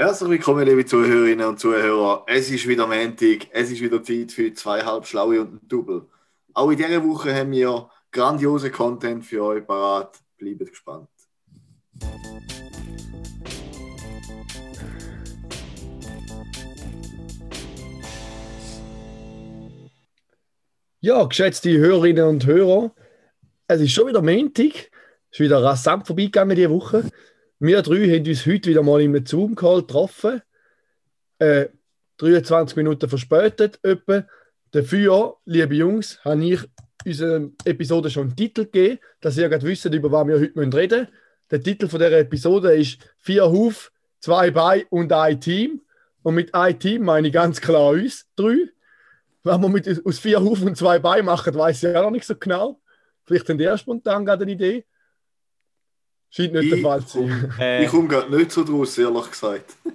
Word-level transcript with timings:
Herzlich 0.00 0.30
willkommen, 0.30 0.64
liebe 0.64 0.86
Zuhörerinnen 0.86 1.44
und 1.44 1.58
Zuhörer. 1.58 2.22
Es 2.28 2.52
ist 2.52 2.68
wieder 2.68 2.86
Montag, 2.86 3.48
es 3.50 3.72
ist 3.72 3.80
wieder 3.80 4.00
Zeit 4.00 4.30
für 4.30 4.54
zweieinhalb 4.54 5.04
Schlaue 5.04 5.40
und 5.40 5.54
ein 5.54 5.60
Double. 5.68 6.06
Auch 6.54 6.70
in 6.70 6.76
dieser 6.76 7.02
Woche 7.04 7.34
haben 7.34 7.50
wir 7.50 7.90
grandiose 8.12 8.70
Content 8.70 9.24
für 9.24 9.42
euch 9.42 9.66
parat. 9.66 10.16
Bleibt 10.36 10.70
gespannt. 10.70 11.08
Ja, 21.00 21.24
geschätzte 21.24 21.76
Hörerinnen 21.76 22.24
und 22.24 22.46
Hörer, 22.46 22.94
es 23.66 23.80
ist 23.80 23.90
schon 23.90 24.06
wieder 24.06 24.22
Montag. 24.22 24.92
Es 25.32 25.32
ist 25.32 25.40
wieder 25.40 25.60
rasant 25.60 26.06
vorbeigegangen 26.06 26.54
diese 26.54 26.70
Woche. 26.70 27.02
Wir 27.60 27.82
drei 27.82 28.06
haben 28.06 28.24
uns 28.24 28.46
heute 28.46 28.70
wieder 28.70 28.84
mal 28.84 29.00
im 29.00 29.26
Zoom-Call 29.26 29.80
getroffen. 29.80 30.42
Äh, 31.40 31.66
23 32.18 32.76
Minuten 32.76 33.08
verspätet 33.08 33.80
etwa. 33.82 34.24
Dafür, 34.70 35.38
liebe 35.44 35.74
Jungs, 35.74 36.24
habe 36.24 36.44
ich 36.44 36.60
unserer 37.04 37.48
Episode 37.64 38.10
schon 38.10 38.28
einen 38.28 38.36
Titel 38.36 38.64
gegeben, 38.66 39.00
dass 39.20 39.36
ihr 39.38 39.48
gerade 39.48 39.66
wisst, 39.66 39.86
über 39.86 40.12
was 40.12 40.28
wir 40.28 40.36
heute 40.36 40.76
reden 40.76 41.00
müssen. 41.00 41.08
Der 41.50 41.60
Titel 41.60 41.88
von 41.88 41.98
dieser 41.98 42.20
Episode 42.20 42.76
ist 42.76 42.98
Vier 43.16 43.50
Huf, 43.50 43.90
zwei 44.20 44.52
Beine 44.52 44.86
und 44.90 45.12
ein 45.12 45.40
Team. 45.40 45.80
Und 46.22 46.36
mit 46.36 46.54
ein 46.54 46.78
Team 46.78 47.02
meine 47.02 47.26
ich 47.26 47.34
ganz 47.34 47.60
klar 47.60 47.90
uns 47.90 48.28
drei. 48.36 48.68
Was 49.42 49.58
wir 49.60 49.68
mit, 49.68 50.06
aus 50.06 50.20
vier 50.20 50.40
Huf 50.40 50.62
und 50.62 50.76
zwei 50.76 51.00
Beinen 51.00 51.26
machen, 51.26 51.52
weiß 51.52 51.78
ich 51.78 51.92
ja 51.92 52.02
noch 52.02 52.12
nicht 52.12 52.24
so 52.24 52.36
genau. 52.36 52.80
Vielleicht 53.24 53.48
die 53.48 53.64
ja 53.64 53.76
spontan 53.76 54.24
gerade 54.24 54.44
eine 54.44 54.52
Idee. 54.52 54.84
Scheint 56.30 56.52
nicht 56.52 56.72
der 56.72 56.78
Fall 56.78 57.04
zu 57.06 57.26
sein. 57.26 57.54
Äh, 57.58 57.84
ich 57.84 57.90
komme 57.90 58.08
gerade 58.08 58.34
nicht 58.36 58.52
so 58.52 58.64
draus, 58.64 58.96
ehrlich 58.98 59.30
gesagt. 59.30 59.76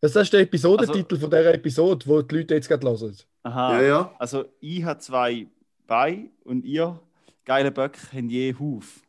Das 0.00 0.14
ist 0.14 0.32
der 0.32 0.42
Episodentitel 0.42 1.16
also, 1.16 1.28
von 1.28 1.30
dieser 1.30 1.54
Episode, 1.54 2.06
wo 2.06 2.22
die 2.22 2.36
Leute 2.36 2.54
jetzt 2.54 2.68
gerade 2.68 2.86
hören. 2.86 3.16
Aha. 3.42 3.80
Ja, 3.80 3.82
ja. 3.82 4.14
Also 4.20 4.44
ich 4.60 4.84
habe 4.84 5.00
zwei 5.00 5.48
Beine 5.88 6.30
und 6.44 6.64
ihr, 6.64 7.00
geile 7.44 7.72
Böcke, 7.72 7.98
habt 8.12 8.30
je 8.30 8.54
Huf. 8.60 9.00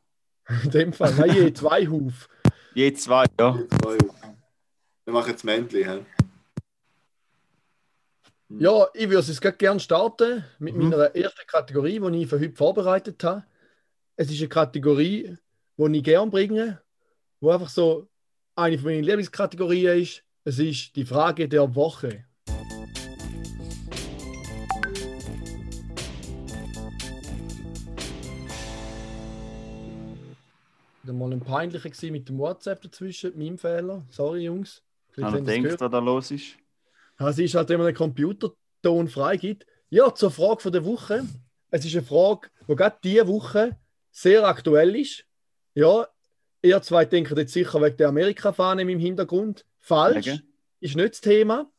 In 0.63 0.71
dem 0.71 0.93
Fall, 0.93 1.13
nein, 1.13 1.35
je 1.35 1.53
zwei 1.53 1.85
Huf. 1.85 2.27
Je 2.73 2.91
zwei, 2.93 3.25
ja. 3.39 3.55
Je 3.55 3.67
zwei 3.67 3.97
Huf. 3.97 4.15
Wir 5.05 5.13
machen 5.13 5.29
jetzt 5.29 5.43
Männchen, 5.43 5.83
hä? 5.83 6.05
Ja, 8.57 8.87
ich 8.95 9.07
würde 9.09 9.19
es 9.19 9.27
jetzt 9.27 9.59
gerne 9.59 9.79
starten 9.79 10.43
mit 10.57 10.75
mhm. 10.75 10.89
meiner 10.89 11.15
ersten 11.15 11.45
Kategorie, 11.45 11.99
die 11.99 12.23
ich 12.23 12.27
für 12.27 12.39
heute 12.39 12.55
vorbereitet 12.55 13.23
habe. 13.23 13.43
Es 14.15 14.31
ist 14.31 14.39
eine 14.39 14.49
Kategorie, 14.49 15.37
die 15.87 15.99
ich 15.99 16.03
gerne 16.03 16.29
bringe, 16.29 16.81
wo 17.39 17.51
einfach 17.51 17.69
so 17.69 18.09
eine 18.55 18.77
von 18.77 18.91
meinen 18.91 19.03
Lieblingskategorien 19.03 20.01
ist. 20.01 20.23
Es 20.43 20.59
ist 20.59 20.95
die 20.95 21.05
Frage 21.05 21.47
der 21.47 21.73
Woche. 21.73 22.25
Mal 31.03 31.33
ein 31.33 31.39
peinlicher 31.39 32.11
mit 32.11 32.29
dem 32.29 32.37
WhatsApp 32.37 32.81
dazwischen, 32.83 33.37
meinem 33.37 33.57
Fehler. 33.57 34.03
Sorry, 34.11 34.43
Jungs. 34.43 34.83
Vielleicht 35.09 35.33
Wenn 35.33 35.45
denkt, 35.45 35.81
was 35.81 35.91
da 35.91 35.99
los 35.99 36.29
ist. 36.29 36.55
Es 37.17 37.39
ist 37.39 37.55
halt, 37.55 37.67
wenn 37.69 37.77
man 37.77 37.87
einen 37.87 37.95
Computerton 37.95 39.07
freigibt. 39.07 39.65
Ja, 39.89 40.13
zur 40.13 40.29
Frage 40.29 40.69
der 40.69 40.85
Woche. 40.85 41.25
Es 41.71 41.83
ist 41.83 41.95
eine 41.95 42.05
Frage, 42.05 42.49
die 42.67 42.75
gerade 42.75 42.97
diese 43.03 43.27
Woche 43.27 43.75
sehr 44.11 44.45
aktuell 44.45 44.95
ist. 44.95 45.25
Ja, 45.73 46.07
ihr 46.61 46.81
zwei 46.81 47.05
denken 47.05 47.37
jetzt 47.37 47.53
sicher 47.53 47.81
wegen 47.81 47.97
der 47.97 48.09
Amerika-Fahne 48.09 48.81
im 48.81 48.99
Hintergrund. 48.99 49.65
Falsch. 49.79 50.27
Okay. 50.27 50.41
Ist 50.79 50.95
nicht 50.95 51.13
das 51.13 51.21
Thema. 51.21 51.71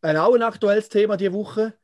Ein 0.00 0.16
auch 0.16 0.34
ein 0.34 0.42
aktuelles 0.42 0.88
Thema 0.88 1.16
diese 1.16 1.32
Woche. 1.32 1.74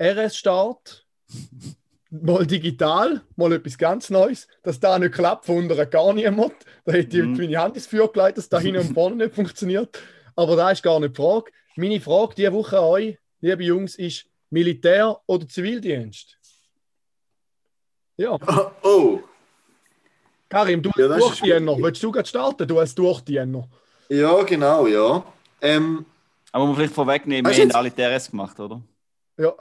RS-Start. 0.00 1.06
mal 2.10 2.44
digital, 2.44 3.22
mal 3.36 3.52
etwas 3.52 3.78
ganz 3.78 4.10
Neues. 4.10 4.48
Dass 4.62 4.80
da 4.80 4.98
nicht 4.98 5.14
klappt, 5.14 5.48
wundert 5.48 5.90
gar 5.90 6.12
niemand. 6.12 6.54
Da 6.84 6.92
hätte 6.92 7.18
ich 7.18 7.24
mhm. 7.24 7.36
meine 7.36 7.58
Hand 7.58 7.76
ins 7.76 7.86
Feuer 7.86 8.10
gelegt, 8.12 8.38
dass 8.38 8.48
da 8.48 8.58
hinten 8.60 8.80
und 8.80 8.94
vorne 8.94 9.16
nicht 9.16 9.34
funktioniert. 9.34 10.00
Aber 10.36 10.56
da 10.56 10.70
ist 10.70 10.82
gar 10.82 10.98
nicht 11.00 11.16
die 11.16 11.22
Frage. 11.22 11.50
Meine 11.76 12.00
Frage 12.00 12.34
diese 12.34 12.52
Woche 12.52 12.78
an 12.78 12.84
euch, 12.84 13.18
liebe 13.40 13.64
Jungs, 13.64 13.96
ist 13.96 14.26
Militär 14.50 15.20
oder 15.26 15.46
Zivildienst? 15.46 16.38
Ja. 18.16 18.36
Oh. 18.82 18.88
oh. 18.88 19.20
Karim, 20.50 20.82
du 20.82 20.90
ja, 20.96 21.06
als 21.06 21.22
Durchdiener, 21.22 21.76
willst 21.78 22.02
du 22.02 22.10
gerade 22.10 22.28
starten? 22.28 22.66
Du 22.66 22.78
als 22.80 22.92
Durchdiener. 22.92 23.68
Ja, 24.08 24.42
genau, 24.42 24.88
ja. 24.88 25.22
Ähm, 25.62 26.04
Aber 26.50 26.66
man 26.66 26.74
vielleicht 26.74 26.92
vorwegnehmen, 26.92 27.50
wir 27.50 27.62
haben 27.62 27.70
alle 27.70 27.94
TRS 27.94 28.32
gemacht, 28.32 28.58
oder? 28.58 28.82
Ja. 29.38 29.54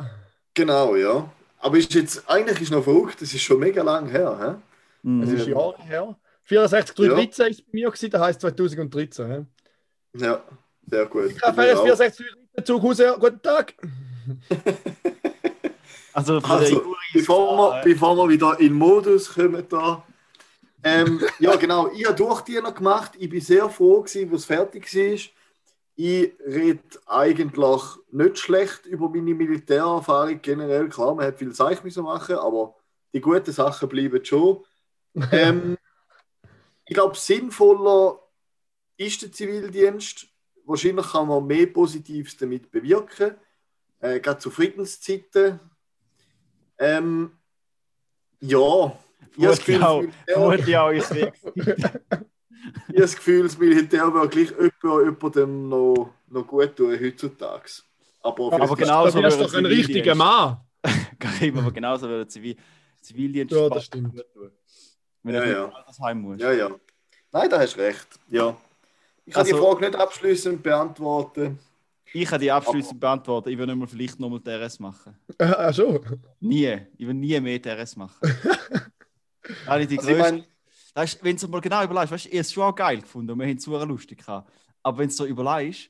Genau, 0.55 0.95
ja. 0.95 1.31
Aber 1.59 1.77
ist 1.77 1.93
jetzt, 1.93 2.27
eigentlich 2.27 2.59
ist 2.61 2.71
noch 2.71 2.83
verrückt, 2.83 3.21
das 3.21 3.31
ist 3.31 3.43
schon 3.43 3.59
mega 3.59 3.83
lang 3.83 4.09
her. 4.09 4.59
He? 5.03 5.07
Mhm. 5.07 5.21
Das 5.21 5.29
ist 5.29 5.47
Jahre 5.47 5.77
her. 5.83 6.15
64, 6.45 6.95
313 6.95 7.43
ja. 7.45 7.51
ist 7.51 7.65
bei 7.65 7.69
mir, 7.71 7.91
gewesen, 7.91 8.09
das 8.09 8.21
heisst 8.21 8.41
2013. 8.41 9.31
He? 9.31 10.25
Ja, 10.25 10.41
sehr 10.87 11.05
gut. 11.05 11.31
Ich 11.35 11.41
habe 11.43 11.61
64, 11.61 12.25
313 12.25 12.65
Zug 12.65 12.81
Hause, 12.81 13.15
guten 13.19 13.41
Tag. 13.43 13.75
also, 16.13 16.37
also 16.39 16.95
bevor, 17.13 17.75
wir, 17.75 17.81
bevor 17.83 18.17
wir 18.17 18.29
wieder 18.29 18.59
in 18.59 18.73
Modus 18.73 19.35
kommen, 19.35 19.63
da, 19.69 20.03
ähm, 20.83 21.21
ja, 21.39 21.55
genau. 21.55 21.91
Ich 21.91 22.05
habe 22.05 22.15
Durchdiener 22.15 22.71
gemacht. 22.71 23.13
Ich 23.17 23.29
bin 23.29 23.41
sehr 23.41 23.69
froh, 23.69 24.01
gewesen, 24.01 24.31
was 24.31 24.45
fertig 24.45 24.93
war. 24.93 25.19
Ich 25.95 26.33
rede 26.45 26.81
eigentlich 27.07 27.83
nicht 28.11 28.37
schlecht 28.37 28.85
über 28.85 29.09
meine 29.09 29.33
Militärerfahrung 29.33 30.41
generell. 30.41 30.87
Klar, 30.87 31.15
man 31.15 31.25
hat 31.25 31.37
viel 31.37 31.51
Zeichen 31.53 31.83
müssen 31.83 32.03
machen, 32.03 32.35
aber 32.35 32.75
die 33.13 33.19
guten 33.19 33.51
Sachen 33.51 33.89
bleiben 33.89 34.23
schon. 34.23 34.63
Ähm, 35.31 35.77
ich 36.85 36.93
glaube, 36.93 37.17
sinnvoller 37.17 38.19
ist 38.95 39.21
der 39.21 39.31
Zivildienst. 39.31 40.27
Wahrscheinlich 40.65 41.11
kann 41.11 41.27
man 41.27 41.45
mehr 41.45 41.65
Positives 41.65 42.37
damit 42.37 42.71
bewirken, 42.71 43.35
äh, 43.99 44.19
gerade 44.19 44.39
zu 44.39 44.51
Friedenszeiten. 44.51 45.59
Ähm, 46.77 47.37
ja, 48.39 48.97
Ist 49.37 49.67
weg. 49.67 51.33
Ich 52.87 52.95
habe 52.95 53.01
das 53.01 53.15
Gefühl, 53.15 53.43
das 53.43 53.57
Militär 53.57 54.13
würde 54.13 54.29
gleich 54.29 54.51
jemandem 54.81 55.69
noch, 55.69 56.09
noch 56.27 56.47
gut 56.47 56.75
tun 56.75 56.97
heutzutage. 56.99 57.83
Aber, 58.21 58.53
aber 58.53 58.75
genauso 58.75 59.21
wäre 59.21 59.37
doch 59.37 59.53
ein 59.53 59.65
richtiger 59.65 60.15
Mann. 60.15 60.57
aber 60.83 61.71
genauso 61.71 62.07
würde 62.07 62.27
Zivil 62.27 62.55
Zivildienst 63.01 63.55
ja, 63.55 63.69
das 63.69 63.85
stimmt. 63.85 64.13
tun. 64.33 64.51
Wenn 65.23 65.35
ja, 65.35 65.45
ja. 65.45 65.85
Heim 66.01 66.21
muss. 66.21 66.41
Ja, 66.41 66.51
ja. 66.51 66.69
Nein, 67.31 67.49
da 67.49 67.59
hast 67.59 67.75
du 67.75 67.79
recht. 67.79 68.07
Ja. 68.29 68.57
Ich 69.25 69.33
kann 69.33 69.43
also, 69.43 69.55
die 69.55 69.61
Frage 69.61 69.85
nicht 69.85 69.95
abschließend 69.95 70.61
beantworten. 70.61 71.59
Ich 72.11 72.27
kann 72.27 72.41
die 72.41 72.51
abschließend 72.51 72.99
beantworten. 72.99 73.49
Ich 73.49 73.57
würde 73.57 73.71
nicht 73.73 73.79
mal 73.79 73.87
vielleicht 73.87 74.19
nochmal 74.19 74.41
TRS 74.41 74.79
machen. 74.79 75.15
Ach 75.37 75.73
so? 75.73 76.01
Nie. 76.39 76.79
Ich 76.97 77.07
will 77.07 77.13
nie 77.13 77.39
mehr 77.39 77.61
TRS 77.61 77.95
machen. 77.95 78.15
Die 79.47 79.67
also 79.67 79.97
größten. 79.97 80.43
Weißt, 80.95 81.23
wenn 81.23 81.37
du 81.37 81.47
mal 81.47 81.61
genau 81.61 81.83
überlegst, 81.83 82.11
weißt, 82.11 82.25
ich 82.25 82.31
habe 82.31 82.41
es 82.41 82.51
schon 82.51 82.63
auch 82.63 82.75
geil 82.75 83.01
gefunden 83.01 83.31
und 83.31 83.39
wir 83.39 83.47
haben 83.47 83.57
es 83.57 83.63
super 83.63 83.85
lustig 83.85 84.19
gehabt. 84.19 84.51
Aber 84.83 84.97
wenn 84.97 85.07
du 85.07 85.13
so 85.13 85.25
überlegst, 85.25 85.89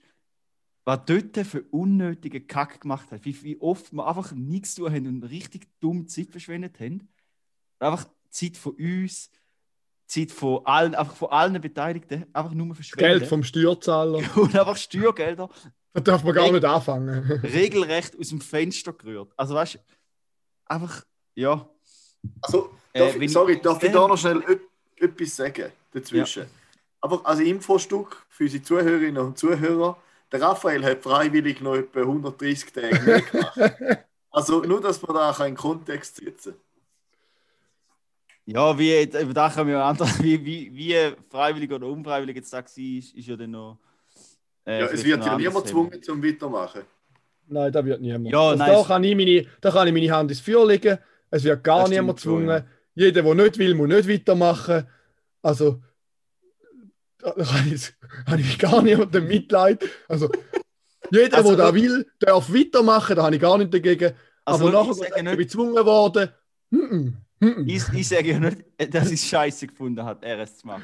was 0.86 1.00
dort 1.06 1.38
für 1.46 1.64
unnötige 1.72 2.42
Kack 2.42 2.82
gemacht 2.82 3.12
hat, 3.12 3.24
wie, 3.26 3.44
wie 3.44 3.62
oft 3.62 3.94
wir 3.94 4.08
einfach 4.08 4.32
nichts 4.32 4.76
zu 4.76 4.84
tun 4.84 4.94
haben 4.94 5.08
und 5.08 5.24
richtig 5.24 5.68
dumm 5.80 6.08
Zeit 6.08 6.32
verschwendet 6.32 6.80
haben. 6.80 7.08
Einfach 7.80 8.08
Zeit 8.30 8.58
von 8.58 8.74
uns, 8.74 9.30
Zeit 10.08 10.32
von 10.32 10.66
allen, 10.66 10.96
einfach 10.96 11.16
von 11.16 11.30
allen 11.30 11.62
Beteiligten, 11.62 12.26
einfach 12.34 12.54
nur 12.54 12.74
verschwendet. 12.74 13.20
Geld 13.20 13.30
vom 13.30 13.44
Steuerzahler. 13.44 14.18
Und 14.36 14.56
einfach 14.56 14.78
Steuergelder. 14.78 15.50
Da 15.94 16.02
darf 16.02 16.24
man 16.24 16.34
gar 16.34 16.52
nicht 16.52 16.66
anfangen. 16.66 17.24
regelrecht 17.44 18.18
aus 18.20 18.30
dem 18.30 18.42
Fenster 18.42 18.94
gerührt. 18.94 19.32
Also 19.38 19.56
weißt 19.56 19.76
du, 19.76 19.80
einfach, 20.66 21.06
ja. 21.36 21.70
Also, 22.42 22.72
darf, 22.94 23.16
äh, 23.16 23.28
sorry, 23.28 23.62
darf 23.62 23.82
ich 23.84 23.92
da 23.92 24.08
noch 24.08 24.18
schnell 24.18 24.44
etwas 24.98 25.36
sagen 25.36 25.72
dazwischen? 25.94 26.44
Ja. 26.44 26.50
Aber 27.02 27.26
als 27.26 27.40
Infostück 27.40 28.26
für 28.30 28.44
unsere 28.44 28.64
Zuhörerinnen 28.64 29.24
und 29.24 29.38
Zuhörer, 29.38 29.98
der 30.32 30.42
Raphael 30.42 30.84
hat 30.84 31.02
freiwillig 31.02 31.62
noch 31.62 31.76
etwa 31.76 32.02
130 32.02 32.72
Tage 32.72 33.02
mehr 33.02 33.22
gemacht. 33.22 33.58
also 34.32 34.62
nur, 34.62 34.82
dass 34.82 35.02
man 35.02 35.16
da 35.16 35.46
in 35.46 35.56
Kontext 35.56 36.18
setzen 36.18 36.56
Ja, 38.46 38.78
wie, 38.78 39.08
da 39.08 39.50
können 39.50 39.70
wir 39.70 39.84
anders, 39.84 40.22
wie, 40.24 40.44
wie, 40.44 40.76
wie 40.76 41.16
freiwillig 41.30 41.72
oder 41.72 41.88
unfreiwillig 41.88 42.36
jetzt 42.36 42.54
da 42.54 42.58
war, 42.58 42.64
ist, 42.64 43.16
ist 43.16 43.28
ja 43.28 43.36
dann 43.36 43.52
noch. 43.52 43.80
Äh, 44.66 44.82
ja, 44.82 44.86
es 44.88 45.04
wird 45.04 45.26
ja 45.26 45.38
niemand 45.38 45.66
gezwungen 45.66 46.04
zum 46.04 46.24
Weitermachen. 46.24 46.82
Nein, 47.48 47.72
da 47.72 47.84
wird 47.84 48.02
niemand. 48.02 48.32
Ja, 48.32 48.50
also 48.50 48.64
da, 48.64 48.84
kann 48.84 49.04
ich 49.04 49.16
meine, 49.16 49.48
da 49.62 49.72
kann 49.72 49.88
ich 49.88 49.94
meine 49.94 50.12
Hand 50.12 50.30
ins 50.30 50.42
Feuer 50.42 50.68
legen. 50.68 51.00
Es 51.32 51.44
wird 51.44 51.64
gar 51.64 51.88
niemand 51.88 52.18
gezwungen. 52.18 52.48
Ja. 52.48 52.66
Jeder, 52.96 53.22
der 53.22 53.36
nicht 53.36 53.58
will, 53.58 53.76
muss 53.76 53.88
nicht 53.88 54.10
weitermachen. 54.10 54.88
Also, 55.42 55.82
da 57.20 57.30
habe 57.30 57.70
ich, 57.70 57.94
habe 58.28 58.42
ich 58.42 58.60
gar 58.60 58.82
nicht 58.82 59.00
unter 59.00 59.22
Mitleid. 59.22 59.84
Also, 60.08 60.30
jeder, 61.12 61.38
also, 61.38 61.56
der 61.56 61.66
da 61.66 61.74
will, 61.74 62.06
darf 62.20 62.52
weitermachen, 62.52 63.16
da 63.16 63.24
habe 63.24 63.36
ich 63.36 63.42
gar 63.42 63.58
nicht 63.58 63.74
dagegen. 63.74 64.14
Also, 64.46 64.68
aber 64.68 64.74
nachher 64.74 65.08
ich 65.08 65.14
bin 65.14 65.28
ich 65.28 65.38
gezwungen 65.38 65.86
worden. 65.86 66.30
Mm 66.72 67.14
-mm, 67.40 67.68
ich, 67.68 67.84
ich 67.94 68.08
sage 68.08 68.32
ja 68.32 68.40
nicht, 68.40 68.66
dass 68.94 69.08
ich 69.08 69.22
es 69.22 69.30
scheiße 69.30 69.68
gefunden 69.68 70.04
habe, 70.04 70.26
RS 70.26 70.58
zu 70.58 70.68
machen. 70.68 70.84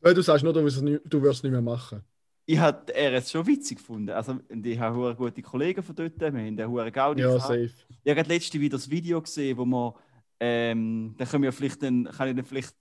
Du 0.00 0.22
sagst 0.22 0.44
nur, 0.44 0.52
du 0.52 0.64
wirst 0.64 0.78
es 0.78 1.42
nicht 1.42 1.52
mehr 1.52 1.62
machen. 1.62 2.02
Ich 2.46 2.58
habe 2.58 2.92
RS 2.92 3.30
schon 3.30 3.46
witzig 3.46 3.78
gefunden. 3.78 4.10
Also, 4.10 4.38
ich 4.48 4.78
habe 4.78 5.14
gute 5.14 5.42
Kollegen 5.42 5.82
von 5.82 5.94
dort, 5.94 6.20
wir 6.20 6.26
haben 6.26 6.36
einen 6.36 6.68
hohen 6.68 6.92
Gaudi. 6.92 7.22
Ja, 7.22 7.28
gehabt. 7.28 7.42
safe. 7.42 7.70
Ich 8.02 8.16
habe 8.16 8.28
letzte 8.28 8.60
wieder 8.60 8.76
das 8.76 8.90
Video 8.90 9.20
gesehen, 9.22 9.56
wo 9.56 9.64
man, 9.64 9.92
ähm, 10.40 11.14
da 11.16 11.24
können 11.24 11.44
wir 11.44 11.52
vielleicht, 11.52 11.82
dann, 11.82 12.04
kann 12.04 12.28
ich 12.28 12.36
dann 12.36 12.44
vielleicht 12.44 12.74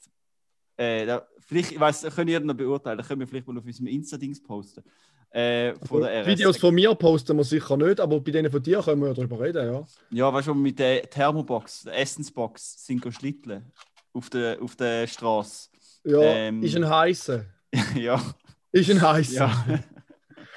äh, 0.77 1.05
da, 1.05 1.27
vielleicht, 1.39 1.71
ich 1.71 1.79
weiß, 1.79 2.07
könnt 2.15 2.29
ihr 2.29 2.39
noch 2.39 2.55
beurteilen, 2.55 2.97
da 2.97 3.03
können 3.03 3.19
wir 3.19 3.27
vielleicht 3.27 3.47
mal 3.47 3.57
auf 3.57 3.65
unserem 3.65 3.87
Insta-Dings 3.87 4.41
posten. 4.41 4.83
Äh, 5.29 5.73
von 5.85 6.01
der 6.01 6.25
Videos 6.27 6.57
von 6.57 6.75
mir 6.75 6.93
posten 6.93 7.35
wir 7.37 7.43
sicher 7.43 7.75
nicht, 7.75 7.99
aber 7.99 8.19
bei 8.19 8.31
denen 8.31 8.51
von 8.51 8.61
dir 8.61 8.81
können 8.81 9.01
wir 9.01 9.09
ja 9.09 9.13
darüber 9.13 9.39
reden, 9.39 9.65
ja. 9.65 9.83
Ja, 10.11 10.33
weißt 10.33 10.47
du, 10.47 10.53
mit 10.53 10.77
der 10.77 11.09
Thermobox, 11.09 11.83
der 11.83 11.99
Essensbox, 11.99 12.85
sind 12.85 13.03
schlitteln 13.13 13.71
auf 14.13 14.29
der, 14.29 14.61
auf 14.61 14.75
der 14.75 15.07
Straße. 15.07 15.69
Ja, 16.05 16.21
ähm, 16.21 16.61
ist 16.61 16.75
ein 16.75 16.87
heißer. 16.87 17.45
ja. 17.95 18.21
Ist 18.73 18.89
ein 18.89 19.01
heißer. 19.01 19.35
Ja. 19.37 19.79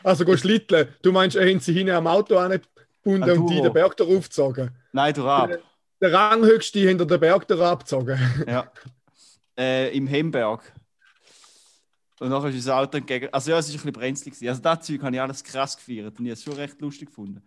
also 0.02 0.24
go 0.24 0.36
schlitteln. 0.36 0.88
Du 1.02 1.12
meinst, 1.12 1.36
er 1.36 1.48
haben 1.48 1.60
sie 1.60 1.72
hinten 1.72 1.94
am 1.94 2.08
Auto 2.08 2.36
angebunden 2.36 3.30
und 3.30 3.46
die 3.48 3.62
den 3.62 3.72
Berg 3.72 3.96
darauf 3.96 4.24
gezogen? 4.24 4.70
Nein, 4.90 5.14
du 5.14 5.28
ab. 5.28 5.48
Der, 5.48 5.60
der 6.00 6.12
Ranghöchste 6.12 6.80
hinter 6.80 7.06
den 7.06 7.20
Berg 7.20 7.46
darauf 7.46 7.72
abgezogen. 7.72 8.18
ja 8.48 8.68
äh, 9.56 9.96
im 9.96 10.06
Hemberg. 10.06 10.72
Und 12.18 12.30
nachher 12.30 12.48
ist 12.48 12.54
unser 12.56 12.78
Auto 12.78 12.96
entgegen. 12.96 13.28
Also 13.32 13.50
ja, 13.50 13.58
es 13.58 13.66
war 13.68 13.74
ein 13.74 13.76
bisschen 13.76 13.92
brenzlig. 13.92 14.48
Also 14.48 14.62
das 14.62 14.80
Zeug 14.86 15.02
habe 15.02 15.14
ich 15.14 15.20
alles 15.20 15.44
krass 15.44 15.76
gefeiert 15.76 16.18
und 16.18 16.24
ich 16.24 16.30
habe 16.30 16.38
es 16.38 16.42
schon 16.42 16.54
recht 16.54 16.80
lustig 16.80 17.08
gefunden. 17.08 17.42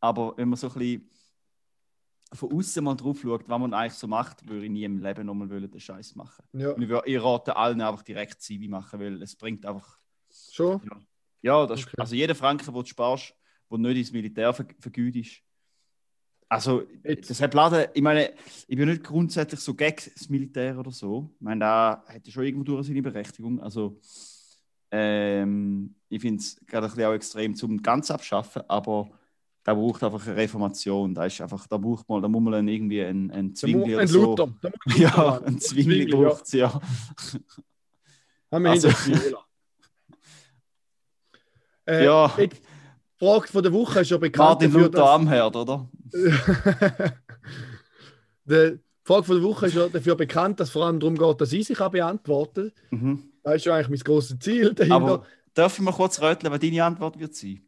Aber 0.00 0.34
wenn 0.36 0.48
man 0.48 0.56
so 0.56 0.68
ein 0.68 0.72
bisschen 0.74 1.10
von 2.32 2.52
außen 2.52 2.84
mal 2.84 2.94
drauf 2.94 3.20
schaut, 3.20 3.48
was 3.48 3.60
man 3.60 3.74
eigentlich 3.74 3.94
so 3.94 4.06
macht, 4.06 4.48
würde 4.48 4.64
ich 4.64 4.70
nie 4.70 4.84
im 4.84 5.02
Leben 5.02 5.26
nochmal 5.26 5.48
den 5.48 5.80
Scheiß 5.80 6.14
machen. 6.14 6.44
Ja. 6.52 6.70
Und 6.70 6.82
ich, 6.82 6.88
würde, 6.88 7.08
ich 7.08 7.22
rate 7.22 7.56
allen 7.56 7.80
einfach 7.80 8.02
direkt 8.02 8.40
Zivi 8.40 8.68
machen, 8.68 9.00
weil 9.00 9.22
es 9.22 9.34
bringt 9.34 9.66
einfach. 9.66 9.98
Schon? 10.52 10.80
Ja, 10.84 11.00
ja 11.42 11.66
das, 11.66 11.82
okay. 11.82 11.94
also 11.98 12.14
jeder 12.14 12.34
Franken, 12.34 12.66
den 12.66 12.74
du 12.74 12.84
sparst, 12.84 13.34
der 13.70 13.78
nicht 13.78 13.98
ins 13.98 14.12
Militär 14.12 14.52
vergütest, 14.54 15.42
also, 16.50 16.82
das 17.04 17.40
hat 17.40 17.54
Laden, 17.54 17.86
ich 17.94 18.02
meine, 18.02 18.32
ich 18.66 18.76
bin 18.76 18.88
nicht 18.88 19.04
grundsätzlich 19.04 19.60
so 19.60 19.72
gegen 19.72 20.10
das 20.12 20.28
Militär 20.28 20.76
oder 20.76 20.90
so. 20.90 21.30
Ich 21.36 21.40
meine, 21.42 21.60
da 21.60 22.04
hätte 22.08 22.32
schon 22.32 22.42
irgendwo 22.42 22.64
durch 22.64 22.88
seine 22.88 23.00
Berechtigung. 23.02 23.60
Also, 23.60 24.00
ähm, 24.90 25.94
ich 26.08 26.20
finde 26.20 26.40
es 26.40 26.60
gerade 26.66 27.08
auch 27.08 27.12
extrem 27.12 27.54
zum 27.54 27.80
ganz 27.80 28.10
abschaffen, 28.10 28.62
aber 28.66 29.08
da 29.62 29.74
braucht 29.74 30.02
einfach 30.02 30.26
eine 30.26 30.36
Reformation. 30.36 31.14
Da 31.14 31.26
ist 31.26 31.40
einfach, 31.40 31.66
da 31.66 31.76
braucht 31.76 32.08
man, 32.08 32.22
da 32.22 32.28
muss 32.28 32.42
man 32.42 32.66
irgendwie 32.66 33.02
einen, 33.02 33.30
einen 33.30 33.54
Zwingli 33.54 33.94
oder 33.94 34.08
so. 34.08 34.36
Luther. 34.36 34.48
Ja, 34.96 35.40
ein 35.44 35.60
Zwingli 35.60 36.06
braucht 36.06 36.46
es, 36.46 36.52
ja. 36.52 36.72
Haben 38.50 38.64
wir 38.64 38.70
also, 38.70 38.88
äh, 41.86 42.04
ja. 42.04 42.34
Ich, 42.38 42.50
Frage 43.18 43.48
von 43.48 43.62
der 43.62 43.72
Woche 43.72 44.00
ist 44.00 44.10
ja 44.10 44.16
bekannt. 44.16 44.48
Martin 44.48 44.72
dafür, 44.72 44.86
Luther 44.86 45.10
Amherd, 45.10 45.54
oder? 45.54 45.88
die 48.44 48.80
Frage 49.04 49.24
von 49.24 49.36
der 49.36 49.44
Woche 49.44 49.66
ist 49.66 49.74
ja 49.74 49.88
dafür 49.88 50.16
bekannt, 50.16 50.58
dass 50.58 50.68
es 50.68 50.72
vor 50.72 50.86
allem 50.86 50.98
darum 50.98 51.16
geht, 51.18 51.40
dass 51.40 51.52
ich 51.52 51.66
sie 51.66 51.74
beantworten 51.74 52.72
kann. 52.88 52.98
Mhm. 52.98 53.30
Das 53.42 53.56
ist 53.56 53.66
ja 53.66 53.74
eigentlich 53.74 53.88
mein 53.90 53.98
grosses 53.98 54.38
Ziel 54.38 54.72
dahinter. 54.74 54.96
Aber 54.96 55.26
darf 55.52 55.74
ich 55.74 55.84
mal 55.84 55.92
kurz 55.92 56.20
röteln, 56.20 56.50
was 56.52 56.60
deine 56.60 56.82
Antwort 56.82 57.18
wird 57.18 57.34
sein? 57.34 57.62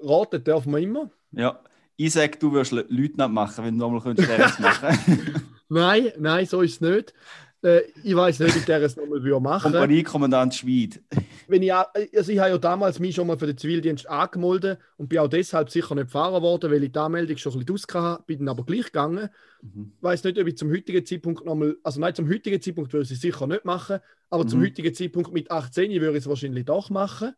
Raten 0.00 0.42
darf 0.44 0.66
man 0.66 0.82
immer. 0.82 1.10
Ja, 1.32 1.60
ich 1.96 2.12
sage, 2.12 2.38
du 2.38 2.52
wirst 2.52 2.72
Leutnant 2.72 3.34
machen, 3.34 3.64
wenn 3.64 3.78
du 3.78 3.80
nochmal 3.80 4.00
könntest 4.00 4.60
machen 4.60 5.42
Nein, 5.68 6.12
nein, 6.18 6.44
so 6.44 6.60
ist 6.60 6.74
es 6.74 6.80
nicht. 6.82 7.14
Äh, 7.62 7.82
ich 8.02 8.16
weiß 8.16 8.40
nicht, 8.40 8.56
ob 8.56 8.66
der 8.66 8.82
es 8.82 8.96
nochmal 8.96 9.20
machen 9.40 9.72
würde. 9.72 9.78
Kompaniekommandant 9.78 10.54
Schweid. 10.54 11.00
Wenn 11.48 11.62
ich, 11.62 11.72
also 11.72 12.32
ich 12.32 12.38
habe 12.38 12.50
ja 12.50 12.58
damals 12.58 12.98
mich 12.98 13.14
schon 13.14 13.26
mal 13.26 13.38
für 13.38 13.46
den 13.46 13.56
Zivildienst 13.56 14.08
angemeldet 14.08 14.80
und 14.96 15.08
bin 15.08 15.20
auch 15.20 15.28
deshalb 15.28 15.70
sicher 15.70 15.94
nicht 15.94 16.06
gefahren 16.06 16.42
worden, 16.42 16.70
weil 16.70 16.82
ich 16.82 16.92
die 16.92 16.98
Anmeldung 16.98 17.36
schon 17.36 17.52
ein 17.52 17.64
bisschen 17.64 18.02
hatte, 18.02 18.24
bin 18.26 18.40
dann 18.40 18.48
aber 18.48 18.64
gleich 18.64 18.86
gegangen. 18.86 19.28
Mhm. 19.62 19.92
Ich 19.96 20.02
weiß 20.02 20.24
nicht, 20.24 20.38
ob 20.38 20.46
ich 20.46 20.58
zum 20.58 20.70
heutigen 20.70 21.06
Zeitpunkt 21.06 21.44
nochmal, 21.46 21.76
also 21.84 22.00
nein, 22.00 22.14
zum 22.14 22.28
heutigen 22.28 22.60
Zeitpunkt 22.60 22.92
würde 22.92 23.04
ich 23.04 23.12
es 23.12 23.20
sicher 23.20 23.46
nicht 23.46 23.64
machen, 23.64 24.00
aber 24.28 24.44
mhm. 24.44 24.48
zum 24.48 24.60
heutigen 24.60 24.92
Zeitpunkt 24.92 25.32
mit 25.32 25.50
18 25.50 25.90
würde 26.00 26.18
ich 26.18 26.24
es 26.24 26.28
wahrscheinlich 26.28 26.64
doch 26.64 26.90
machen. 26.90 27.32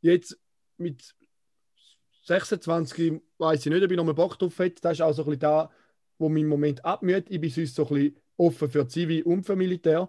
Jetzt 0.00 0.38
mit 0.78 1.14
26 2.22 3.20
weiß 3.38 3.66
ich 3.66 3.72
nicht, 3.72 3.84
ob 3.84 3.90
ich 3.90 3.96
nochmal 3.96 4.14
Bock 4.14 4.38
drauf 4.38 4.58
hätte. 4.58 4.80
Das 4.80 4.92
ist 4.94 5.00
auch 5.00 5.12
so 5.12 5.22
ein 5.22 5.26
bisschen 5.26 5.40
da, 5.40 5.70
wo 6.18 6.28
mein 6.28 6.46
Moment 6.46 6.84
abmüht. 6.84 7.26
Ich 7.28 7.40
bin 7.40 7.50
sonst 7.50 7.74
so 7.74 7.86
ein 7.88 7.94
bisschen 7.94 8.16
offen 8.36 8.70
für 8.70 8.86
Zivil 8.86 9.22
und 9.22 9.44
für 9.44 9.56
Militär. 9.56 10.08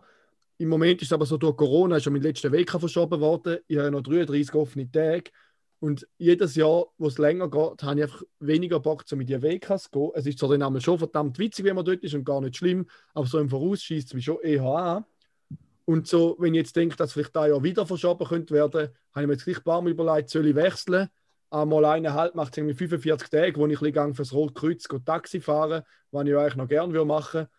Im 0.58 0.70
Moment 0.70 1.02
ist 1.02 1.08
es 1.08 1.14
aber 1.14 1.26
so, 1.26 1.38
durch 1.38 1.58
Corona 1.58 1.98
ist 1.98 2.04
schon 2.04 2.14
mein 2.14 2.22
letzter 2.22 2.52
Weg 2.52 2.70
verschoben 2.72 3.20
worden. 3.20 3.58
Ich 3.68 3.78
habe 3.78 3.92
noch 3.92 4.02
33 4.02 4.54
offene 4.56 4.90
Tage. 4.90 5.32
Und 5.80 6.08
jedes 6.18 6.56
Jahr, 6.56 6.86
wo 6.98 7.08
es 7.08 7.18
länger 7.18 7.50
geht, 7.50 7.84
habe 7.84 8.00
ich 8.00 8.04
einfach 8.04 8.22
weniger 8.40 8.80
Bock, 8.80 9.04
so 9.06 9.18
mit 9.18 9.28
den 9.28 9.42
WKs 9.42 9.84
zu 9.84 9.90
gehen. 9.92 10.12
Es 10.14 10.26
ist 10.26 10.40
zwar 10.40 10.58
dann 10.58 10.80
schon 10.80 10.98
verdammt 10.98 11.38
witzig, 11.40 11.66
wenn 11.66 11.76
man 11.76 11.84
dort 11.84 12.04
ist 12.04 12.14
und 12.14 12.24
gar 12.24 12.40
nicht 12.40 12.56
schlimm, 12.56 12.86
aber 13.14 13.26
so 13.26 13.38
im 13.40 13.50
Voraus 13.50 13.82
schießt 13.84 14.08
es 14.08 14.14
mich 14.14 14.24
schon 14.24 14.40
eher 14.42 14.64
an. 14.64 15.06
Und 15.84 16.08
so, 16.08 16.38
wenn 16.40 16.54
ich 16.54 16.60
jetzt 16.60 16.76
denke, 16.78 16.96
dass 16.96 17.12
vielleicht 17.12 17.36
da 17.36 17.48
Jahr 17.48 17.62
wieder 17.62 17.86
verschoben 17.86 18.26
könnte 18.26 18.54
werden, 18.54 18.90
habe 19.14 19.22
ich 19.24 19.28
mir 19.28 19.34
jetzt 19.34 19.44
gleich 19.44 19.58
ein 19.58 19.64
paar 19.64 19.82
Mal 19.82 19.92
überlegt, 19.92 20.30
soll 20.30 20.48
ich 20.48 20.56
wechseln? 20.56 21.10
Einmal 21.54 21.86
eineinhalb 21.86 22.34
macht 22.34 22.58
es 22.58 22.78
45 22.78 23.30
Tage, 23.30 23.56
wo 23.58 23.68
ich 23.68 23.80
ein 23.80 23.92
bisschen 23.92 24.16
fürs 24.16 24.34
Rotkreuz 24.34 24.88
Taxi 25.06 25.40
fahren, 25.40 25.84
was 26.10 26.26
ich 26.26 26.36
eigentlich 26.36 26.56
noch 26.56 26.68
gerne 26.68 27.06
machen 27.06 27.42
würde. 27.42 27.50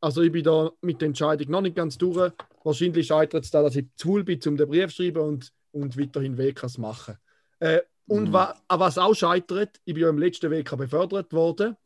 Also 0.00 0.22
ich 0.22 0.30
bin 0.30 0.44
da 0.44 0.70
mit 0.80 1.00
der 1.00 1.08
Entscheidung 1.08 1.50
noch 1.50 1.60
nicht 1.60 1.74
ganz 1.74 1.98
durch. 1.98 2.32
Wahrscheinlich 2.62 3.08
scheitert 3.08 3.44
es 3.44 3.50
da, 3.50 3.62
dass 3.62 3.74
ich 3.74 3.86
zu 3.96 4.08
faul 4.08 4.22
bin, 4.22 4.40
um 4.46 4.56
den 4.56 4.68
Brief 4.68 4.94
zu 4.94 5.02
schreiben 5.02 5.22
und, 5.22 5.52
und 5.72 5.98
weiterhin 5.98 6.38
WKs 6.38 6.78
machen. 6.78 7.18
Äh, 7.58 7.80
und 8.06 8.28
mhm. 8.28 8.32
wa, 8.32 8.54
was 8.68 8.96
auch 8.96 9.14
scheitert, 9.14 9.80
ich 9.84 9.94
bin 9.94 10.04
ja 10.04 10.08
im 10.08 10.18
letzten 10.18 10.50
WK 10.50 10.76
befördert 10.76 11.32
worden 11.32 11.76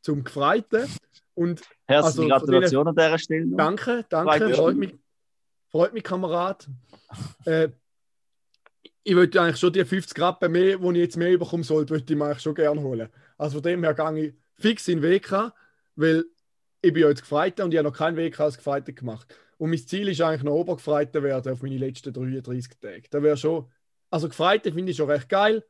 zum 0.00 0.24
Gefreiten. 0.24 0.88
Und, 1.34 1.60
Herzliche 1.86 2.32
also, 2.32 2.46
Gratulation 2.46 2.88
an 2.88 2.94
dieser 2.94 3.18
Stelle. 3.18 3.46
Danke, 3.56 4.06
danke, 4.08 4.54
freut 4.54 4.76
mich, 4.76 4.94
freut 5.68 5.92
mich, 5.92 6.02
Kamerad. 6.02 6.66
äh, 7.44 7.68
ich 9.04 9.14
würde 9.14 9.40
eigentlich 9.40 9.58
schon 9.58 9.72
die 9.72 9.84
50 9.84 10.18
Rappen 10.18 10.50
mehr, 10.50 10.78
die 10.78 10.88
ich 10.88 10.96
jetzt 10.96 11.16
mehr 11.18 11.36
bekommen 11.36 11.62
sollte, 11.62 11.92
würde 11.92 12.10
ich 12.10 12.18
mir 12.18 12.24
eigentlich 12.24 12.42
schon 12.42 12.54
gerne 12.54 12.80
holen. 12.80 13.08
Also 13.36 13.56
von 13.56 13.62
dem 13.62 13.84
her 13.84 13.94
gehe 13.94 14.26
ich 14.26 14.34
fix 14.56 14.88
in 14.88 15.02
WK, 15.02 15.52
weil 15.94 16.24
ich 16.80 16.92
bin 16.92 17.02
ja 17.02 17.08
jetzt 17.10 17.20
Gefreiter 17.20 17.64
und 17.64 17.72
ich 17.72 17.78
habe 17.78 17.88
noch 17.88 17.96
keinen 17.96 18.16
Weg 18.16 18.40
als 18.40 18.56
Gefreiter 18.56 18.92
gemacht. 18.92 19.34
Und 19.58 19.70
mein 19.70 19.78
Ziel 19.78 20.08
ist 20.08 20.20
eigentlich 20.22 20.42
noch 20.42 20.54
Obergefreiter 20.54 21.22
werden 21.22 21.52
auf 21.52 21.62
meine 21.62 21.76
letzten 21.76 22.12
33 22.12 22.78
Tage. 22.80 23.02
Da 23.10 23.22
wäre 23.22 23.36
schon, 23.36 23.70
also 24.10 24.28
Gefreiter 24.28 24.72
finde 24.72 24.90
ich 24.90 24.96
schon 24.96 25.10
recht 25.10 25.28
geil. 25.28 25.64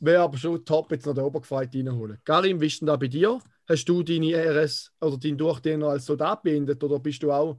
Wäre 0.00 0.22
aber 0.22 0.36
schon 0.36 0.64
top, 0.66 0.92
jetzt 0.92 1.06
noch 1.06 1.14
den 1.14 1.24
Obergefreiter 1.24 1.78
reinholen. 1.78 2.18
Karim, 2.24 2.60
wie 2.60 2.66
ist 2.66 2.80
denn 2.80 2.86
da 2.86 2.96
bei 2.96 3.08
dir? 3.08 3.40
Hast 3.66 3.86
du 3.86 4.02
deine 4.02 4.34
RS 4.34 4.92
oder 5.00 5.16
deinen 5.16 5.38
Durchdiener 5.38 5.88
als 5.88 6.04
Soldat 6.04 6.42
beendet 6.42 6.84
oder 6.84 6.98
bist 6.98 7.22
du 7.22 7.32
auch 7.32 7.58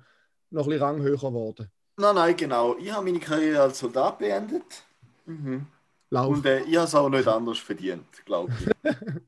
noch 0.52 0.66
ein 0.66 0.70
bisschen 0.70 0.84
ranghöher 0.84 1.18
geworden? 1.18 1.72
Nein, 1.98 2.16
nein, 2.16 2.36
genau. 2.36 2.76
Ich 2.78 2.92
habe 2.92 3.06
meine 3.06 3.20
Karriere 3.20 3.62
als 3.62 3.80
Soldat 3.80 4.20
beendet. 4.20 4.84
Mhm. 5.26 5.66
Lauf. 6.10 6.38
Und 6.38 6.46
äh, 6.46 6.62
ich 6.64 6.76
habe 6.76 6.88
es 6.88 6.96
auch 6.96 7.10
nicht 7.10 7.28
anders 7.28 7.60
verdient, 7.60 8.06
glaube 8.26 8.54
ich. 8.60 8.94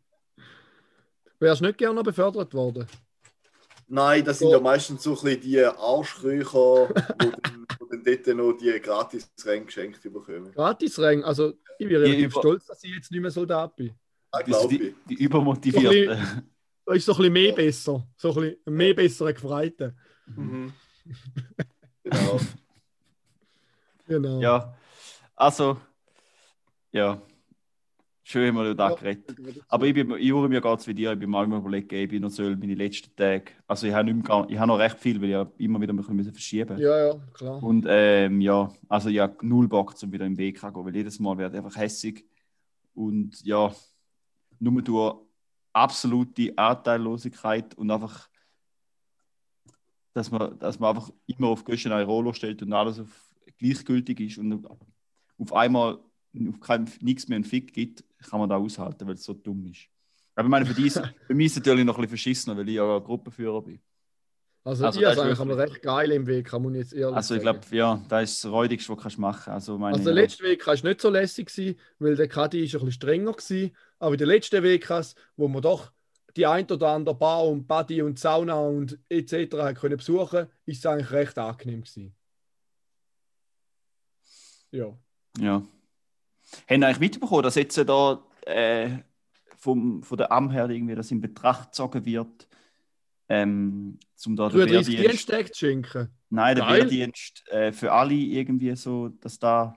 Wärst 1.39 1.61
du 1.61 1.65
nicht 1.65 1.77
gerne 1.77 2.03
befördert 2.03 2.53
worden? 2.53 2.87
Nein, 3.87 4.25
das 4.25 4.39
sind 4.39 4.49
ja 4.49 4.59
meistens 4.59 5.03
so 5.03 5.11
ein 5.11 5.23
bisschen 5.23 5.41
die 5.41 5.63
Arschkröcher, 5.63 6.89
die 7.21 7.31
dann 7.89 8.03
dort 8.03 8.27
noch 8.35 8.53
die 8.53 8.79
Gratis-Ränge 8.81 9.65
geschenkt 9.65 10.01
bekommen. 10.03 10.51
Gratis-Ränge? 10.53 11.23
Also, 11.23 11.53
ich 11.79 11.87
bin 11.87 11.95
relativ 11.95 12.31
über... 12.31 12.41
stolz, 12.41 12.65
dass 12.65 12.83
ich 12.83 12.93
jetzt 12.93 13.11
nicht 13.11 13.21
mehr 13.21 13.31
Soldat 13.31 13.75
bin. 13.75 13.93
Ja, 14.33 14.41
glaube 14.41 14.73
ich. 14.73 14.79
Die, 15.07 15.15
die 15.15 15.23
übermotivierte. 15.23 16.43
So 16.85 16.93
ist 16.93 17.05
so 17.05 17.13
ein 17.13 17.17
bisschen 17.17 17.33
mehr 17.33 17.53
besser. 17.53 18.07
So 18.17 18.29
ein 18.29 18.35
bisschen 18.35 18.75
mehr 18.75 18.93
bessere 18.93 19.33
Gefreite. 19.33 19.95
Mhm. 20.25 20.73
genau. 22.09 22.39
genau. 24.07 24.41
Ja, 24.41 24.73
also, 25.35 25.77
ja. 26.91 27.21
Schön 28.29 28.49
haben 28.49 28.57
wir 28.57 28.75
da 28.75 28.89
ja, 28.89 28.95
geredet. 28.95 29.37
Aber 29.69 29.85
ich, 29.85 29.93
bin, 29.93 30.11
ich 30.17 30.33
mir 30.33 30.59
geht 30.59 30.87
wie 30.87 30.93
dir, 30.93 31.13
ich 31.13 31.19
bin 31.19 31.29
mal 31.29 31.47
überlegt, 31.47 31.93
ich 31.93 32.09
bin 32.09 32.21
noch 32.21 32.29
soll 32.29 32.57
meine 32.57 32.73
letzten 32.73 33.15
Tage. 33.15 33.53
Also 33.65 33.87
ich 33.87 33.93
habe, 33.93 34.11
nicht 34.11 34.27
mehr, 34.27 34.45
ich 34.49 34.57
habe 34.57 34.67
noch 34.67 34.79
recht 34.79 34.99
viel, 34.99 35.21
weil 35.21 35.29
ich 35.29 35.65
immer 35.65 35.79
wieder 35.79 35.93
ein 35.93 35.95
bisschen 35.95 36.33
verschieben 36.33 36.77
Ja, 36.77 37.07
ja, 37.07 37.15
klar. 37.31 37.63
Und 37.63 37.85
ähm, 37.87 38.41
ja, 38.41 38.69
also 38.89 39.07
ich 39.07 39.19
habe 39.19 39.37
null 39.47 39.69
Bock, 39.69 39.95
um 40.03 40.11
wieder 40.11 40.25
im 40.25 40.37
Weg 40.37 40.59
zu 40.59 40.69
gehen, 40.69 40.85
weil 40.85 40.93
jedes 40.93 41.21
Mal 41.21 41.37
wird 41.37 41.55
einfach 41.55 41.77
hässig. 41.77 42.25
Und 42.93 43.41
ja, 43.45 43.73
nur 44.59 44.81
durch 44.81 45.15
absolute 45.71 46.51
Anteillosigkeit 46.57 47.75
und 47.75 47.89
einfach, 47.91 48.27
dass 50.17 50.31
man, 50.31 50.57
dass 50.57 50.79
man 50.79 50.95
einfach 50.95 51.11
immer 51.27 51.47
auf 51.49 51.63
Göschen 51.63 51.91
ein 51.91 52.05
Rollo 52.05 52.33
stellt 52.33 52.61
und 52.63 52.73
alles 52.73 52.99
auf 52.99 53.07
gleichgültig 53.59 54.19
ist 54.19 54.37
und 54.39 54.65
auf 55.37 55.53
einmal 55.53 55.99
auf 56.49 56.59
kein, 56.59 56.89
nichts 57.01 57.27
mehr 57.27 57.35
einen 57.35 57.45
Fick 57.45 57.71
gibt, 57.73 58.03
kann 58.29 58.39
man 58.39 58.49
da 58.49 58.57
aushalten, 58.57 59.07
weil 59.07 59.13
es 59.13 59.23
so 59.23 59.33
dumm 59.33 59.65
ist. 59.67 59.87
Aber 60.35 60.47
ich 60.47 60.51
meine, 60.51 60.65
für, 60.65 60.73
dies, 60.73 60.99
für 61.27 61.33
mich 61.35 61.47
ist 61.47 61.51
es 61.53 61.57
natürlich 61.59 61.85
noch 61.85 61.95
ein 61.95 62.01
bisschen 62.01 62.09
verschissener, 62.09 62.57
weil 62.57 62.67
ich 62.69 62.75
ja 62.75 62.99
Gruppenführer 62.99 63.61
bin. 63.61 63.79
Also, 64.63 64.85
Also, 64.85 64.99
ist 64.99 65.05
eigentlich 65.19 65.37
wirklich- 65.39 65.57
recht 65.57 65.81
geil 65.81 66.11
im 66.11 66.27
Weg, 66.27 66.47
kann 66.47 66.63
man 66.63 66.75
jetzt 66.75 66.93
ehrlich 66.93 67.15
Also 67.15 67.35
ich 67.35 67.41
glaube, 67.41 67.61
ja, 67.71 68.03
das 68.09 68.31
ist 68.31 68.43
das 68.43 68.51
Räudigste, 68.51 68.97
was 68.97 69.15
du 69.15 69.21
machen 69.21 69.41
kannst. 69.45 69.69
Also, 69.69 69.77
meine, 69.77 69.93
Also 69.93 70.05
der 70.05 70.13
letzte 70.13 70.43
Weg 70.43 70.65
war 70.65 70.73
nicht 70.73 70.99
so 71.01 71.09
lässig, 71.09 71.47
gewesen, 71.47 71.79
weil 71.99 72.15
der 72.15 72.27
Kadi 72.27 72.63
ist 72.63 72.73
ein 72.73 72.79
bisschen 72.79 72.91
strenger 72.91 73.33
war. 73.33 73.69
Aber 73.99 74.17
der 74.17 74.27
letzte 74.27 74.61
Weg, 74.63 74.89
wo 75.37 75.47
man 75.47 75.61
doch 75.61 75.91
die 76.37 76.45
ein 76.45 76.69
oder 76.69 76.89
andere 76.89 77.15
Bar 77.15 77.45
und 77.47 77.67
Body 77.67 78.01
und 78.01 78.19
Sauna 78.19 78.55
und 78.55 78.99
etc. 79.09 79.79
können 79.79 79.97
besuchen, 79.97 80.47
ist 80.65 80.79
es 80.79 80.85
eigentlich 80.85 81.11
recht 81.11 81.37
angenehm 81.37 81.81
gewesen. 81.81 82.15
Ja. 84.71 84.97
Ja. 85.39 85.63
Haben 86.69 86.83
eigentlich 86.83 86.99
mitbekommen, 86.99 87.43
dass 87.43 87.55
jetzt 87.55 87.77
da 87.77 88.23
äh, 88.45 88.99
vom, 89.57 90.03
von 90.03 90.17
der 90.17 90.31
Am 90.31 90.51
her 90.51 90.69
irgendwie 90.69 90.95
das 90.95 91.11
in 91.11 91.19
Betracht 91.19 91.71
gezogen 91.71 92.05
wird, 92.05 92.47
ähm, 93.29 93.99
zum 94.15 94.35
da 94.35 94.49
den 94.49 94.59
33 94.59 94.93
Wehrdienst, 94.93 95.11
Dienstag 95.11 95.53
zu 95.53 95.65
schenken. 95.65 96.09
nein, 96.29 96.55
der 96.55 96.65
Geil. 96.65 96.81
Wehrdienst 96.81 97.47
äh, 97.49 97.71
für 97.73 97.91
alle 97.91 98.13
irgendwie 98.13 98.75
so, 98.75 99.09
dass 99.09 99.39
da 99.39 99.75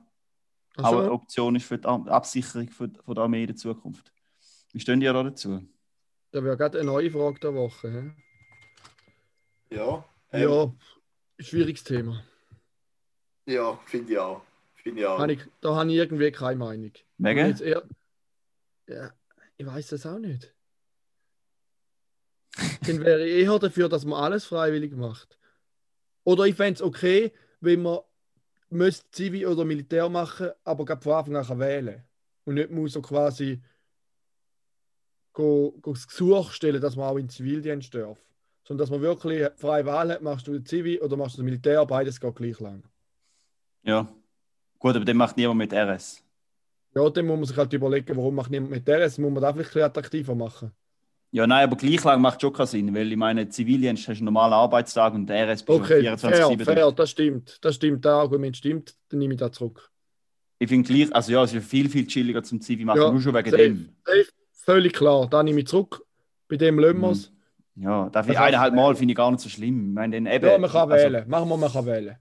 auch 0.77 0.85
eine 0.85 0.97
Also, 0.99 1.13
Option 1.13 1.57
ist 1.57 1.67
für 1.67 1.79
die 1.79 1.87
Absicherung 1.87 2.69
von, 2.69 2.93
der 3.09 3.19
Armee 3.25 3.43
in 3.43 3.49
der 3.49 3.57
Zukunft. 3.57 4.13
Wie 4.73 4.81
stehen 4.81 5.01
die 5.01 5.07
da 5.07 5.23
dazu? 5.23 5.61
Da 6.33 6.45
wäre 6.45 6.57
gerade 6.57 6.79
eine 6.79 6.87
neue 6.87 7.11
Frage 7.11 7.41
der 7.41 7.55
Woche. 7.55 7.91
hä? 9.71 9.77
Ja, 9.77 10.05
ähm, 10.33 10.49
Ja, 10.49 10.75
schwieriges 11.39 11.85
Thema. 11.85 12.25
ja 13.47 13.77
finde 13.87 14.13
ich 14.13 14.19
auch. 14.19 14.43
Finde 14.75 15.01
ich 15.01 15.07
auch. 15.07 15.27
Ich, 15.29 15.41
da 15.61 15.75
habe 15.75 15.91
ich 15.91 15.97
irgendwie 15.97 16.33
keine 16.33 16.57
Meinung. 16.57 16.93
Wegen? 17.19 17.47
Jetzt 17.47 17.61
eher, 17.61 17.83
ja, 18.89 19.13
ich 19.57 19.67
weiß 19.67 19.89
das 19.89 20.07
auch 20.07 20.19
nicht. 20.19 20.55
Dann 22.87 23.01
wäre 23.05 23.27
ich 23.27 23.45
eher 23.47 23.59
dafür, 23.59 23.89
dass 23.89 24.05
man 24.05 24.23
alles 24.23 24.45
freiwillig 24.47 24.93
macht. 24.93 25.39
Oder 26.25 26.45
ich 26.45 26.55
fände 26.57 26.75
es 26.75 26.83
okay, 26.83 27.33
wenn 27.61 27.83
man 27.83 28.01
müsste 28.71 29.11
Zivi 29.11 29.47
oder 29.47 29.65
Militär 29.65 30.09
machen, 30.09 30.51
aber 30.65 30.85
gerade 30.85 31.03
von 31.03 31.13
Anfang 31.13 31.37
an 31.37 31.47
kann 31.47 31.59
wählen 31.59 32.03
Und 32.45 32.55
nicht 32.55 32.71
muss 32.71 32.93
so 32.93 33.03
quasi 33.03 33.61
go, 35.33 35.73
go 35.81 35.93
das 35.93 36.07
Gesuch 36.07 36.53
stellen, 36.53 36.81
dass 36.81 36.97
man 36.97 37.07
auch 37.09 37.17
in 37.17 37.29
Zivildienst 37.29 37.95
darf. 37.95 38.19
Sondern 38.65 38.85
dass 38.85 38.91
man 38.91 39.01
wirklich 39.01 39.49
freie 39.57 39.85
Wahl 39.87 40.11
hat, 40.13 40.23
machst 40.23 40.47
du 40.47 40.53
den 40.53 40.65
Zivi 40.65 41.01
oder 41.01 41.17
machst 41.17 41.35
du 41.37 41.39
das 41.39 41.45
Militär, 41.45 41.85
beides 41.87 42.21
geht 42.21 42.37
gleich 42.37 42.61
lang. 42.61 42.83
Ja. 43.83 44.09
Gut, 44.79 44.97
aber 44.97 45.05
den 45.05 45.17
macht 45.17 45.37
niemand 45.37 45.59
mit 45.59 45.73
RS. 45.73 46.23
Ja, 46.95 47.09
dann 47.09 47.27
muss 47.27 47.37
man 47.37 47.45
sich 47.47 47.57
halt 47.57 47.73
überlegen, 47.73 48.17
warum 48.17 48.35
macht 48.35 48.51
niemand 48.51 48.73
mit 48.73 48.89
das 48.89 49.19
muss 49.19 49.33
man 49.33 49.43
da 49.43 49.53
vielleicht 49.53 49.77
ein 49.77 49.83
attraktiver 49.83 50.35
machen. 50.35 50.73
Ja, 51.33 51.47
nein, 51.47 51.65
aber 51.65 51.77
gleich 51.77 52.03
lang 52.03 52.21
macht 52.21 52.41
schon 52.41 52.53
keinen 52.53 52.67
Sinn, 52.67 52.95
weil 52.95 53.11
ich 53.13 53.17
meine, 53.17 53.49
Zivildienst 53.49 54.09
hast 54.09 54.17
du 54.19 54.23
einen 54.23 54.25
normalen 54.27 54.53
Arbeitstag 54.53 55.15
und 55.15 55.27
der 55.29 55.49
RS 55.49 55.63
Okay, 55.69 56.01
24 56.01 56.39
fair, 56.39 56.49
7 56.49 56.65
fair, 56.65 56.93
das 56.93 57.11
stimmt. 57.11 57.59
Das 57.65 57.75
stimmt, 57.77 58.05
das 58.05 58.13
Argument 58.13 58.57
stimmt, 58.57 58.97
dann 59.09 59.21
nehme 59.21 59.35
ich 59.35 59.41
das 59.41 59.53
zurück. 59.53 59.91
Ich 60.59 60.69
finde 60.69 60.93
gleich, 60.93 61.15
also 61.15 61.33
ja, 61.33 61.45
es 61.45 61.55
ist 61.55 61.65
viel, 61.67 61.89
viel 61.89 62.07
chilliger 62.07 62.43
zum 62.43 62.61
Zivi 62.61 62.85
machen, 62.85 63.01
Ja, 63.01 63.11
nur 63.13 63.21
schon 63.21 63.33
wegen 63.35 63.51
safe. 63.51 63.63
dem. 63.63 63.97
Safe, 64.05 64.27
Völlig 64.65 64.93
klar, 64.93 65.27
da 65.29 65.43
nehme 65.43 65.61
ich 65.61 65.67
zurück. 65.67 66.05
Bei 66.49 66.57
dem 66.57 66.79
lassen 66.79 67.01
wir 67.01 67.11
es. 67.11 67.33
Ja, 67.77 68.09
da 68.11 68.23
finde 68.23 68.35
ich 68.35 68.39
Also- 68.41 68.49
eineinhalb 68.49 68.75
Mal 68.75 68.95
finde 68.95 69.13
ich 69.13 69.17
gar 69.17 69.31
nicht 69.31 69.41
so 69.41 69.49
schlimm. 69.49 69.89
Ich 69.89 69.95
meine, 69.95 70.17
dann 70.21 70.27
eben, 70.33 70.47
Ja, 70.47 70.59
man 70.59 70.71
kann 70.71 70.91
also, 70.93 71.05
wählen. 71.05 71.29
Machen 71.29 71.49
wir, 71.49 71.57
man 71.57 71.73
kann 71.73 71.87
wählen. 71.87 72.17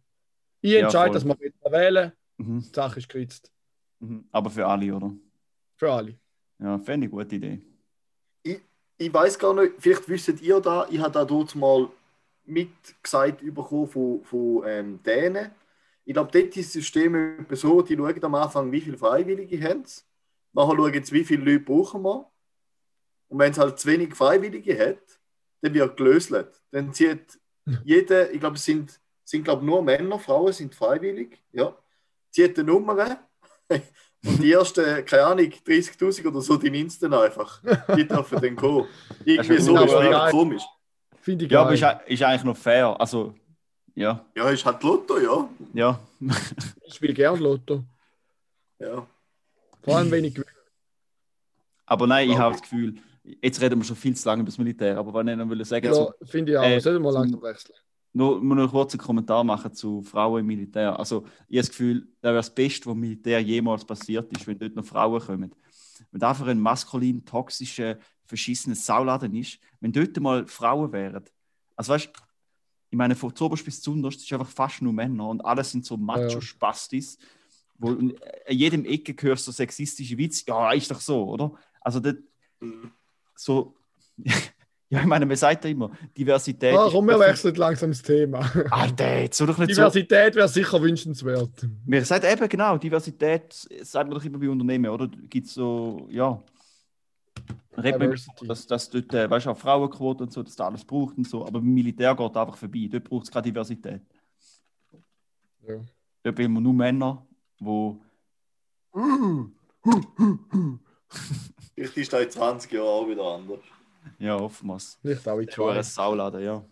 Ich 0.61 0.71
Ja, 0.71 0.79
entscheide, 0.79 1.19
voll. 1.19 1.31
dass 1.31 1.63
man 1.63 1.71
wählen 1.71 2.11
Mhm, 2.37 2.59
Die 2.61 2.73
Sache 2.73 2.99
ist 2.99 3.09
geritzt. 3.09 3.51
mhm. 3.99 4.23
Aber 4.31 4.49
für 4.49 4.65
alle, 4.65 4.95
oder? 4.95 5.11
Für 5.75 5.91
alle. 5.91 6.15
Ja, 6.59 6.77
fände 6.79 7.07
ich 7.07 7.13
eine 7.13 7.23
gute 7.23 7.35
Idee. 7.35 7.61
ich 9.01 9.13
weiß 9.13 9.39
gar 9.39 9.53
nicht, 9.53 9.73
vielleicht 9.79 10.07
wisst 10.09 10.41
ihr 10.41 10.59
da, 10.59 10.85
ich 10.89 10.99
habe 10.99 11.11
da 11.11 11.23
dort 11.25 11.55
mal 11.55 11.89
mitgesagt 12.45 13.41
bekommen 13.53 13.87
von, 13.87 14.23
von 14.23 14.63
ähm, 14.67 14.99
Dänen. 15.03 15.51
Ich 16.05 16.13
glaube, 16.13 16.29
dort 16.33 16.47
ist 16.57 16.67
das 16.67 16.73
System 16.73 17.45
so, 17.51 17.81
die 17.81 17.95
schauen 17.95 18.23
am 18.23 18.35
Anfang, 18.35 18.71
wie 18.71 18.81
viele 18.81 18.97
Freiwillige 18.97 19.61
haben 19.63 19.83
sie. 19.85 20.01
Nachher 20.53 20.75
schauen 20.75 21.03
sie, 21.03 21.13
wie 21.13 21.23
viele 21.23 21.43
Leute 21.43 21.65
brauchen 21.65 22.01
wir. 22.03 22.31
Und 23.27 23.39
wenn 23.39 23.51
es 23.51 23.57
halt 23.57 23.79
zu 23.79 23.87
wenig 23.87 24.15
Freiwillige 24.15 24.77
hat, 24.77 25.19
dann 25.61 25.73
wird 25.73 25.97
gelöselt. 25.97 26.61
Dann 26.71 26.93
zieht 26.93 27.39
jeder, 27.83 28.31
ich 28.31 28.39
glaube, 28.39 28.55
es 28.55 28.65
sind, 28.65 28.99
sind 29.23 29.43
glaube 29.43 29.65
nur 29.65 29.81
Männer, 29.81 30.19
Frauen 30.19 30.53
sind 30.53 30.73
freiwillig, 30.73 31.43
ja, 31.51 31.75
zieht 32.31 32.57
eine 32.57 32.67
Nummer 32.67 33.19
und 33.69 34.43
die 34.43 34.51
ersten, 34.51 35.05
keine 35.05 35.25
Ahnung, 35.25 35.45
30'000 35.45 36.27
oder 36.27 36.41
so, 36.41 36.57
die 36.57 36.69
nimmst 36.69 37.01
dann 37.03 37.13
einfach. 37.13 37.61
Die 37.95 38.07
dürfen 38.07 38.41
dann 38.41 38.55
kommen. 38.55 38.87
Irgendwie 39.23 39.59
so 39.59 39.75
ja 39.75 39.83
ist 39.83 40.25
es 40.25 40.31
komisch. 40.31 40.63
Finde 41.21 41.45
ich 41.45 41.51
Ja, 41.51 41.63
geil. 41.63 41.79
aber 41.79 42.01
ist, 42.05 42.11
ist 42.11 42.23
eigentlich 42.23 42.43
noch 42.43 42.57
fair. 42.57 42.99
Also, 42.99 43.35
ja, 43.95 44.25
Ja, 44.35 44.49
ist 44.49 44.65
halt 44.65 44.81
Lotto, 44.83 45.19
ja. 45.19 45.49
ja. 45.73 45.99
ich 46.85 46.93
spiele 46.93 47.13
gern 47.13 47.39
Lotto. 47.39 47.83
ja. 48.79 49.05
Vor 49.81 49.97
allem, 49.97 50.11
wenn 50.11 50.23
ich 50.25 50.33
gewinne. 50.35 50.51
aber 51.85 52.07
nein, 52.07 52.29
ich 52.29 52.37
habe 52.37 52.53
das 52.53 52.61
Gefühl, 52.61 52.95
jetzt 53.41 53.61
reden 53.61 53.79
wir 53.79 53.85
schon 53.85 53.95
viel 53.95 54.15
zu 54.15 54.27
lange 54.27 54.41
über 54.41 54.49
das 54.49 54.57
Militär, 54.57 54.97
aber 54.97 55.13
wenn 55.13 55.27
ich 55.27 55.35
noch 55.37 55.49
will 55.49 55.63
sagen, 55.65 55.85
Ja, 55.85 55.93
so, 55.93 56.13
finde 56.23 56.51
ich 56.51 56.57
auch. 56.57 56.63
äh, 56.63 56.79
Sollten 56.79 57.03
wir 57.03 57.11
langsam 57.11 57.41
wechseln. 57.41 57.75
nur, 58.13 58.41
nur 58.43 58.55
noch 58.55 58.63
einen 58.63 58.71
kurzen 58.71 58.97
Kommentar 58.99 59.43
machen 59.43 59.73
zu 59.73 60.01
Frauen 60.03 60.41
im 60.41 60.47
Militär. 60.47 60.97
Also, 60.97 61.25
ich 61.47 61.57
habe 61.57 61.61
das 61.61 61.69
Gefühl, 61.69 62.01
das 62.21 62.29
wäre 62.29 62.35
das 62.35 62.53
Beste, 62.53 62.85
was 62.87 62.93
im 62.93 62.99
Militär 62.99 63.39
jemals 63.41 63.85
passiert 63.85 64.31
ist, 64.35 64.45
wenn 64.47 64.57
dort 64.59 64.75
noch 64.75 64.85
Frauen 64.85 65.21
kommen. 65.21 65.55
Wenn 66.11 66.19
das 66.19 66.29
einfach 66.29 66.47
ein 66.47 66.59
maskulin, 66.59 67.23
toxischer, 67.25 67.97
verschissener 68.25 68.75
Sauladen 68.75 69.33
ist, 69.35 69.59
wenn 69.79 69.91
dort 69.91 70.19
mal 70.19 70.45
Frauen 70.47 70.91
wären. 70.91 71.23
Also, 71.75 71.93
weißt 71.93 72.07
du, 72.07 72.11
ich 72.91 72.97
meine, 72.97 73.15
von 73.15 73.35
Zoberst 73.35 73.63
bis 73.65 73.81
zu 73.81 73.91
Unterst 73.91 74.19
ist 74.21 74.33
einfach 74.33 74.49
fast 74.49 74.81
nur 74.81 74.91
Männer 74.93 75.27
und 75.29 75.45
alles 75.45 75.71
sind 75.71 75.85
so 75.85 75.95
Macho-Spastis, 75.95 77.17
wo 77.79 77.93
in 77.93 78.13
jedem 78.49 78.85
Ecke 78.85 79.15
hörst 79.19 79.47
du 79.47 79.51
so 79.51 79.55
sexistische 79.55 80.17
Witze. 80.17 80.43
Ja, 80.47 80.71
ist 80.73 80.91
doch 80.91 80.99
so, 80.99 81.29
oder? 81.29 81.53
Also, 81.81 81.99
das, 81.99 82.15
so. 83.35 83.75
ja, 84.89 84.99
ich 84.99 85.05
meine, 85.05 85.25
man 85.25 85.37
sagt 85.37 85.63
ja 85.63 85.71
immer, 85.71 85.91
Diversität. 86.15 86.75
Ah, 86.75 86.87
ist 86.87 86.93
komm, 86.93 87.07
wir 87.07 87.19
wechseln 87.19 87.55
langsam 87.55 87.91
das 87.91 88.01
Thema. 88.01 88.39
Alter, 88.69 89.21
jetzt 89.21 89.37
so 89.37 89.45
doch 89.45 89.57
nicht 89.57 89.69
so. 89.69 89.81
Diversität 89.81 90.35
wäre 90.35 90.49
sicher 90.49 90.81
wünschenswert. 90.81 91.67
Wir 91.85 92.03
sagen 92.03 92.27
eben 92.31 92.49
genau, 92.49 92.77
Diversität 92.77 93.53
sagt 93.81 94.09
man 94.09 94.19
doch 94.19 94.25
immer 94.25 94.39
bei 94.39 94.49
Unternehmen, 94.49 94.91
oder? 94.91 95.07
Gibt 95.07 95.47
es 95.47 95.53
so, 95.53 96.07
ja. 96.11 96.41
So, 97.75 97.81
Diversity. 97.81 98.47
dass, 98.47 98.67
dass 98.67 98.89
dort, 98.89 99.13
äh, 99.13 99.29
weißt 99.29 99.45
du, 99.45 99.51
auch 99.51 99.57
Frauenquote 99.57 100.23
und 100.23 100.33
so, 100.33 100.43
dass 100.43 100.55
da 100.55 100.67
alles 100.67 100.83
braucht 100.83 101.17
und 101.17 101.27
so, 101.27 101.43
aber 101.43 101.61
beim 101.61 101.73
Militär 101.73 102.13
geht 102.13 102.35
einfach 102.35 102.57
vorbei. 102.57 102.89
Dort 102.91 103.05
braucht 103.05 103.23
es 103.23 103.31
keine 103.31 103.43
Diversität. 103.43 104.01
Ja. 105.65 105.75
Dort 106.23 106.37
will 106.37 106.49
man 106.49 106.63
nur 106.63 106.73
Männer, 106.73 107.25
wo. 107.59 107.97
Vielleicht 111.75 111.97
ist 111.97 112.13
das 112.13 112.21
in 112.23 112.31
20 112.31 112.71
Jahren 112.71 112.85
auch 112.87 113.07
wieder 113.07 113.23
anders. 113.23 113.59
Ja, 114.17 114.35
oftmals. 114.35 114.99
Nicht 115.03 115.27
auch 115.27 115.39
in 115.39 115.49
Schon 115.51 115.69
ein 115.69 115.75
zwei. 115.75 115.83
Sauladen, 115.83 116.43
ja. 116.43 116.63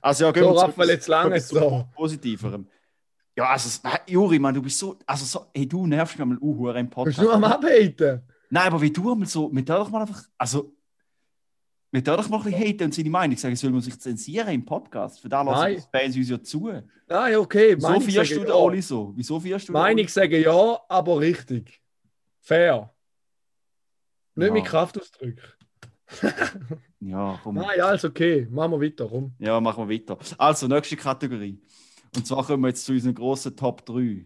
Also, 0.00 0.24
ja, 0.24 0.32
gehen 0.32 0.44
So, 0.44 0.50
wir 0.50 0.54
zu 0.54 0.66
Raphael, 0.66 0.88
jetzt 0.90 1.08
lange 1.08 1.40
so. 1.40 1.88
Positiverem. 1.94 2.66
Ja, 3.36 3.48
also, 3.48 3.88
Juri, 4.06 4.38
man, 4.38 4.54
du 4.54 4.62
bist 4.62 4.78
so. 4.78 4.98
Also, 5.06 5.24
so, 5.24 5.46
hey, 5.54 5.66
du 5.66 5.86
nervst 5.86 6.18
mich 6.18 6.26
mal 6.26 6.38
uh, 6.40 6.68
im 6.70 6.86
Bist 6.86 6.94
Podcast. 6.94 7.18
du 7.18 7.22
nur 7.22 7.34
am 7.34 7.44
Abhaten? 7.44 8.22
Nein, 8.50 8.66
aber 8.66 8.80
wie 8.80 8.90
du 8.90 9.12
einmal 9.12 9.26
so, 9.26 9.48
mit 9.48 9.68
der 9.68 9.76
doch 9.76 9.90
mal 9.90 10.02
einfach, 10.02 10.22
also, 10.36 10.74
mit 11.92 12.06
der 12.06 12.16
doch 12.16 12.28
mal 12.28 12.38
ein 12.38 12.44
bisschen 12.44 12.60
haten 12.60 12.84
und 12.84 12.94
seine 12.94 13.10
Meinung 13.10 13.36
sagen, 13.36 13.54
soll 13.54 13.70
man 13.70 13.82
sich 13.82 14.00
zensieren 14.00 14.48
im 14.48 14.64
Podcast? 14.64 15.20
Für 15.20 15.28
da 15.28 15.42
lassen 15.42 15.76
die 15.76 15.98
Fans 15.98 16.16
uns 16.16 16.28
ja 16.30 16.42
zu. 16.42 16.72
Nein, 17.06 17.36
okay. 17.36 17.76
Wieso 17.76 18.00
sagen 18.24 18.44
du 18.44 18.48
ja. 18.48 18.54
Oli 18.54 18.80
so? 18.82 19.12
Wieso 19.14 19.38
fierst 19.38 19.68
du 19.68 19.72
Meinung 19.72 20.08
sagen 20.08 20.42
ja, 20.42 20.80
aber 20.88 21.20
richtig. 21.20 21.80
Fair. 22.40 22.92
Nicht 24.34 24.48
Ja. 24.48 24.52
mit 24.54 24.64
Kraftausdrücken. 24.64 25.44
Ja, 27.04 27.40
komm. 27.42 27.56
Nein, 27.56 27.80
alles 27.80 28.04
okay. 28.04 28.46
Machen 28.48 28.72
wir 28.72 28.80
weiter. 28.80 29.04
Rum. 29.06 29.34
Ja, 29.40 29.60
machen 29.60 29.88
wir 29.88 29.92
weiter. 30.00 30.16
Also, 30.38 30.68
nächste 30.68 30.94
Kategorie. 30.96 31.60
Und 32.14 32.24
zwar 32.24 32.44
kommen 32.46 32.62
wir 32.62 32.68
jetzt 32.68 32.84
zu 32.84 32.92
unseren 32.92 33.14
grossen 33.14 33.56
Top 33.56 33.84
3. 33.84 34.24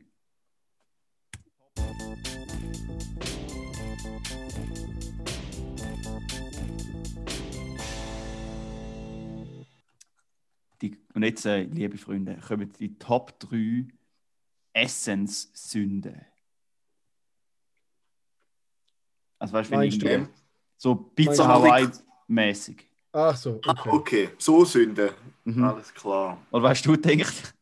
und 11.17 11.23
jetzt, 11.23 11.47
äh, 11.47 11.63
liebe 11.63 11.97
Freunde, 11.97 12.37
kommen 12.47 12.71
die 12.79 12.99
Top 12.99 13.41
3 13.41 13.89
Essenssünden. 14.75 16.21
Also, 19.39 19.55
weißt 19.55 19.69
du, 19.69 19.73
wenn 19.73 19.79
Meinst 19.81 19.97
ich 19.97 20.03
du? 20.03 20.29
so 20.77 20.95
Pizza 20.95 21.49
Hawaii-mäßig. 21.49 22.87
Ach 23.13 23.35
so, 23.35 23.61
Ah, 23.65 23.71
okay. 23.71 23.89
okay, 23.91 24.29
so 24.37 24.63
Sünde. 24.67 25.15
Mhm. 25.45 25.65
Alles 25.65 25.95
klar. 25.95 26.37
Oder 26.51 26.63
weißt 26.65 26.85
du, 26.85 26.97
denkst 26.97 27.55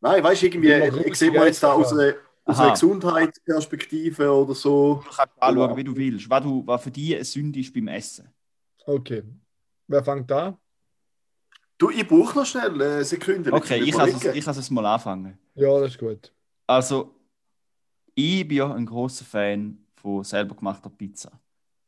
Nein, 0.00 0.22
weißt 0.24 0.42
du, 0.42 0.46
irgendwie, 0.46 1.08
ich 1.08 1.14
sehe 1.14 1.30
mal 1.30 1.46
jetzt 1.46 1.62
da 1.62 1.72
aus 1.72 1.92
einer, 1.92 2.14
aus 2.44 2.58
einer 2.58 2.72
Gesundheitsperspektive 2.72 4.32
oder 4.32 4.54
so. 4.54 5.02
Du 5.04 5.10
kannst 5.10 5.40
anschauen, 5.40 5.76
wie 5.76 5.84
du 5.84 5.94
willst. 5.94 6.28
Was, 6.28 6.42
du, 6.42 6.66
was 6.66 6.82
für 6.82 6.90
dich 6.90 7.14
eine 7.14 7.24
Sünde 7.24 7.60
ist 7.60 7.72
beim 7.72 7.86
Essen. 7.86 8.28
Okay. 8.84 9.22
Wer 9.86 10.02
fängt 10.02 10.30
an? 10.32 10.56
Du, 11.78 11.90
ich 11.90 12.06
brauche 12.06 12.36
noch 12.36 12.44
schnell 12.44 12.70
eine 12.70 13.04
Sekunde. 13.04 13.52
Okay, 13.52 13.80
ich 13.80 13.92
kann 13.92 14.08
es, 14.08 14.24
ich 14.24 14.44
kann 14.44 14.58
es 14.58 14.70
mal 14.70 14.84
anfangen. 14.84 15.38
Ja, 15.54 15.78
das 15.78 15.92
ist 15.92 15.98
gut. 15.98 16.32
Also, 16.66 17.14
ich 18.14 18.46
bin 18.46 18.56
ja 18.58 18.74
ein 18.74 18.84
großer 18.84 19.24
Fan 19.24 19.78
von 19.94 20.24
selber 20.24 20.56
gemachter 20.56 20.90
Pizza. 20.90 21.30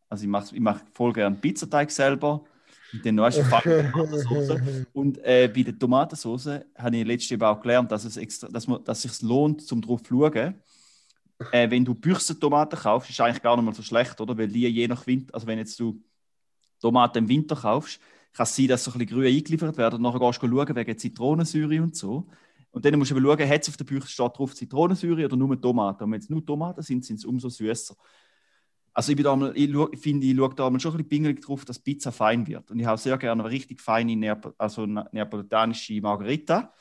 Also, 0.08 0.24
ich 0.24 0.30
mache 0.30 0.54
ich 0.54 0.60
mach 0.60 0.80
voll 0.92 1.12
gerne 1.12 1.36
Pizzateig 1.36 1.90
selber. 1.90 2.44
Und 2.92 3.04
dann 3.04 3.16
noch 3.16 3.24
eine 3.24 3.32
Tomatensauce. 3.92 4.60
Und 4.92 5.18
äh, 5.18 5.50
bei 5.52 5.62
der 5.62 5.78
Tomatensauce 5.78 6.60
habe 6.76 6.96
ich 6.96 7.06
letztes 7.06 7.38
Jahr 7.38 7.56
auch 7.56 7.60
gelernt, 7.60 7.90
dass 7.90 8.04
es, 8.04 8.16
extra, 8.16 8.48
dass 8.48 8.66
man, 8.66 8.82
dass 8.84 9.04
es 9.04 9.18
sich 9.18 9.28
lohnt, 9.28 9.62
zum 9.62 9.82
drauf 9.82 10.02
zu 10.02 10.14
schauen. 10.14 10.54
Äh, 11.52 11.70
wenn 11.70 11.84
du 11.84 11.94
Büchsentomaten 11.94 12.78
kaufst, 12.78 13.10
ist 13.10 13.20
eigentlich 13.20 13.42
gar 13.42 13.56
nicht 13.56 13.64
mal 13.64 13.74
so 13.74 13.82
schlecht, 13.82 14.20
oder? 14.20 14.36
Weil 14.36 14.48
die 14.48 14.66
je 14.68 14.86
nach 14.86 15.06
Winter, 15.06 15.34
also 15.34 15.46
wenn 15.46 15.58
jetzt 15.58 15.78
du 15.80 16.00
Tomaten 16.80 17.18
im 17.18 17.28
Winter 17.28 17.56
kaufst, 17.56 18.00
kann 18.32 18.44
es 18.44 18.56
sein, 18.56 18.68
dass 18.68 18.84
so 18.84 18.92
ein 18.92 18.98
bisschen 18.98 19.16
grün 19.16 19.26
eingeliefert 19.26 19.76
werden 19.76 19.96
und 19.96 20.02
nachher 20.02 20.20
gehst 20.20 20.42
du 20.42 20.48
schauen 20.48 20.76
wegen 20.76 20.98
Zitronensäure 20.98 21.82
und 21.82 21.96
so. 21.96 22.28
Und 22.72 22.84
dann 22.84 22.98
musst 22.98 23.10
du 23.10 23.16
eben 23.16 23.24
schauen, 23.24 23.48
hat 23.48 23.62
es 23.62 23.68
auf 23.68 23.76
der 23.76 23.84
Büchse 23.84 24.08
steht 24.08 24.38
drauf 24.38 24.54
Zitronensäure 24.54 25.24
oder 25.24 25.36
nur 25.36 25.60
Tomaten. 25.60 26.04
Und 26.04 26.12
wenn 26.12 26.20
es 26.20 26.30
nur 26.30 26.44
Tomaten 26.44 26.82
sind, 26.82 27.04
sind 27.04 27.20
sie 27.20 27.26
umso 27.26 27.48
süßer. 27.48 27.96
Also 28.92 29.12
ich, 29.12 29.16
bin 29.16 29.24
da 29.24 29.34
mal, 29.36 29.52
ich, 29.56 30.00
finde, 30.00 30.26
ich 30.26 30.36
schaue 30.36 30.54
da 30.54 30.68
mal 30.68 30.80
schon 30.80 30.92
ein 30.92 30.96
bisschen 30.98 31.08
pingelig 31.08 31.40
drauf, 31.42 31.64
dass 31.64 31.78
Pizza 31.78 32.12
fein 32.12 32.46
wird. 32.46 32.70
Und 32.70 32.78
ich 32.78 32.86
habe 32.86 32.98
sehr 32.98 33.18
gerne 33.18 33.42
eine 33.42 33.50
richtig 33.50 33.80
feine 33.80 34.16
Neap 34.16 34.54
also 34.58 34.86
na- 34.86 35.08
neapolitanische 35.12 36.00
Margarita. 36.00 36.72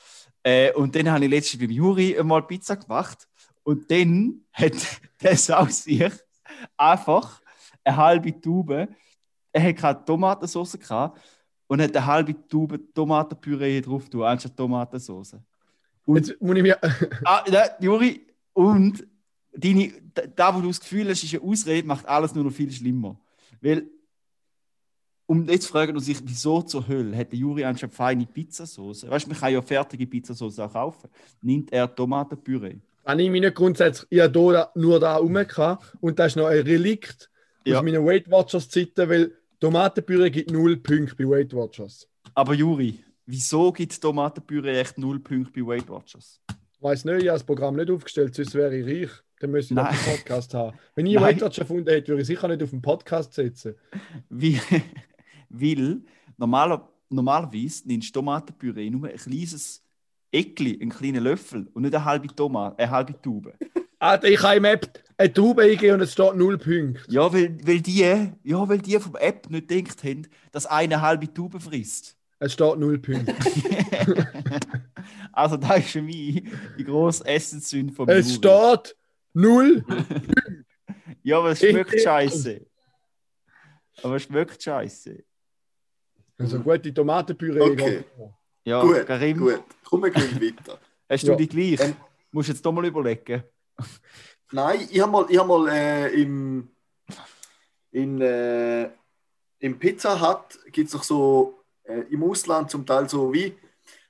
Äh, 0.42 0.72
und 0.72 0.94
dann 0.94 1.10
habe 1.10 1.24
ich 1.24 1.30
letztens 1.30 1.60
beim 1.60 1.70
Juri 1.70 2.16
mal 2.22 2.46
Pizza 2.46 2.76
gemacht. 2.76 3.28
Und 3.62 3.90
dann 3.90 4.44
hat 4.52 4.74
das 5.18 5.50
aus 5.50 5.84
sich 5.84 6.10
einfach 6.76 7.40
eine 7.84 7.96
halbe 7.96 8.40
Tube, 8.40 8.88
er 9.52 9.62
hat 9.62 9.76
keine 9.76 10.04
Tomatensauce 10.04 10.78
gehabt 10.78 11.20
und 11.70 11.80
hat 11.80 11.96
eine 11.96 12.04
halbe 12.04 12.34
Tube 12.48 12.80
Tomatenpüree 12.92 13.80
drauf 13.80 14.08
tun, 14.08 14.24
anstatt 14.24 14.56
Tomatensauce. 14.56 15.36
Und 16.04 16.16
Jetzt 16.26 16.42
muss 16.42 16.56
ich 16.56 16.62
mir. 16.62 16.76
Ah, 17.24 17.44
ja, 17.48 17.62
Juri, 17.78 18.26
und 18.52 19.06
deine, 19.54 19.92
da- 20.12 20.26
da, 20.26 20.54
wo 20.56 20.60
du 20.60 20.66
das 20.68 20.80
Gefühl 20.80 21.08
hast, 21.08 21.22
ist 21.22 21.32
eine 21.34 21.44
Ausrede, 21.44 21.86
macht 21.86 22.06
alles 22.08 22.34
nur 22.34 22.42
noch 22.42 22.52
viel 22.52 22.72
schlimmer. 22.72 23.16
Weil, 23.60 23.86
um 25.26 25.48
jetzt 25.48 25.66
fragen 25.68 25.94
wir 25.94 26.00
sich, 26.00 26.18
wieso 26.24 26.60
zur 26.62 26.88
Hölle 26.88 27.16
hat 27.16 27.30
der 27.30 27.38
Juri 27.38 27.64
anstatt 27.64 27.92
feine 27.92 28.26
Pizzasauce? 28.26 29.08
Weißt 29.08 29.26
du, 29.26 29.30
man 29.30 29.38
kann 29.38 29.52
ja 29.52 29.62
fertige 29.62 30.06
Pizzasauce 30.08 30.58
auch 30.58 30.72
kaufen. 30.72 31.08
Nimmt 31.40 31.72
er 31.72 31.94
Tomatenpüree? 31.94 32.78
Habe 33.06 33.22
ich 33.22 33.30
meine 33.30 33.52
grundsätzlich, 33.52 34.08
ich 34.10 34.20
habe 34.20 34.38
hier 34.40 34.70
nur 34.74 34.98
da 34.98 35.16
rum 35.16 35.38
und 36.00 36.18
das 36.18 36.32
ist 36.32 36.36
noch 36.36 36.46
ein 36.46 36.62
Relikt 36.62 37.30
Ja. 37.64 37.78
aus 37.78 37.84
meinen 37.84 38.04
Weight 38.04 38.28
Watchers 38.28 38.68
Zeiten, 38.68 39.08
weil 39.08 39.32
Tomatenpüree 39.60 40.30
gibt 40.30 40.50
null 40.50 40.78
Punkte 40.78 41.14
bei 41.16 41.28
Weight 41.28 41.52
Watchers. 41.52 42.08
Aber 42.34 42.54
Juri, 42.54 43.04
wieso 43.26 43.70
gibt 43.72 44.00
Tomatenpüree 44.00 44.80
echt 44.80 44.96
null 44.96 45.20
Punkte 45.20 45.52
bei 45.52 45.66
Weight 45.66 45.88
Watchers? 45.90 46.40
Ich 46.72 46.82
weiß 46.82 47.04
nicht, 47.04 47.22
ich 47.22 47.28
habe 47.28 47.38
das 47.38 47.44
Programm 47.44 47.76
nicht 47.76 47.90
aufgestellt, 47.90 48.34
sonst 48.34 48.54
wäre 48.54 48.74
ich 48.74 48.86
reich. 48.86 49.10
Dann 49.38 49.50
müsste 49.50 49.74
ich 49.74 49.76
noch 49.76 49.84
Nein. 49.84 49.92
einen 49.92 50.16
Podcast 50.16 50.54
haben. 50.54 50.78
Wenn 50.94 51.04
ich 51.04 51.14
Nein. 51.14 51.24
Weight 51.24 51.40
Watchers 51.42 51.58
erfunden 51.58 51.90
hätte, 51.90 52.08
würde 52.08 52.22
ich 52.22 52.26
sicher 52.26 52.48
nicht 52.48 52.62
auf 52.62 52.72
einen 52.72 52.80
Podcast 52.80 53.34
setzen. 53.34 53.74
Wie, 54.30 54.58
weil 55.50 56.00
normaler, 56.38 56.88
normalerweise 57.10 57.86
nimmst 57.86 58.16
du 58.16 58.20
Tomatenpüree 58.20 58.88
nur 58.88 59.08
ein 59.08 59.16
kleines 59.16 59.84
Eckli, 60.32 60.80
einen 60.80 60.88
kleinen 60.88 61.22
Löffel 61.22 61.68
und 61.74 61.82
nicht 61.82 61.94
eine 61.94 62.04
halbe 62.06 62.28
Tomate, 62.28 62.78
eine 62.78 62.90
halbe 62.90 63.20
Tube. 63.20 63.52
Ah, 63.98 64.18
ich 64.22 64.42
habe 64.42 64.56
im 64.56 64.64
App 64.64 65.04
eine 65.20 65.32
Tube 65.32 65.58
eingegeben 65.60 65.96
und 65.96 66.00
es 66.00 66.12
steht 66.12 66.34
null 66.34 66.56
Punkte. 66.58 67.00
Ja, 67.08 67.32
weil, 67.32 67.56
weil, 67.66 67.80
die, 67.80 67.98
ja, 67.98 68.32
weil 68.68 68.78
die 68.78 68.98
vom 68.98 69.16
App 69.16 69.48
nicht 69.50 69.68
gedacht 69.68 70.02
haben, 70.02 70.26
dass 70.50 70.66
eine 70.66 71.00
halbe 71.00 71.32
Tube 71.32 71.60
frisst. 71.60 72.16
Es 72.38 72.54
steht 72.54 72.78
null 72.78 72.98
Punkte. 72.98 73.34
also 75.32 75.56
da 75.58 75.74
ist 75.74 75.90
für 75.90 76.00
mich 76.02 76.42
die 76.78 76.84
grosse 76.84 77.24
Essenssünde 77.26 77.92
von 77.92 78.08
es 78.08 78.34
steht 78.34 78.96
null. 79.34 79.84
Ja, 81.22 81.36
aber 81.38 81.50
es 81.50 81.58
schmeckt 81.60 81.92
Ich- 81.92 82.02
scheiße. 82.02 82.62
Aber 84.02 84.16
es 84.16 84.22
schmeckt 84.22 84.62
scheiße. 84.62 85.22
Also 86.38 86.60
gute 86.60 86.94
Tomatenpüree. 86.94 87.60
Okay. 87.60 88.04
Ja, 88.64 88.80
Gut, 88.80 89.06
Karim, 89.06 89.36
gut. 89.38 89.62
Kommen 89.84 90.04
wir 90.04 90.10
gleich 90.12 90.34
weiter. 90.40 90.78
hast 91.10 91.24
du 91.24 91.32
Ja. 91.32 91.36
die 91.36 91.46
gleich? 91.46 91.78
Ähm, 91.80 91.94
Musst 92.32 92.48
du 92.48 92.52
jetzt 92.54 92.64
doch 92.64 92.72
mal 92.72 92.86
überlegen. 92.86 93.42
Nein, 94.52 94.88
ich 94.90 95.00
habe 95.00 95.12
mal, 95.12 95.26
ich 95.28 95.38
hab 95.38 95.46
mal 95.46 95.68
äh, 95.68 96.22
im, 96.22 96.68
in, 97.92 98.20
äh, 98.20 98.90
im 99.60 99.78
Pizza 99.78 100.20
Hut 100.20 100.58
gibt 100.72 100.86
es 100.86 100.92
doch 100.92 101.02
so 101.02 101.60
äh, 101.84 102.00
im 102.10 102.22
Ausland 102.24 102.70
zum 102.70 102.84
Teil 102.84 103.08
so 103.08 103.32
wie, 103.32 103.56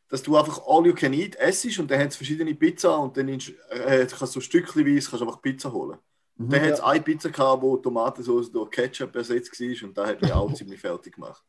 dass 0.08 0.22
du 0.22 0.36
einfach 0.36 0.60
all 0.66 0.86
you 0.86 0.94
can 0.94 1.12
eat 1.12 1.36
essst 1.36 1.78
und 1.78 1.90
dann 1.90 2.00
hat 2.00 2.08
es 2.08 2.16
verschiedene 2.16 2.54
Pizza 2.54 2.96
und 2.96 3.16
dann 3.16 3.26
nimmst, 3.26 3.52
äh, 3.70 4.06
kannst 4.06 4.34
du 4.34 4.40
stückchenweise 4.40 5.10
kannst 5.10 5.22
du 5.22 5.26
einfach 5.26 5.42
Pizza 5.42 5.72
holen. 5.72 5.98
Mhm. 6.36 6.48
dann 6.48 6.62
hat 6.62 6.70
es 6.70 6.80
eine 6.80 7.02
Pizza 7.02 7.28
gehabt, 7.28 7.62
wo 7.62 7.76
Tomatensauce 7.76 8.50
durch 8.50 8.70
Ketchup 8.70 9.14
ersetzt 9.14 9.60
war 9.60 9.88
und 9.88 9.98
da 9.98 10.06
hat 10.06 10.22
mich 10.22 10.32
auch 10.32 10.52
ziemlich 10.54 10.80
fertig 10.80 11.14
gemacht. 11.14 11.44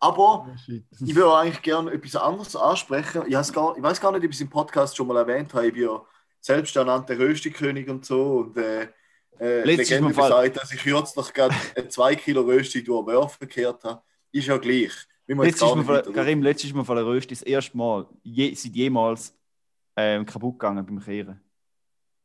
Aber 0.00 0.48
Shit. 0.64 0.82
ich 0.98 1.14
würde 1.14 1.36
eigentlich 1.36 1.62
gerne 1.62 1.92
etwas 1.92 2.16
anderes 2.16 2.56
ansprechen. 2.56 3.22
Ich, 3.26 3.52
gar, 3.52 3.76
ich 3.76 3.82
weiß 3.82 4.00
gar 4.00 4.10
nicht, 4.12 4.24
ob 4.24 4.30
ich 4.30 4.36
es 4.36 4.40
im 4.40 4.48
Podcast 4.48 4.96
schon 4.96 5.06
mal 5.06 5.18
erwähnt 5.18 5.52
habe. 5.52 5.66
Ich 5.66 5.74
bin 5.74 5.82
ja 5.82 6.02
selbsternannter 6.40 7.18
Röstikönig 7.18 7.88
und 7.88 8.04
so. 8.04 8.38
Und 8.38 8.56
äh, 8.56 8.88
äh, 9.38 9.64
Legende 9.64 10.12
besagt, 10.12 10.56
dass 10.56 10.72
ich 10.72 10.82
kürzlich 10.82 11.32
gerade 11.32 11.54
2 11.88 12.16
Kilo 12.16 12.42
Rösti 12.42 12.84
durch 12.84 13.06
den 13.06 13.14
Wurf 13.14 13.36
verkehrt 13.36 13.84
habe. 13.84 14.02
Ist 14.32 14.46
ja 14.46 14.56
gleich. 14.56 14.92
Letztes 15.26 15.74
Mal, 15.74 16.02
Karim, 16.02 16.42
letztes 16.42 16.72
Mal 16.72 16.84
von 16.84 16.96
der 16.96 17.06
Rösti 17.06 17.34
das 17.34 17.42
erste 17.42 17.76
Mal, 17.76 18.06
je, 18.22 18.52
seit 18.54 18.72
jemals 18.72 19.32
ähm, 19.96 20.26
kaputt 20.26 20.58
gegangen 20.58 20.84
beim 20.84 21.00
Kehren. 21.00 21.40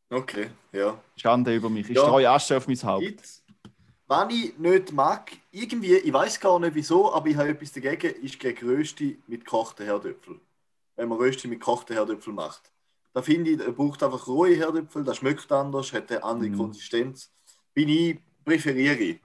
Okay, 0.09 0.49
ja. 0.71 0.99
Schande 1.15 1.55
über 1.55 1.69
mich. 1.69 1.89
Ich 1.89 1.95
Ja. 1.95 2.03
streue 2.03 2.29
Asche 2.29 2.57
auf 2.57 2.67
mein 2.67 2.81
Haupt. 2.81 3.03
Jetzt, 3.03 3.43
wenn 4.07 4.29
ich 4.29 4.57
nicht 4.57 4.91
mag, 4.91 5.31
irgendwie, 5.51 5.95
ich 5.95 6.13
weiß 6.13 6.39
gar 6.39 6.59
nicht 6.59 6.75
wieso, 6.75 7.13
aber 7.13 7.27
ich 7.27 7.35
habe 7.35 7.49
etwas 7.49 7.71
dagegen, 7.71 8.23
ist 8.23 8.39
gegen 8.39 8.67
Rösti 8.67 9.21
mit 9.27 9.45
gekochten 9.45 9.85
Herdöpfel. 9.85 10.39
Wenn 10.95 11.09
man 11.09 11.17
Rösti 11.17 11.47
mit 11.47 11.59
gekochten 11.59 11.95
Herdöpfel 11.95 12.33
macht. 12.33 12.71
Da 13.15 13.21
finde 13.21 13.51
ich, 13.51 13.59
er 13.61 13.71
braucht 13.71 14.03
einfach 14.03 14.27
rohe 14.27 14.53
Herdöpfel, 14.57 15.05
das 15.05 15.15
schmeckt 15.17 15.49
anders, 15.49 15.93
hat 15.93 16.11
eine 16.11 16.21
andere 16.21 16.49
Mhm. 16.49 16.57
Konsistenz. 16.57 17.31
Bin 17.73 17.87
ich, 17.87 18.17
präferiere 18.43 18.95
ich. 18.97 19.21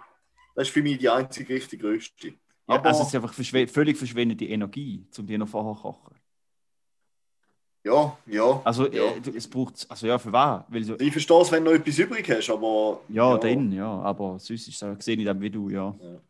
Das 0.55 0.69
ist 0.69 0.73
für 0.73 0.81
mich 0.81 0.97
die 0.99 1.09
einzige 1.09 1.55
richtige 1.55 1.89
Rösti. 1.89 2.29
Ja, 2.69 2.77
Aber- 2.77 2.87
also 2.87 3.03
es 3.03 3.09
ist 3.09 3.15
einfach 3.17 3.35
verschw 3.35 3.67
völlig 3.67 3.97
verschwendete 3.99 4.45
Energie, 4.45 5.05
um 5.19 5.27
die 5.27 5.37
noch 5.37 5.49
vorher 5.49 5.75
zu 5.75 5.83
kochen. 5.83 6.15
Ja, 7.83 8.17
ja. 8.27 8.61
Also 8.63 8.87
ja. 8.93 9.03
äh, 9.11 9.21
es 9.37 9.49
braucht, 9.49 9.87
also 9.91 10.07
ja, 10.07 10.19
für 10.19 10.31
was? 10.33 10.63
Weil 10.69 10.85
so, 10.85 10.95
Ich 11.01 11.11
verstehe 11.11 11.41
es, 11.41 11.51
wenn 11.51 11.65
du 11.65 11.73
noch 11.73 11.79
etwas 11.81 11.99
übrig 11.99 12.31
hast, 12.31 12.49
aber. 12.51 13.01
ja, 13.09 13.39
dann, 13.39 13.73
ja, 13.73 13.91
aber 14.03 14.39
sonst 14.39 14.69
ist 14.69 14.81
es, 14.83 15.05
sehe 15.05 15.17
ich 15.17 15.25
das 15.25 15.41
wie 15.41 15.51
du, 15.51 15.69
ja. 15.69 15.93
Ja. 16.01 16.21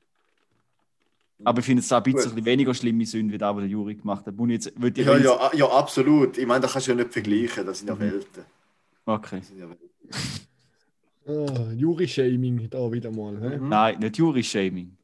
Aber 1.44 1.60
ich 1.60 1.64
finde 1.64 1.80
es 1.82 1.90
auch 1.92 1.98
ein 1.98 2.02
bisschen, 2.02 2.30
Gut. 2.30 2.38
ein 2.38 2.44
weniger 2.44 2.74
schlimme 2.74 3.06
Sünde, 3.06 3.32
wie 3.34 3.38
das, 3.38 3.54
was 3.54 3.60
der 3.62 3.68
Juri 3.70 3.94
gemacht 3.94 4.26
hat. 4.26 4.34
Ich 4.38 4.46
jetzt, 4.48 4.72
ich 4.94 5.06
Ja, 5.06 5.16
ja, 5.16 5.50
ja, 5.54 5.66
absolut. 5.70 6.36
Ich 6.38 6.46
meine, 6.46 6.60
da 6.60 6.68
kannst 6.68 6.86
du 6.86 6.92
ja 6.92 6.96
nicht 6.96 7.12
vergleichen, 7.12 7.64
das 7.66 7.78
sind 7.78 7.88
ja 7.88 7.94
Mhm. 7.94 8.00
Welten. 8.00 8.44
Okay. 9.06 9.38
Das 9.38 9.48
sind 9.48 9.58
ja 9.58 9.66
Welten. 9.68 9.90
Ah, 11.26 11.72
Juri-Shaming 11.72 12.68
da 12.70 12.90
wieder 12.92 13.10
mal. 13.10 13.38
hä? 13.40 13.56
Mhm. 13.58 13.68
Nein, 13.68 13.98
nicht 14.00 14.18
Juri-Shaming. 14.18 14.96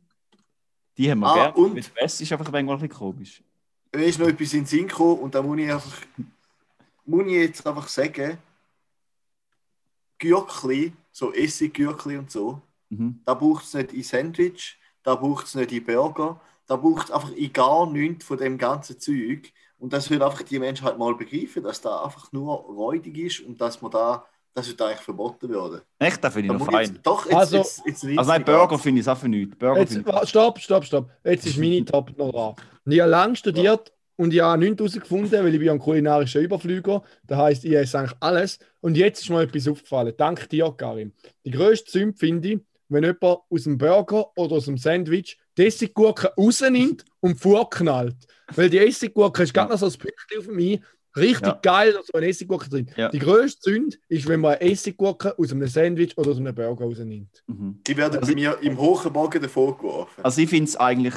Die 0.98 1.10
haben 1.10 1.20
wir 1.20 1.26
Ah, 1.28 1.34
gerne. 1.34 1.54
und- 1.54 1.74
Mit 1.74 1.94
West 1.96 2.20
ist 2.20 2.32
einfach 2.32 2.52
ein 2.52 2.66
bisschen 2.66 2.88
komisch. 2.88 3.42
Mir 3.94 4.04
ist 4.04 4.18
noch 4.18 4.26
etwas 4.28 4.52
in 4.52 4.60
den 4.60 4.66
Sinn 4.66 4.88
gekommen 4.88 5.20
und 5.20 5.34
da 5.34 5.42
muss 5.42 5.58
ich 5.58 5.70
einfach, 5.72 5.98
muss 7.06 7.26
ich 7.26 7.32
jetzt 7.32 7.66
einfach 7.66 7.88
sagen, 7.88 8.38
Gürkli, 10.18 10.92
so 11.12 11.32
Essiggürkli 11.32 12.16
und 12.18 12.30
so, 12.30 12.60
Mhm. 12.90 13.20
da 13.24 13.34
braucht 13.34 13.64
es 13.64 13.74
nicht 13.74 13.92
in 13.92 14.02
Sandwich, 14.02 14.78
da 15.06 15.14
braucht 15.14 15.46
es 15.46 15.54
nicht 15.54 15.72
in 15.72 15.84
Burger, 15.84 16.40
da 16.66 16.76
braucht 16.76 17.04
es 17.06 17.10
einfach 17.12 17.30
in 17.32 17.52
gar 17.52 17.90
nichts 17.90 18.24
von 18.24 18.36
dem 18.38 18.58
ganzen 18.58 18.98
Zeug. 18.98 19.52
Und 19.78 19.92
das 19.92 20.10
will 20.10 20.22
einfach 20.22 20.42
die 20.42 20.58
Menschen 20.58 20.84
halt 20.84 20.98
mal 20.98 21.14
begreifen, 21.14 21.62
dass 21.62 21.80
da 21.80 22.02
einfach 22.04 22.32
nur 22.32 22.52
räudig 22.56 23.16
ist 23.18 23.40
und 23.40 23.60
dass 23.60 23.80
man 23.82 23.90
da, 23.92 24.24
das 24.54 24.66
wird 24.68 24.80
eigentlich 24.82 25.00
verboten 25.00 25.48
werden. 25.50 25.82
Echt, 25.98 26.24
das 26.24 26.32
finde 26.34 26.48
Da 26.48 26.54
ich 26.54 26.58
noch 26.60 26.66
muss 26.66 26.74
ich 26.80 26.86
fein. 26.88 26.94
jetzt, 26.96 27.06
doch, 27.06 27.24
jetzt, 27.26 27.34
Also- 27.34 27.56
jetzt, 27.58 27.82
jetzt, 27.86 28.02
jetzt 28.04 28.18
Also 28.18 28.30
nein, 28.32 28.44
Burger 28.44 28.78
finde 28.78 29.00
ich 29.00 29.06
es 29.06 29.08
auch 29.12 29.18
für 29.18 29.28
nichts. 29.28 29.54
Burger 29.56 29.80
Jetzt, 29.80 29.92
finde 29.92 30.10
ich... 30.10 30.14
wa- 30.16 30.26
stopp, 30.26 30.58
stopp, 30.58 30.84
stopp. 30.84 31.10
Jetzt 31.24 31.46
ist 31.46 31.58
meine 31.58 31.84
Top 31.84 32.16
noch 32.18 32.32
dran. 32.32 32.54
Und 32.84 32.92
Ich 32.92 33.00
habe 33.00 33.10
lange 33.10 33.36
studiert 33.36 33.92
und 34.16 34.32
ich 34.32 34.40
habe 34.40 34.58
nichts 34.58 34.78
herausgefunden, 34.80 35.30
weil 35.44 35.52
ich 35.54 35.60
bin 35.60 35.68
ein 35.68 35.78
kulinarischer 35.78 36.40
Überflüger. 36.40 37.02
Das 37.24 37.38
heisst, 37.38 37.64
ich 37.66 37.74
esse 37.74 37.98
eigentlich 37.98 38.16
alles. 38.20 38.58
Und 38.80 38.96
jetzt 38.96 39.20
ist 39.20 39.28
mir 39.30 39.42
etwas 39.42 39.68
aufgefallen. 39.68 40.14
Dank 40.16 40.48
dir, 40.48 40.72
Karim. 40.76 41.12
Die 41.44 41.50
grösste 41.50 41.90
Sünde 41.90 42.16
finde 42.16 42.48
ich, 42.48 42.60
wenn 42.88 43.02
jemand 43.04 43.22
aus 43.50 43.62
dem 43.64 43.78
Burger 43.78 44.30
oder 44.36 44.56
aus 44.56 44.66
dem 44.66 44.78
Sandwich 44.78 45.38
die 45.58 45.66
Essiggurke 45.66 46.32
rausnimmt 46.36 47.04
und 47.20 47.40
vorknallt. 47.40 48.16
Weil 48.54 48.70
die 48.70 48.78
Essiggurke 48.78 49.42
ist 49.42 49.52
gerade 49.54 49.70
noch 49.72 49.78
so 49.78 49.86
ein 49.86 49.92
Pünktchen 49.92 50.38
auf 50.38 50.46
mich. 50.48 50.80
Richtig 51.16 51.46
Ja. 51.46 51.58
geil, 51.62 51.92
da 51.94 52.00
ist 52.00 52.08
so 52.08 52.12
eine 52.12 52.26
Essiggurke 52.28 52.68
drin. 52.68 52.90
Ja. 52.94 53.08
Die 53.08 53.18
grösste 53.18 53.60
Zünd 53.70 53.98
ist, 54.08 54.28
wenn 54.28 54.40
man 54.40 54.56
eine 54.56 54.70
Essiggurke 54.70 55.38
aus 55.38 55.50
einem 55.50 55.66
Sandwich 55.66 56.16
oder 56.18 56.30
aus 56.30 56.36
einem 56.36 56.54
Burger 56.54 56.84
rausnimmt. 56.84 57.42
Mhm. 57.46 57.80
Die 57.86 57.96
werden 57.96 58.18
Also- 58.18 58.28
bei 58.32 58.34
mir 58.34 58.58
im 58.60 58.78
hohen 58.78 59.12
Bogen 59.12 59.40
davor 59.40 59.78
geworfen. 59.78 60.20
Also 60.22 60.42
ich 60.42 60.50
finde 60.50 60.64
es 60.68 60.76
eigentlich 60.76 61.14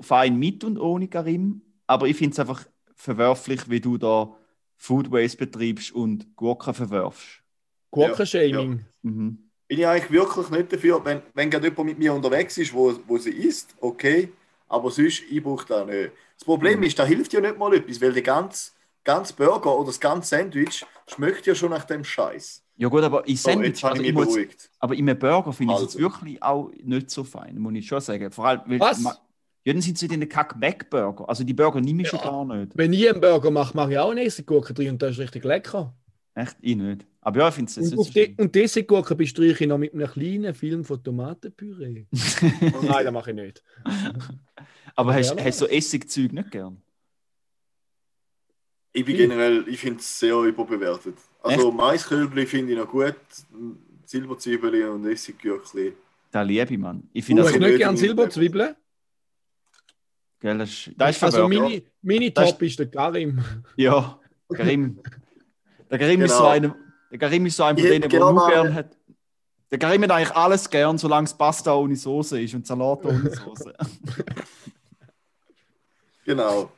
fein 0.00 0.38
mit 0.38 0.64
und 0.64 0.78
ohne 0.78 1.06
Karim, 1.08 1.60
aber 1.86 2.08
ich 2.08 2.16
finde 2.16 2.32
es 2.32 2.38
einfach 2.40 2.64
verwerflich, 2.94 3.68
wie 3.68 3.80
du 3.80 3.98
da 3.98 4.34
Food 4.78 5.10
Waste 5.10 5.36
betreibst 5.36 5.92
und 5.92 6.34
Gurken 6.34 6.72
verwerfst. 6.72 7.42
Gurkenshaming. 7.90 8.84
Mhm. 9.02 9.45
Bin 9.68 9.78
ich 9.80 9.86
eigentlich 9.86 10.10
wirklich 10.10 10.48
nicht 10.50 10.72
dafür, 10.72 11.04
wenn, 11.04 11.22
wenn 11.34 11.50
gerade 11.50 11.68
jemand 11.68 11.86
mit 11.88 11.98
mir 11.98 12.14
unterwegs 12.14 12.56
ist, 12.58 12.72
wo, 12.72 12.94
wo 13.06 13.18
sie 13.18 13.30
isst, 13.30 13.74
okay, 13.80 14.28
aber 14.68 14.90
sonst, 14.90 15.22
ich 15.30 15.42
brauche 15.42 15.66
das 15.66 15.86
nicht. 15.86 16.12
Das 16.38 16.44
Problem 16.44 16.78
Mhm. 16.78 16.84
ist, 16.84 16.98
da 16.98 17.04
hilft 17.04 17.32
ja 17.32 17.40
nicht 17.40 17.58
mal 17.58 17.74
etwas, 17.74 18.00
weil 18.00 18.12
der 18.12 18.22
ganze, 18.22 18.72
ganze 19.02 19.34
Burger 19.34 19.76
oder 19.76 19.86
das 19.88 19.98
ganze 19.98 20.28
Sandwich 20.28 20.84
schmeckt 21.08 21.46
ja 21.46 21.54
schon 21.54 21.70
nach 21.70 21.84
dem 21.84 22.04
Scheiß. 22.04 22.62
Ja 22.76 22.88
gut, 22.88 23.02
aber 23.02 23.26
in 23.26 23.36
So, 23.36 23.50
Sandwich, 23.50 23.82
habe 23.82 23.92
also 23.94 24.04
ich 24.04 24.12
muss, 24.12 24.26
beruhigt. 24.26 24.70
aber 24.78 24.94
in 24.94 25.08
einem 25.08 25.18
Burger 25.18 25.52
finde 25.52 25.72
ich 25.72 25.78
es 25.78 25.82
jetzt 25.84 25.96
Also. 25.96 26.06
wirklich 26.10 26.42
auch 26.42 26.70
nicht 26.82 27.10
so 27.10 27.24
fein, 27.24 27.58
muss 27.58 27.72
ich 27.74 27.86
schon 27.86 28.00
sagen. 28.00 28.30
Vor 28.30 28.46
allem, 28.46 28.60
weil 28.66 28.80
Was? 28.80 29.00
Ma- 29.00 29.16
Ja, 29.64 29.72
dann 29.72 29.82
sind 29.82 29.98
sie 29.98 30.06
in 30.06 30.20
den 30.20 30.28
Kack-Mac-Burger. 30.28 31.28
Also 31.28 31.42
die 31.42 31.54
Burger 31.54 31.80
nehme 31.80 32.02
ich 32.02 32.08
schon 32.08 32.20
Ja. 32.20 32.26
gar 32.30 32.44
nicht. 32.44 32.70
Wenn 32.76 32.92
ich 32.92 33.08
einen 33.10 33.20
Burger 33.20 33.50
mache, 33.50 33.74
mache 33.76 33.92
ich 33.92 33.98
auch 33.98 34.10
eine 34.10 34.22
Essiggurke 34.24 34.72
drin 34.74 34.90
und 34.90 35.02
das 35.02 35.12
ist 35.12 35.18
richtig 35.18 35.42
lecker. 35.44 35.92
Echt? 36.34 36.56
Ich 36.60 36.76
nicht. 36.76 37.04
Aber 37.26 37.40
ja, 37.40 37.48
ich 37.48 37.54
finde 37.56 37.72
es 37.80 37.92
Und, 37.92 38.06
schlimm. 38.06 38.34
und 38.38 38.54
die 38.54 38.62
Essiggurke 38.62 39.16
bestreiche 39.16 39.64
ich 39.64 39.68
noch 39.68 39.78
mit 39.78 39.92
einem 39.92 40.06
kleinen 40.06 40.54
Film 40.54 40.84
von 40.84 41.02
Tomatenpüree. 41.02 42.06
Nein, 42.12 43.04
das 43.04 43.12
mache 43.12 43.30
ich 43.30 43.36
nicht. 43.36 43.64
Aber 44.94 45.12
hast 45.12 45.36
Ja, 45.36 45.44
du 45.44 45.52
so 45.52 45.66
Essigzeug 45.66 46.32
nicht 46.32 46.52
gern? 46.52 46.80
Ich 48.92 49.04
bin 49.04 49.16
Hm. 49.16 49.22
generell, 49.28 49.64
ich 49.66 49.80
finde 49.80 49.98
es 49.98 50.20
sehr 50.20 50.36
überbewertet. 50.36 51.16
Also 51.42 51.72
Maiskölbli 51.72 52.46
finde 52.46 52.74
ich 52.74 52.78
noch 52.78 52.88
gut, 52.88 53.16
Silberzwiebeln 54.04 54.88
und 54.90 55.06
Essiggürkli. 55.06 55.94
Da 56.30 56.42
liebe 56.42 56.74
ich, 56.74 56.78
Mann. 56.78 57.10
Ich 57.12 57.22
Du 57.24 57.26
finde 57.26 57.42
hast 57.42 57.48
das, 57.48 57.54
Also 57.56 57.66
nicht 57.66 57.78
gern 57.78 57.96
Silberzwiebeln? 57.96 58.76
gell, 60.38 60.58
das 60.58 60.70
ist, 60.70 60.90
das 60.96 61.16
ist 61.16 61.22
Also 61.24 61.38
verwirrend. 61.48 61.70
meine, 61.70 61.82
meine 62.02 62.30
Das 62.30 62.50
Top 62.50 62.62
ist 62.62 62.78
der 62.78 62.86
Karim. 62.88 63.42
Ja, 63.76 64.20
Karim. 64.54 65.00
Der 65.90 65.98
Karim 65.98 66.22
ist 66.22 66.30
so 66.30 66.44
Genau. 66.44 66.50
einer, 66.50 66.85
der 67.10 67.18
Karim 67.18 67.46
ist 67.46 67.56
so 67.56 67.64
einer 67.64 67.78
von 67.78 67.86
denen, 67.88 68.00
der 68.02 68.08
genau 68.08 68.32
nur 68.32 68.46
gern 68.48 68.74
hat. 68.74 68.96
Der 69.70 69.78
Karim 69.78 70.02
hat 70.02 70.10
eigentlich 70.12 70.36
alles 70.36 70.70
gern, 70.70 70.96
solange 70.96 71.26
es 71.26 71.34
Pasta 71.34 71.74
ohne 71.74 71.96
Soße 71.96 72.40
ist 72.40 72.54
und 72.54 72.66
Salat 72.66 73.04
ohne 73.04 73.30
Soße. 73.30 73.74
Genau. 76.24 76.70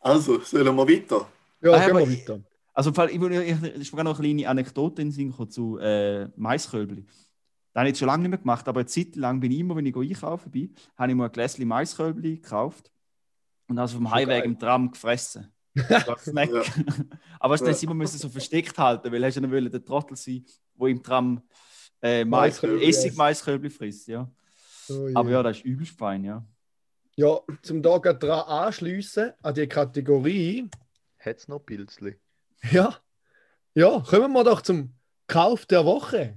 Also, 0.00 0.40
sollen 0.40 0.76
wir 0.76 0.88
weiter? 0.88 1.26
Ja, 1.60 1.72
Ah, 1.72 1.86
gehen 1.86 1.96
wir 1.96 2.08
weiter. 2.08 2.40
Also, 2.72 2.90
ich, 2.90 3.20
will- 3.20 3.32
ich, 3.80 3.92
noch 3.92 3.98
eine 3.98 4.14
kleine 4.14 4.48
Anekdote 4.48 5.02
in 5.02 5.10
Sinn 5.10 5.34
zu 5.50 5.78
äh, 5.78 6.28
Maiskölbli. 6.36 7.04
Das 7.72 7.80
habe 7.80 7.88
ich 7.88 7.90
jetzt 7.90 7.98
schon 7.98 8.06
lange 8.06 8.22
nicht 8.22 8.30
mehr 8.30 8.38
gemacht, 8.38 8.68
aber 8.68 8.80
eine 8.80 8.86
Zeit 8.86 9.16
lang 9.16 9.40
bin 9.40 9.50
ich 9.50 9.58
immer, 9.58 9.74
wenn 9.76 9.86
ich 9.86 9.96
einkaufen 9.96 10.50
bin, 10.50 10.74
habe 10.96 11.10
ich 11.10 11.16
mir 11.16 11.24
ein 11.24 11.32
Gläschen 11.32 11.66
Maiskölbli 11.66 12.36
gekauft 12.36 12.90
und 13.68 13.78
also 13.78 13.96
vom 13.96 14.10
Heimweg 14.10 14.44
im 14.44 14.58
Tram 14.58 14.90
gefressen. 14.90 15.52
Snack. 16.18 16.50
Ja. 16.50 16.62
aber 17.40 17.54
es 17.54 17.60
Ja. 17.60 17.74
immer 17.82 17.94
müssen 17.94 18.18
so 18.18 18.28
versteckt 18.28 18.76
halten, 18.78 19.10
weil 19.12 19.24
hast 19.24 19.36
du 19.36 19.40
ja 19.42 19.50
wollen, 19.50 19.70
der 19.70 19.84
Trottel 19.84 20.16
sein, 20.16 20.44
wo 20.74 20.86
im 20.86 21.02
Tram 21.02 21.42
äh, 22.02 22.24
Mais, 22.24 22.54
Maiskölbli 22.60 22.88
Essig 22.88 23.06
isst. 23.10 23.18
Maiskölbli 23.18 23.70
frisst. 23.70 24.08
Ja. 24.08 24.30
Oh, 24.88 25.08
Aber 25.14 25.30
ja, 25.30 25.42
das 25.42 25.58
ist 25.58 25.64
übelst 25.64 25.98
fein, 25.98 26.24
ja. 26.24 26.44
Ja, 27.16 27.40
zum 27.62 27.82
da 27.82 27.96
gerade 27.98 28.18
dran 28.18 28.40
anschliessen 28.40 29.32
an 29.42 29.54
die 29.54 29.66
Kategorie. 29.66 30.68
Hat's 31.18 31.48
noch 31.48 31.60
Pilzli? 31.60 32.16
Ja, 32.70 32.96
ja, 33.74 34.00
kommen 34.00 34.32
wir 34.32 34.44
doch 34.44 34.60
zum 34.62 34.94
Kauf 35.26 35.66
der 35.66 35.84
Woche. 35.84 36.36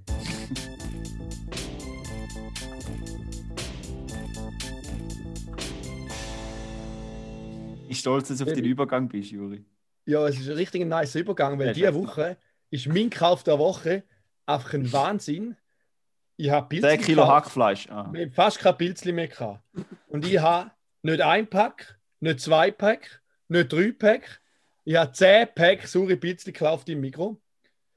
Stolz, 7.99 8.27
dass 8.29 8.39
du 8.39 8.45
auf 8.45 8.53
den. 8.53 8.65
Übergang 8.65 9.07
bist, 9.07 9.31
Juri. 9.31 9.63
Ja, 10.05 10.27
es 10.27 10.39
ist 10.39 10.49
ein 10.49 10.55
richtig 10.55 10.85
nice 10.85 11.15
Übergang, 11.15 11.59
weil 11.59 11.67
Ja, 11.67 11.73
diese 11.73 11.93
Woche 11.95 12.37
ist 12.71 12.87
mein 12.87 13.09
Kauf 13.09 13.43
der 13.43 13.59
Woche 13.59 14.03
einfach 14.45 14.73
ein 14.73 14.91
Wahnsinn. 14.91 15.55
Ich 16.37 16.49
habe 16.49 16.73
10 16.73 16.81
Pilzli 16.81 16.97
Kilo 17.05 17.23
gekauft. 17.23 17.45
Hackfleisch. 17.45 17.89
Ah. 17.89 18.09
Wir 18.11 18.21
haben 18.21 18.31
fast 18.31 18.59
kein 18.59 18.77
Pilzli 18.77 19.11
mehr 19.11 19.27
gehabt. 19.27 19.61
Und 20.07 20.25
ich 20.25 20.39
habe 20.39 20.71
nicht 21.01 21.21
ein 21.21 21.47
Pack, 21.47 21.99
nicht 22.19 22.39
zwei 22.39 22.71
Pack, 22.71 23.21
nicht 23.49 23.71
drei 23.71 23.91
Pack. 23.91 24.41
Ich 24.85 24.95
habe 24.95 25.11
10 25.11 25.49
Pack 25.53 25.87
saure 25.87 26.15
Pilzli 26.15 26.53
gekauft 26.53 26.89
im 26.89 27.01
Mikro. 27.01 27.39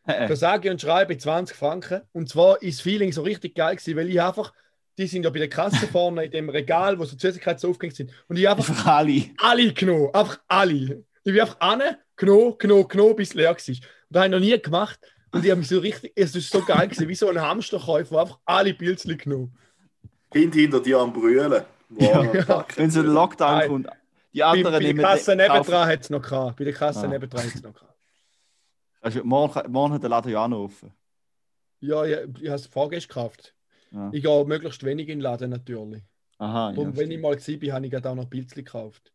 Für 0.04 0.34
sage 0.34 0.70
und 0.70 0.80
schreibe 0.80 1.16
20 1.16 1.56
Franken. 1.56 2.02
Und 2.12 2.28
zwar 2.28 2.60
ist 2.60 2.78
das 2.78 2.82
Feeling 2.82 3.12
so 3.12 3.22
richtig 3.22 3.54
geil 3.54 3.76
gewesen, 3.76 3.96
weil 3.96 4.10
ich 4.10 4.20
einfach, 4.20 4.52
die 4.98 5.07
sind 5.07 5.24
ja 5.24 5.31
bei 5.31 5.38
der 5.38 5.48
Kasse 5.48 5.87
vorne 5.87 6.24
in 6.26 6.31
dem 6.31 6.48
Regal, 6.48 6.98
wo 6.98 7.05
so 7.05 7.16
Süßigkeiten 7.16 7.59
so 7.59 7.70
aufgehängt 7.70 7.96
sind. 7.96 8.11
Und 8.28 8.37
ich 8.38 8.46
habe 8.46 8.61
einfach 8.61 8.74
Einfach 8.76 8.92
alle. 8.98 9.24
alle 9.38 9.72
genommen. 9.72 10.11
Einfach 10.14 10.38
alle. 10.48 11.05
Ich 11.24 11.33
bin 11.33 11.40
einfach 11.40 11.61
an, 11.61 11.83
genommen, 12.16 12.57
genommen, 12.59 12.88
genommen, 12.88 13.16
bis 13.16 13.28
es 13.31 13.35
leer 13.35 13.50
war. 13.50 13.57
Und 13.57 13.81
das 14.11 14.22
habe 14.22 14.26
ich 14.26 14.31
noch 14.33 14.40
nie 14.40 14.61
gemacht. 14.62 15.00
Und 15.33 15.44
ich 15.44 15.50
habe 15.50 15.61
mich 15.61 15.68
so 15.68 15.78
richtig, 15.78 16.12
es 16.14 16.35
ist 16.37 16.50
so 16.50 16.62
geil 16.62 16.88
gewesen, 16.88 17.09
wie 17.09 17.14
so 17.14 17.28
ein 17.28 17.40
Hamsterkäufer, 17.40 18.20
einfach 18.20 18.38
alle 18.44 18.74
Pilzli 18.74 19.16
genommen. 19.16 19.57
Kind 20.31 20.55
hinter 20.55 20.81
dir 20.81 20.98
am 20.98 21.12
Brüllen. 21.12 21.62
Ja. 21.98 22.24
Wow, 22.35 22.44
fuck. 22.44 22.76
Wenn 22.76 22.90
so 22.90 23.00
ein 23.00 23.07
Lockdown 23.07 23.59
Nein. 23.59 23.68
kommt. 23.68 23.88
Die 24.35 24.38
Bei, 24.40 24.44
anderen 24.46 24.72
bei 24.72 24.78
der 24.78 24.88
nehmen 24.88 25.02
Kasse 25.05 25.37
nebendran 25.37 25.88
hat 25.88 26.00
es 26.00 26.11
noch 26.11 26.22
gehabt. 26.22 26.57
Bei 26.57 26.64
der 26.64 26.72
Kasse 26.72 27.00
Ah. 27.05 27.07
nebendran 27.07 27.42
hat 27.44 27.55
es 27.55 27.62
noch 27.62 27.72
gehabt. 27.74 27.94
Also, 29.00 29.24
morgen, 29.24 29.72
morgen 29.72 29.94
hat 29.94 30.02
der 30.02 30.11
Laden 30.11 30.33
ja 30.33 30.44
auch 30.44 30.48
noch 30.48 30.64
offen. 30.64 30.92
Ja, 31.81 32.05
ich, 32.05 32.12
ich 32.40 32.48
habe 32.48 32.57
es 32.57 32.66
vorgestern 32.66 33.09
gekauft. 33.09 33.55
Ja. 33.92 34.11
Ich 34.12 34.22
gehe 34.22 34.44
möglichst 34.44 34.83
wenig 34.85 35.09
in 35.09 35.18
den 35.18 35.20
Laden 35.22 35.50
natürlich. 35.50 36.02
Aha, 36.38 36.72
ja, 36.72 36.78
Und 36.78 36.96
wenn 36.96 37.11
ich 37.11 37.18
stimmt. 37.18 37.22
mal 37.22 37.37
war, 37.70 37.74
habe 37.74 37.87
ich 37.87 38.07
auch 38.07 38.14
noch 38.14 38.28
Pilzli 38.31 38.62
gekauft. 38.64 39.12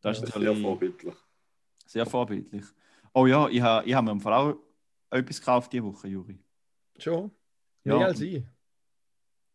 das 0.00 0.22
ist 0.22 0.32
sehr 0.32 0.54
vorbildlich. 0.56 1.14
sehr 1.86 2.06
vorbildlich. 2.06 2.64
Oh 3.12 3.26
ja, 3.26 3.48
ich 3.48 3.60
habe 3.60 3.86
ich 3.86 3.94
hab 3.94 4.04
mir 4.04 4.10
im 4.12 4.20
Fall 4.20 4.32
auch 4.32 4.56
etwas 5.10 5.38
gekauft 5.40 5.72
diese 5.72 5.84
Woche, 5.84 6.08
Juri. 6.08 6.38
Schon? 6.98 7.30
Ja. 7.84 7.98
Mehr 7.98 8.06
als 8.08 8.20
ich. 8.20 8.42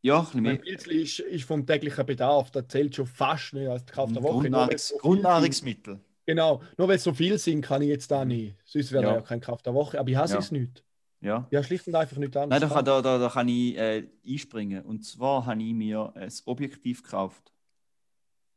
Ja, 0.03 0.17
ein 0.19 0.23
bisschen 0.25 0.43
Mein 0.43 0.53
mehr. 0.53 0.61
Pilzli 0.61 1.01
ist, 1.03 1.19
ist 1.19 1.43
vom 1.43 1.65
täglichen 1.65 2.05
Bedarf. 2.05 2.49
Das 2.51 2.67
zählt 2.69 2.95
schon 2.95 3.05
fast 3.05 3.53
nicht 3.53 3.67
als 3.67 3.85
Kauf 3.85 4.11
der 4.11 4.23
Woche. 4.23 4.39
Grundnahrungs 4.41 4.87
so 4.87 4.97
Grundnahrungsmittel. 4.97 5.95
sind. 5.95 6.05
Genau. 6.25 6.61
Nur 6.77 6.87
weil 6.87 6.95
es 6.95 7.03
so 7.03 7.13
viel 7.13 7.37
sind, 7.37 7.61
kann 7.61 7.81
ich 7.83 7.89
jetzt 7.89 8.09
da 8.09 8.25
nicht. 8.25 8.55
Sonst 8.65 8.91
wäre 8.91 9.03
Ja. 9.03 9.09
ja. 9.11 9.15
ja 9.17 9.21
kein 9.21 9.41
Kauf 9.41 9.61
der 9.61 9.73
Woche. 9.75 9.99
Aber 9.99 10.09
ich 10.09 10.15
hasse 10.15 10.33
Ja. 10.35 10.39
es 10.39 10.51
nicht. 10.51 10.83
Ja. 11.21 11.47
Habe 11.53 11.63
schlicht 11.63 11.87
und 11.87 11.95
einfach 11.95 12.17
nicht 12.17 12.33
Nein, 12.33 12.51
anders. 12.51 12.61
da 12.61 12.67
kann, 12.67 12.85
da, 12.85 13.01
da, 13.01 13.17
da 13.19 13.29
kann 13.29 13.47
ich 13.47 13.77
äh, 13.77 14.07
einspringen. 14.27 14.83
Und 14.83 15.03
zwar 15.05 15.45
habe 15.45 15.61
ich 15.61 15.73
mir 15.73 16.11
ein 16.15 16.31
Objektiv 16.45 17.03
gekauft. 17.03 17.53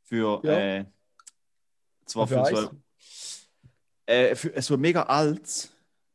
Für, 0.03 0.41
Ja. 0.45 0.59
äh, 0.59 0.85
zwar 2.07 2.27
Für 2.27 2.45
für, 2.45 2.57
so, 2.57 2.71
äh, 4.07 4.35
für 4.35 4.63
so 4.63 4.77
mega 4.79 5.03
altes, 5.03 5.71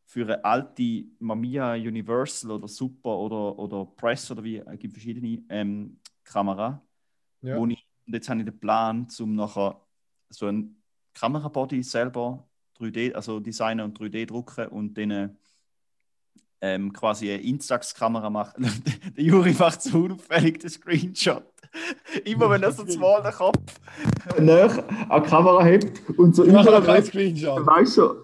für 0.05 0.23
eine 0.23 0.43
alte 0.43 1.05
Mamiya 1.19 1.73
Universal 1.73 2.51
oder 2.51 2.67
Super 2.67 3.15
oder, 3.17 3.57
oder 3.59 3.85
Press 3.85 4.29
oder 4.31 4.43
wie, 4.43 4.57
es 4.57 4.79
gibt 4.79 4.93
verschiedene 4.93 5.43
ähm, 5.49 5.99
Kamera. 6.23 6.81
ja. 7.41 7.57
Wo 7.57 7.67
ich, 7.67 7.87
und 8.07 8.13
jetzt 8.13 8.27
habe 8.27 8.39
ich 8.39 8.45
den 8.45 8.59
Plan, 8.59 9.07
um 9.19 9.35
nachher 9.35 9.79
so 10.29 10.47
ein 10.47 10.81
Kamerabody 11.13 11.83
selber 11.83 12.47
3D, 12.79 13.13
also 13.13 13.39
designen 13.39 13.85
und 13.85 13.99
3D 13.99 14.25
drucken 14.25 14.67
und 14.69 14.97
dann 14.97 15.37
ähm, 16.61 16.91
quasi 16.93 17.31
eine 17.31 17.41
Instax-Kamera 17.41 18.29
machen. 18.29 18.63
der 19.17 19.23
Juri 19.23 19.55
macht 19.57 19.81
so 19.81 19.99
unauffällig 19.99 20.59
den 20.59 20.69
Screenshot. 20.69 21.43
Immer 22.25 22.49
wenn 22.49 22.63
er 22.63 22.71
so 22.71 22.83
zwar 22.83 23.21
den 23.21 23.31
Kopf 23.31 23.59
näher 24.39 24.83
an 25.09 25.23
die 25.23 25.29
Kamera 25.29 25.63
hebt 25.63 26.01
und 26.17 26.35
so 26.35 26.43
überall 26.43 26.65
noch 26.65 26.87
weißt 26.87 27.07
Screenshot. 27.07 27.65
du, 27.97 28.15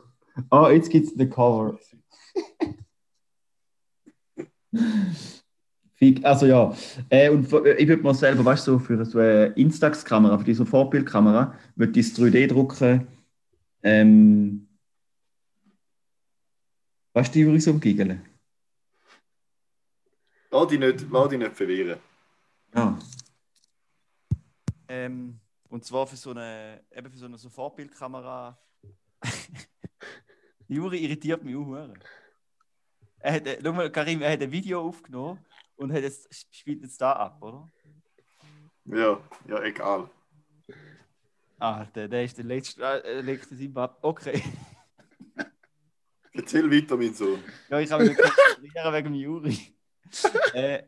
ah, 0.50 0.70
jetzt 0.72 0.90
gibt 0.90 1.08
es 1.08 1.14
den 1.16 1.30
Cover. 1.30 1.78
Fick- 5.96 6.26
Also 6.26 6.46
ja, 6.48 6.74
äh, 7.10 7.30
und 7.30 7.46
für- 7.46 7.66
ich 7.78 7.88
würde 7.88 8.04
mir 8.04 8.14
selber, 8.14 8.44
weißt 8.44 8.68
du, 8.68 8.74
so 8.74 8.80
für 8.80 9.06
so 9.06 9.18
eine 9.20 9.46
Instax-Kamera, 9.56 10.38
für 10.38 10.44
diese 10.44 10.66
Vorbildkamera, 10.66 11.54
würde 11.76 11.98
ich 12.00 12.10
das 12.14 12.20
3D 12.20 12.48
drucken. 12.48 13.08
Ähm, 13.84 14.65
weißt 17.16 17.30
du, 17.30 17.40
die 17.40 17.42
übrigens 17.42 17.68
umgiggeln? 17.68 18.24
Lass 20.52 20.68
dich 20.68 20.80
nicht, 20.80 21.06
lass 21.10 21.30
dich 21.30 21.40
nicht 21.40 21.56
verwirren. 21.56 22.00
Ja. 22.76 23.00
Ähm, 24.88 25.40
und 25.70 25.84
zwar 25.84 26.06
für 26.06 26.18
so 26.18 26.32
eine, 26.32 26.84
eben 26.92 27.10
für 27.10 27.18
so 27.18 27.26
eine 27.26 27.38
so 27.38 27.50
Vorbildkamera. 27.50 28.58
Juri 30.68 31.04
irritiert 31.04 31.44
mich 31.44 31.56
auch. 31.56 31.88
Er 33.20 33.34
hat, 33.34 33.48
äh, 33.48 33.60
schau 33.64 33.74
mal, 33.74 33.92
Karim, 33.92 34.22
er 34.22 34.34
hat 34.34 34.42
ein 34.42 34.52
Video 34.52 34.82
aufgenommen 34.82 35.44
und 35.78 35.92
hat 35.92 36.04
jetzt, 36.04 36.28
spielt 36.56 36.82
jetzt 36.82 37.00
da 37.02 37.14
ab, 37.14 37.42
oder? 37.42 37.72
Ja, 38.86 39.20
ja, 39.48 39.64
egal. 39.64 40.10
Ah, 41.60 41.86
der, 41.86 42.08
der 42.08 42.24
ist 42.24 42.38
der 42.38 42.46
letzte, 42.46 42.84
äh, 42.84 43.22
letzte 43.22 43.58
Zimbabwe. 43.58 43.98
Okay. 44.02 44.44
Erzähl 46.36 46.70
weiter, 46.70 46.98
mein 46.98 47.14
Sohn. 47.14 47.40
Ja, 47.70 47.80
ich 47.80 47.90
habe 47.90 48.06
mich 48.06 48.18
konzentrieren 48.18 48.94
wegen 48.94 49.14
Juri. 49.16 49.58
äh, 50.54 50.84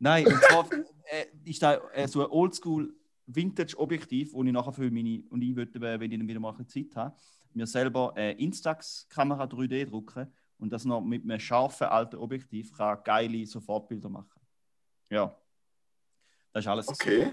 nein, 0.00 0.26
und 0.26 0.42
zwar 0.42 0.68
äh, 0.72 1.26
ist 1.44 1.62
da 1.62 1.74
äh, 1.92 2.08
so 2.08 2.24
ein 2.24 2.30
Oldschool 2.30 2.92
Vintage-Objektiv, 3.26 4.32
wo 4.32 4.42
ich 4.42 4.52
nachher 4.52 4.72
für 4.72 4.90
meine, 4.90 5.22
und 5.30 5.42
ich 5.42 5.54
würde, 5.54 5.78
äh, 5.78 6.00
wenn 6.00 6.10
ich 6.10 6.18
dann 6.18 6.26
wieder 6.26 6.40
mal 6.40 6.54
Zeit 6.66 6.96
habe, 6.96 7.16
mir 7.54 7.66
selber 7.66 8.16
eine 8.16 8.32
Instax-Kamera 8.32 9.44
3D 9.44 9.86
drucken 9.86 10.32
und 10.58 10.72
das 10.72 10.84
noch 10.84 11.00
mit 11.02 11.22
einem 11.22 11.38
scharfen 11.38 11.86
alten 11.86 12.16
Objektiv 12.16 12.72
kann 12.72 12.98
geile 13.04 13.46
Sofortbilder 13.46 14.08
machen. 14.08 14.40
Ja. 15.08 15.36
Das 16.52 16.64
ist 16.64 16.68
alles. 16.68 16.88
Okay. 16.88 17.32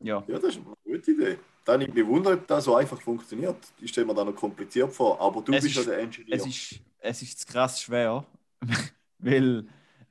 Ja. 0.00 0.24
Ja, 0.26 0.38
das 0.38 0.56
ist 0.56 0.60
eine 0.64 0.76
gute 0.84 1.10
Idee. 1.10 1.38
Dann 1.66 1.80
ich 1.82 1.92
mich 1.92 2.06
wundern, 2.06 2.34
ob 2.38 2.46
das 2.46 2.64
so 2.64 2.76
einfach 2.76 3.00
funktioniert. 3.02 3.56
Ich 3.80 3.90
stelle 3.90 4.06
mir 4.06 4.14
da 4.14 4.24
noch 4.24 4.34
kompliziert 4.36 4.92
vor, 4.92 5.20
aber 5.20 5.42
du 5.42 5.52
Es 5.52 5.64
bist 5.64 5.74
ja 5.74 5.80
ist- 5.82 5.88
der 5.90 5.98
Engineer. 5.98 6.36
Es 6.36 6.46
ist, 6.46 6.80
es 7.00 7.22
ist 7.22 7.46
krass 7.46 7.82
schwer, 7.82 8.24
weil 9.18 9.66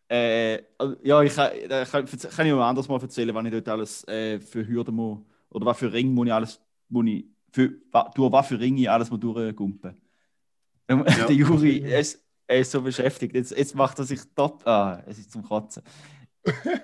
äh, 0.09 0.61
ja, 1.03 1.21
ich 1.23 1.33
kann, 1.33 1.51
da 1.69 1.85
kann, 1.85 2.05
kann 2.05 2.45
ich 2.45 2.51
noch 2.53 2.61
anders 2.61 2.87
mal 2.87 3.01
erzählen, 3.01 3.33
was 3.33 3.45
ich 3.45 3.51
dort 3.51 3.69
alles 3.69 4.07
äh, 4.07 4.39
für 4.39 4.67
Hürden 4.67 4.95
muss, 4.95 5.19
oder 5.49 5.65
was 5.65 5.77
für 5.79 5.91
Ring 5.91 6.13
muss 6.13 6.27
ich 6.27 6.33
alles, 6.33 6.61
muss 6.89 7.05
ich, 7.07 7.25
für, 7.51 7.69
durch 8.15 8.31
was 8.31 8.47
für 8.47 8.59
Ringe 8.59 8.81
ich 8.81 8.89
alles 8.89 9.09
muss 9.09 9.19
durchgumpen. 9.21 9.95
Ja. 10.89 11.03
Der 11.03 11.31
Juri, 11.35 11.77
ist, 11.77 12.23
er 12.47 12.59
ist 12.59 12.71
so 12.71 12.81
beschäftigt, 12.81 13.33
jetzt, 13.35 13.51
jetzt 13.57 13.73
macht 13.75 13.97
er 13.97 14.05
sich 14.05 14.21
top, 14.35 14.67
ah, 14.67 15.01
es 15.07 15.17
ist 15.17 15.31
zum 15.31 15.41
Kotzen. 15.43 15.81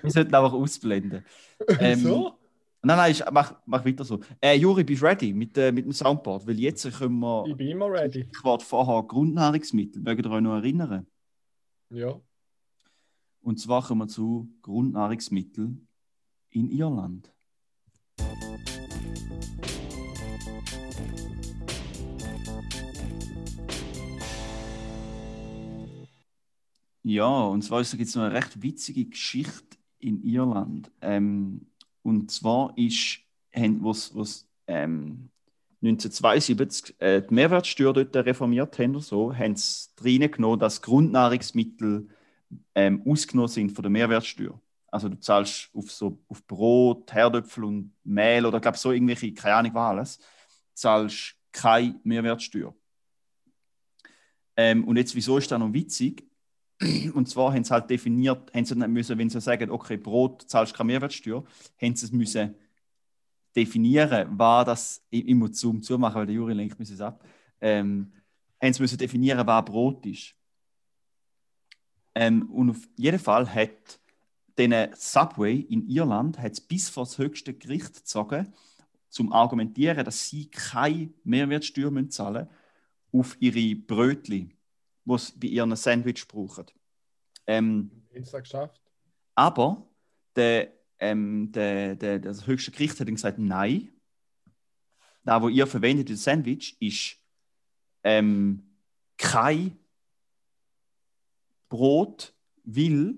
Wir 0.01 0.11
sollten 0.11 0.33
einfach 0.33 0.53
ausblenden. 0.53 1.23
Ähm, 1.79 1.99
so? 1.99 2.40
Nein, 2.83 2.97
nein, 2.97 3.11
ich, 3.11 3.23
mach, 3.31 3.53
mach 3.67 3.85
weiter 3.85 4.03
so. 4.03 4.19
Äh, 4.39 4.55
Juri, 4.57 4.83
bist 4.83 5.03
du 5.03 5.05
ready 5.05 5.33
mit, 5.33 5.55
äh, 5.55 5.71
mit 5.71 5.85
dem 5.85 5.91
Soundboard? 5.91 6.47
Weil 6.47 6.59
jetzt 6.59 6.91
können 6.97 7.19
wir 7.19 7.45
Ich 7.47 7.55
bin 7.55 7.67
immer 7.67 7.91
ready. 7.91 8.27
ich 8.31 8.43
war 8.43 8.59
vorher 8.59 9.03
Grundnahrungsmittel. 9.03 10.01
Mögt 10.01 10.25
ihr 10.25 10.31
euch 10.31 10.41
noch 10.41 10.55
erinnern? 10.55 11.05
Ja. 11.91 12.19
Und 13.41 13.59
zwar 13.59 13.83
kommen 13.83 14.01
wir 14.01 14.07
zu 14.07 14.51
Grundnahrungsmittel 14.63 15.77
in 16.49 16.71
Irland. 16.71 17.31
Ja, 27.03 27.45
und 27.45 27.61
zwar 27.63 27.83
gibt 27.83 28.01
es 28.01 28.15
noch 28.15 28.23
eine 28.23 28.33
recht 28.33 28.61
witzige 28.61 29.05
Geschichte 29.05 29.77
in 29.99 30.23
Irland. 30.23 30.91
Ähm, 31.01 31.70
und 32.03 32.31
zwar 32.31 32.77
ist, 32.77 33.19
haben, 33.53 33.83
wo's, 33.83 34.13
wo's, 34.13 34.47
ähm, 34.67 35.29
1972 35.83 36.95
äh, 36.99 37.21
die 37.21 37.33
Mehrwertsteuer 37.33 37.91
dort 37.93 38.15
reformiert 38.15 38.77
haben, 38.77 38.99
so, 38.99 39.35
haben 39.35 39.55
sie 39.55 39.89
reingenommen, 39.99 40.59
dass 40.59 40.81
Grundnahrungsmittel 40.81 42.07
ähm, 42.75 43.01
ausgenommen 43.05 43.49
sind 43.49 43.71
von 43.71 43.81
der 43.81 43.89
Mehrwertsteuer. 43.89 44.59
Also 44.91 45.09
du 45.09 45.19
zahlst 45.19 45.69
auf, 45.73 45.89
so, 45.89 46.19
auf 46.27 46.45
Brot, 46.45 47.11
Herdöpfel 47.11 47.63
und 47.63 47.93
Mehl 48.03 48.45
oder 48.45 48.59
glaube 48.59 48.77
so 48.77 48.91
irgendwelche, 48.91 49.33
keine 49.33 49.55
Ahnung 49.55 49.73
was 49.73 49.89
alles, 49.89 50.19
zahlst 50.73 51.35
keine 51.51 51.99
Mehrwertsteuer. 52.03 52.75
Ähm, 54.55 54.83
und 54.83 54.97
jetzt, 54.97 55.15
wieso 55.15 55.37
ist 55.37 55.49
das 55.49 55.59
noch 55.59 55.73
witzig? 55.73 56.27
Und 57.13 57.29
zwar 57.29 57.53
haben 57.53 57.63
sie 57.63 57.73
halt 57.73 57.89
definiert, 57.89 58.53
haben 58.53 58.65
sie 58.65 58.75
nicht 58.75 58.87
müssen, 58.87 59.17
wenn 59.17 59.29
sie 59.29 59.41
sagen, 59.41 59.69
okay, 59.69 59.97
Brot 59.97 60.43
zahlst 60.47 60.73
keine 60.73 60.87
Mehrwertsteuer, 60.87 61.43
haben 61.81 61.95
sie 61.95 62.05
es 62.05 62.11
müssen 62.11 62.55
definieren, 63.55 64.27
was 64.37 64.65
das, 64.65 65.05
ich, 65.09 65.27
ich 65.27 65.35
muss 65.35 65.59
Zoom 65.59 65.81
zumachen, 65.81 66.15
weil 66.15 66.25
der 66.25 66.35
Juri 66.35 66.53
lenkt 66.53 66.79
mich 66.79 66.89
es 66.89 67.01
ab, 67.01 67.23
ähm, 67.59 68.11
haben 68.61 68.73
sie 68.73 68.81
müssen 68.81 68.97
definieren, 68.97 69.45
was 69.45 69.65
Brot 69.65 70.05
ist. 70.05 70.35
Ähm, 72.15 72.49
und 72.49 72.71
auf 72.71 72.87
jeden 72.97 73.19
Fall 73.19 73.53
hat 73.53 73.99
den 74.57 74.73
Subway 74.95 75.59
in 75.59 75.87
Irland 75.87 76.39
hat's 76.39 76.61
bis 76.61 76.89
vor 76.89 77.05
das 77.05 77.17
höchste 77.17 77.53
Gericht 77.53 77.95
gezogen, 77.95 78.53
zum 79.09 79.31
argumentieren, 79.33 80.05
dass 80.05 80.29
sie 80.29 80.49
keine 80.49 81.09
Mehrwertsteuer 81.23 81.91
zahlen 82.09 82.47
auf 83.11 83.35
ihre 83.39 83.75
Brötli, 83.75 84.49
die 85.17 85.23
sie 85.23 85.33
bei 85.39 85.47
ihren 85.47 85.75
Sandwich 85.75 86.27
brauchen. 86.27 86.65
Ähm, 87.47 87.91
Dienstag 88.13 88.43
geschafft. 88.43 88.81
aber 89.35 89.87
der, 90.35 90.71
ähm, 90.99 91.51
der, 91.51 91.95
der, 91.95 92.19
das 92.19 92.47
höchste 92.47 92.71
Gericht 92.71 92.99
hat 92.99 93.07
gesagt, 93.07 93.39
nein. 93.39 93.89
Da, 95.23 95.41
wo 95.41 95.49
ihr 95.49 95.67
verwendet, 95.67 96.09
das 96.09 96.23
Sandwich, 96.23 96.77
ist 96.79 97.17
ähm, 98.03 98.63
kein 99.17 99.77
Brot, 101.69 102.33
weil 102.63 103.15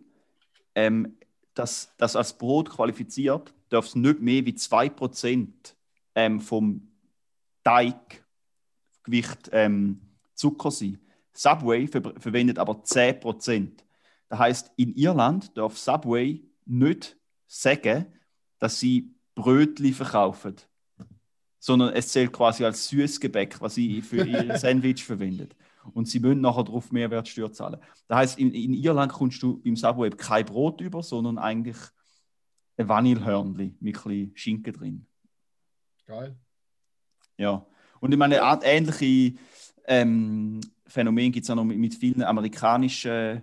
ähm, 0.75 1.17
das, 1.53 1.93
das 1.97 2.15
als 2.15 2.37
Brot 2.37 2.69
qualifiziert, 2.69 3.53
darf 3.69 3.87
es 3.87 3.95
nicht 3.95 4.19
mehr 4.19 4.45
wie 4.45 4.51
2% 4.51 5.47
ähm, 6.15 6.39
vom 6.41 6.91
Teiggewicht 7.63 9.49
ähm, 9.51 10.01
Zucker 10.35 10.71
sein. 10.71 10.99
Subway 11.33 11.87
ver 11.87 12.13
verwendet 12.17 12.59
aber 12.59 12.73
10%. 12.83 13.83
Das 14.29 14.39
heißt, 14.39 14.71
in 14.77 14.93
Irland 14.95 15.57
darf 15.57 15.77
Subway 15.77 16.43
nicht 16.65 17.17
sagen, 17.47 18.05
dass 18.59 18.79
sie 18.79 19.13
Brötli 19.35 19.93
verkaufen, 19.93 20.55
sondern 21.59 21.93
es 21.93 22.09
zählt 22.09 22.31
quasi 22.31 22.63
als 22.63 22.87
Süßgebäck, 22.87 23.61
was 23.61 23.75
sie 23.75 24.01
für 24.01 24.25
ihr 24.25 24.57
Sandwich 24.57 25.03
verwendet. 25.03 25.55
Und 25.93 26.07
sie 26.07 26.19
müssen 26.19 26.41
nachher 26.41 26.63
darauf 26.63 26.91
Mehrwertsteuer 26.91 27.51
zahlen. 27.51 27.79
Das 28.07 28.17
heißt, 28.17 28.39
in, 28.39 28.53
in 28.53 28.73
Irland 28.73 29.11
kommst 29.11 29.43
du 29.43 29.59
im 29.63 29.75
Subway 29.75 30.09
kein 30.11 30.45
Brot 30.45 30.79
über, 30.81 31.03
sondern 31.03 31.37
eigentlich 31.37 31.77
ein 32.77 32.87
Vanillehörnli 32.87 33.75
mit 33.79 33.95
ein 33.95 34.03
bisschen 34.03 34.31
Schinken 34.35 34.73
drin. 34.73 35.07
Geil. 36.05 36.35
Ja. 37.37 37.65
Und 37.99 38.11
ich 38.11 38.17
meine, 38.17 38.41
Art 38.41 38.63
ähnliche 38.65 39.37
ähm, 39.85 40.61
Phänomen 40.93 41.31
gibt 41.31 41.43
es 41.43 41.49
auch 41.49 41.55
noch 41.55 41.63
mit, 41.63 41.79
mit 41.79 41.95
vielen 41.95 42.21
amerikanischen 42.21 43.41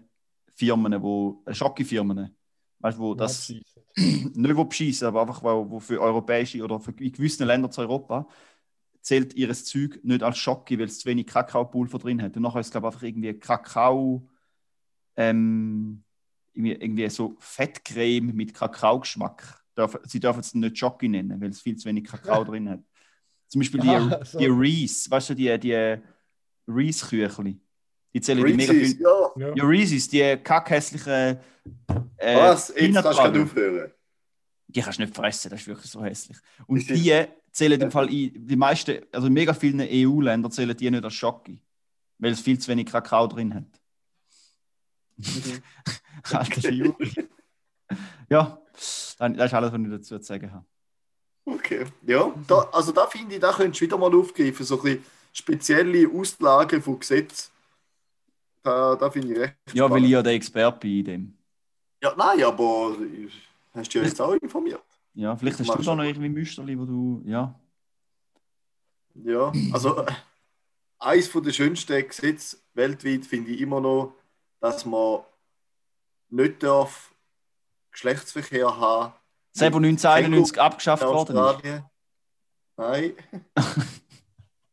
Firmen, 0.55 1.03
wo, 1.03 1.43
äh, 1.47 1.53
Schocke-Firmen, 1.53 2.37
weißt, 2.79 2.97
wo 2.97 3.13
das 3.13 3.51
Abschiessen. 3.51 4.33
nicht 4.41 4.57
wo 4.57 4.65
beschissen, 4.65 5.09
aber 5.09 5.23
einfach 5.23 5.43
wo, 5.43 5.69
wo 5.69 5.81
für 5.81 6.01
europäische 6.01 6.63
oder 6.63 6.79
für 6.79 6.93
in 6.93 7.11
gewissen 7.11 7.49
Ländern 7.49 7.73
zu 7.73 7.81
Europa 7.81 8.29
zählt 9.03 9.35
ihr 9.35 9.53
Zeug 9.53 9.99
nicht 10.05 10.23
als 10.23 10.39
Schocke, 10.39 10.79
weil 10.79 10.85
es 10.85 11.01
zu 11.01 11.09
wenig 11.09 11.27
Kakaopulver 11.27 11.99
drin 11.99 12.23
hat. 12.23 12.37
Und 12.37 12.43
nachher 12.43 12.61
ist 12.61 12.67
es, 12.67 12.71
glaube 12.71 12.87
ich, 12.87 12.95
einfach 12.95 13.03
irgendwie 13.03 13.33
Kakao, 13.33 14.29
ähm, 15.17 16.05
irgendwie, 16.53 16.73
irgendwie 16.75 17.11
so 17.11 17.35
Fettcreme 17.41 18.33
mit 18.33 18.55
Kakaogeschmack. 18.55 19.61
Sie 20.05 20.21
dürfen 20.21 20.41
es 20.41 20.55
nicht 20.55 20.79
Schocke 20.79 21.09
nennen, 21.09 21.41
weil 21.41 21.51
es 21.51 21.63
viel 21.63 21.77
zu 21.77 21.89
wenig 21.89 22.05
Kakao 22.05 22.45
drin 22.45 22.69
hat. 22.69 22.81
Zum 23.49 23.61
Beispiel 23.61 23.81
die, 23.81 23.89
Ah, 23.89 24.25
so. 24.25 24.39
die 24.39 24.47
Reese, 24.47 25.11
weißt 25.11 25.31
du, 25.31 25.35
die, 25.35 25.59
die 25.59 26.01
Reese-Küchli. 26.75 27.61
Die 28.13 28.21
zählen 28.21 28.45
die 28.45 28.55
mega 28.55 28.73
viel. 28.73 29.01
ja. 29.01 29.53
Ja. 29.55 29.65
Reese's, 29.65 30.09
die 30.09 30.37
kackhässlichen. 30.43 31.39
Äh, 32.17 32.37
Was? 32.37 32.73
Jetzt 32.77 32.95
kannst 33.03 33.19
du 33.19 33.43
aufhören. 33.43 33.93
Die 34.69 34.81
kannst 34.83 34.99
du 34.99 35.03
nicht 35.05 35.15
fressen, 35.17 35.51
das 35.51 35.61
ist 35.61 35.67
wirklich 35.67 35.91
so 35.91 36.03
hässlich. 36.03 36.39
Und 36.67 36.89
die 36.89 37.25
zählen 37.53 37.81
im 37.81 37.91
Fall 37.91 38.07
die 38.09 38.57
meisten, 38.57 38.99
also 39.13 39.27
in 39.27 39.33
mega 39.33 39.53
vielen 39.53 39.81
EU-Ländern 39.81 40.51
zählen 40.53 40.77
die 40.77 40.91
nicht 40.91 41.05
als 41.05 41.15
Schocke, 41.15 41.59
weil 42.19 42.33
es 42.33 42.41
viel 42.41 42.59
zu 42.59 42.69
wenig 42.69 42.87
Kakao 42.87 43.27
drin 43.27 43.55
hat. 43.55 43.65
Alter 46.33 46.71
Juri. 46.71 47.13
Ja, 48.29 48.61
dann- 49.19 49.35
das 49.37 49.47
ist 49.51 49.55
alles, 49.55 49.73
was 49.73 49.81
ich 49.81 49.89
dazu 49.91 50.19
zu 50.19 50.25
sagen 50.25 50.53
habe. 50.53 50.65
Okay. 51.45 51.87
Ja, 52.07 52.33
da, 52.47 52.61
also 52.73 52.93
da 52.93 53.07
finde 53.07 53.35
ich, 53.35 53.41
da 53.41 53.53
könntest 53.53 53.81
du 53.81 53.85
wieder 53.87 53.99
mal 53.99 54.15
aufgreifen, 54.15 54.65
so 54.65 54.77
ein 54.77 54.83
bisschen 54.83 55.05
spezielle 55.33 56.09
Auslagen 56.09 56.83
von 56.83 56.99
Gesetzen. 56.99 57.51
Da, 58.63 58.95
da 58.97 59.11
finde 59.11 59.33
ich 59.33 59.39
recht 59.39 59.55
Ja, 59.73 59.85
weil 59.85 59.89
spannend. 59.89 60.07
ich 60.07 60.13
ja 60.13 60.23
der 60.23 60.33
Experte 60.35 60.79
bin 60.81 60.99
in 60.99 61.05
dem. 61.05 61.39
Ja, 62.03 62.15
nein, 62.17 62.43
aber 62.45 62.97
hast 63.75 63.95
du 63.95 63.99
ja 63.99 64.05
jetzt 64.05 64.21
auch 64.21 64.35
informiert. 64.35 64.83
Ja, 65.15 65.37
vielleicht 65.37 65.59
hast 65.61 65.75
du 65.75 65.83
da 65.83 65.95
noch 65.95 66.05
irgendwie 66.05 66.29
Müsterli, 66.29 66.79
wo 66.79 66.85
du. 66.85 67.23
Ja. 67.25 67.59
Ja, 69.15 69.53
also 69.73 70.03
äh, 70.05 70.13
eines 70.99 71.29
von 71.29 71.43
der 71.43 71.53
schönsten 71.53 72.07
Gesetze 72.07 72.59
weltweit 72.75 73.27
finde 73.27 73.51
ich 73.51 73.61
immer 73.61 73.81
noch, 73.81 74.15
dass 74.61 74.85
man 74.85 75.21
nicht 76.29 76.63
darf 76.63 77.13
Geschlechtsverkehr 77.91 78.77
haben 78.79 79.13
Das, 79.53 79.63
wo 79.73 79.79
1991 79.79 80.61
abgeschafft 80.61 81.03
worden 81.05 81.37
ist. 81.65 81.83
Nein. 82.77 83.13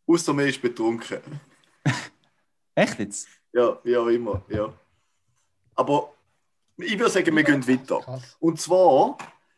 Außer 0.08 0.34
man 0.34 0.48
ist 0.48 0.62
betrunken. 0.62 1.22
Echt 2.76 3.00
jetzt? 3.00 3.28
Ja, 3.52 3.78
wie 3.84 3.98
auch 3.98 4.08
immer, 4.08 4.42
ja. 4.48 4.74
Aber 5.76 6.14
ich 6.78 6.98
würde 6.98 7.12
sagen, 7.12 7.36
wir 7.36 7.44
gehen 7.44 7.68
weiter. 7.68 8.00
Krass. 8.00 8.38
Und 8.40 8.60
zwar, 8.62 9.18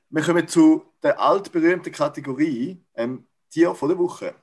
wir 0.09 0.23
kommen 0.23 0.47
zu 0.47 0.85
der 1.03 1.19
altberühmten 1.19 1.91
Kategorie, 1.91 2.81
ähm, 2.95 3.25
Tier 3.49 3.75
von 3.75 3.89
der 3.89 3.97
Woche. 3.97 4.35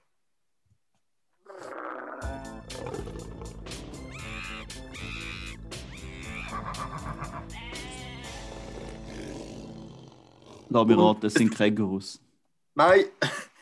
Lass 10.69 10.87
mich 10.87 10.99
raten, 10.99 11.27
es 11.27 11.35
sind 11.35 11.55
Kängurus. 11.55 12.21
Nein, 12.75 13.05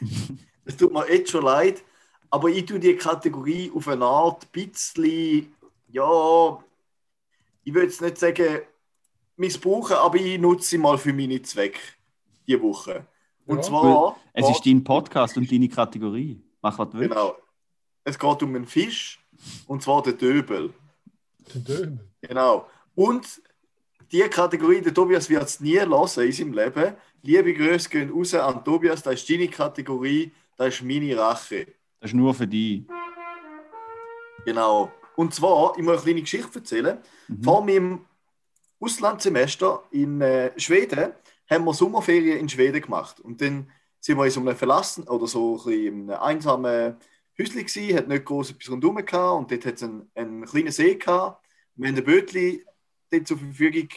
es 0.65 0.77
tut 0.77 0.93
mir 0.93 1.09
jetzt 1.11 1.31
schon 1.31 1.45
leid, 1.45 1.85
aber 2.35 2.49
ich 2.49 2.67
tue 2.67 2.81
die 2.81 2.97
Kategorie 2.97 3.71
auf 3.73 3.87
eine 3.87 4.05
Art 4.05 4.43
ein 4.43 4.49
bisschen, 4.51 5.55
ja, 5.87 6.59
ich 7.63 7.73
würde 7.73 7.87
jetzt 7.87 8.03
nicht 8.03 8.19
sagen 8.19 8.63
missbrauchen, 9.37 9.95
aber 9.95 10.17
ich 10.17 10.41
nutze 10.41 10.71
sie 10.71 10.79
mal 10.79 10.99
für 10.99 11.13
meine 11.13 11.41
Zwecke 11.43 11.79
diese 12.45 12.61
Woche. 12.61 13.07
Und 13.47 13.59
Ja. 13.59 13.63
zwar. 13.63 14.17
Es 14.33 14.51
ist 14.51 14.67
dein 14.67 14.83
Podcast 14.83 15.37
und 15.37 15.49
deine 15.51 15.69
Kategorie. 15.69 16.43
Mach, 16.61 16.77
was 16.77 16.91
du 16.91 16.99
willst. 16.99 17.15
Genau. 17.15 17.37
Es 18.03 18.19
geht 18.19 18.43
um 18.43 18.57
einen 18.57 18.67
Fisch, 18.67 19.21
und 19.69 19.81
zwar 19.85 20.03
den 20.03 20.19
Döbel. 20.19 20.75
Der 21.55 21.61
Döbel. 21.61 21.99
Genau. 22.21 22.67
Und 22.97 23.41
die 24.11 24.23
Kategorie, 24.23 24.81
der 24.81 24.93
Tobias 24.93 25.31
wird 25.31 25.45
es 25.45 25.61
nie 25.61 25.77
lassen 25.77 26.25
in 26.25 26.33
seinem 26.33 26.53
Leben. 26.53 26.95
Liebe 27.23 27.55
Grüße 27.55 27.89
gehen 27.89 28.11
raus 28.11 28.35
an 28.35 28.65
Tobias, 28.65 29.05
das 29.05 29.15
ist 29.15 29.31
deine 29.31 29.47
Kategorie, 29.47 30.33
das 30.57 30.75
ist 30.75 30.83
meine 30.83 31.17
Rache. 31.17 31.69
Das 32.05 32.11
ist 32.11 32.17
nur 32.19 32.35
für 32.35 32.47
dich. 32.47 32.83
Genau. 34.45 34.93
Und 35.17 35.33
zwar, 35.33 35.73
ich 35.79 35.83
muss 35.83 35.95
eine 35.95 36.03
kleine 36.03 36.21
Geschichte 36.21 36.59
erzählen. 36.59 36.99
Vor 37.43 37.65
meinem 37.65 38.05
Auslandssemester 38.79 39.85
in 39.91 40.21
äh, 40.21 40.53
Schweden 40.61 41.15
haben 41.49 41.65
wir 41.65 41.73
Sommerferien 41.73 42.41
in 42.41 42.49
Schweden 42.51 42.83
gemacht. 42.83 43.21
Und 43.21 43.41
dann 43.41 43.71
sind 44.01 44.19
wir 44.19 44.27
in 44.27 44.31
so 44.31 44.41
einem 44.41 44.55
verlassen 44.55 45.09
oder 45.09 45.27
so 45.27 45.53
ein 45.53 45.65
bisschen 45.65 45.87
in 45.87 46.11
einem 46.11 46.23
einsamen 46.23 46.97
Häuschen 47.39 47.65
gewesen, 47.65 47.97
hat 47.97 48.09
nicht 48.09 48.27
groß 48.27 48.51
etwas 48.51 48.71
rundherum 48.71 48.97
gehabt 48.97 49.39
und 49.39 49.51
dort 49.51 49.65
hat 49.65 49.77
es 49.77 49.83
einen, 49.85 50.11
einen 50.15 50.45
kleinen 50.45 50.73
See 50.73 50.97
gehabt. 50.97 51.43
Wir 51.75 51.89
haben 51.89 51.97
ein 51.97 52.05
Bötli 52.05 52.67
dort 53.11 53.27
zur 53.27 53.39
Verfügung 53.39 53.89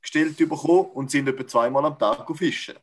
gestellt 0.00 0.38
bekommen 0.38 0.86
und 0.94 1.10
sind 1.10 1.28
etwa 1.28 1.46
zweimal 1.46 1.84
am 1.84 1.98
Tag 1.98 2.26
fischen. 2.38 2.76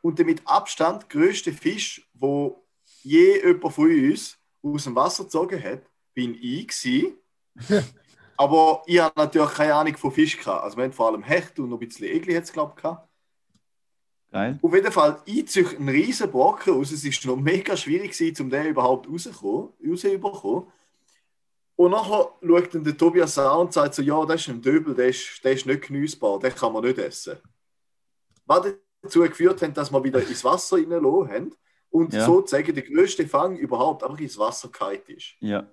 Und 0.00 0.20
der 0.20 0.26
mit 0.26 0.46
Abstand 0.46 1.10
größte 1.10 1.52
Fisch, 1.52 2.08
wo 2.14 2.64
je 3.02 3.40
jemand 3.44 3.74
von 3.74 3.90
uns 3.90 4.38
aus 4.62 4.84
dem 4.84 4.94
Wasser 4.94 5.24
gezogen 5.24 5.62
hat, 5.62 5.82
bin 6.14 6.34
ich 6.40 6.68
gewesen. 6.68 7.16
Aber 8.36 8.82
ich 8.86 8.98
habe 8.98 9.12
natürlich 9.20 9.52
keine 9.52 9.74
Ahnung 9.74 9.96
von 9.96 10.12
Fisch 10.12 10.38
gehabt. 10.38 10.64
Also 10.64 10.76
wir 10.76 10.84
haben 10.84 10.92
vor 10.92 11.08
allem 11.08 11.22
Hecht 11.22 11.58
und 11.58 11.68
noch 11.68 11.80
ein 11.80 11.86
bisschen 11.86 12.06
Egli 12.06 12.34
hat 12.34 12.44
es 12.44 12.52
glaube 12.52 12.72
ich 12.74 12.82
gehabt. 12.82 13.06
Geil. 14.32 14.58
Auf 14.62 14.74
jeden 14.74 14.92
Fall, 14.92 15.20
ich 15.24 15.48
ziehe 15.48 15.68
einen 15.68 15.88
riesen 15.88 16.30
Brocken 16.30 16.74
raus. 16.74 16.92
Es 16.92 17.04
ist 17.04 17.24
noch 17.26 17.36
mega 17.36 17.76
schwierig 17.76 18.12
gewesen, 18.12 18.44
um 18.44 18.50
den 18.50 18.66
überhaupt 18.66 19.08
rauszukommen, 19.08 19.70
rauszubekommen. 19.86 20.68
Und 21.74 21.90
nachher 21.90 22.28
schaut 22.40 22.74
dann 22.74 22.84
der 22.84 22.96
Tobias 22.96 23.38
an 23.38 23.58
und 23.58 23.72
sagt 23.72 23.94
so, 23.94 24.02
ja, 24.02 24.24
das 24.24 24.42
ist 24.42 24.48
ein 24.48 24.62
Döbel, 24.62 24.94
der 24.94 25.08
ist, 25.08 25.40
der 25.42 25.52
ist 25.52 25.66
nicht 25.66 25.82
genießbar, 25.82 26.38
den 26.38 26.54
kann 26.54 26.72
man 26.72 26.84
nicht 26.84 26.98
essen. 26.98 27.38
Was 28.46 28.72
dazu 29.02 29.20
geführt 29.20 29.60
hat, 29.62 29.76
dass 29.76 29.90
wir 29.90 30.04
wieder 30.04 30.20
ins 30.26 30.44
Wasser 30.44 30.76
reingelassen 30.76 31.28
haben 31.30 31.54
und 31.90 32.12
Ja. 32.12 32.24
sozusagen 32.24 32.74
der 32.74 32.84
größte 32.84 33.26
Fang 33.26 33.56
überhaupt 33.56 34.02
einfach 34.04 34.18
ins 34.20 34.38
Wasser 34.38 34.68
gefallen 34.68 35.02
ist. 35.08 35.34
Ja. 35.40 35.66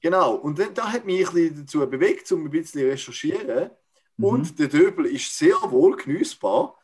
Genau, 0.00 0.34
und 0.34 0.58
da 0.74 0.92
hat 0.92 1.04
mich 1.04 1.26
ein 1.28 1.34
bisschen 1.34 1.56
dazu 1.60 1.86
bewegt, 1.88 2.30
um 2.32 2.44
ein 2.44 2.50
bisschen 2.50 2.82
zu 2.82 2.86
recherchieren. 2.86 3.70
Mhm. 4.16 4.24
Und 4.24 4.58
der 4.58 4.68
Döbel 4.68 5.06
ist 5.06 5.36
sehr 5.36 5.56
wohl 5.70 5.96
genießbar. 5.96 6.78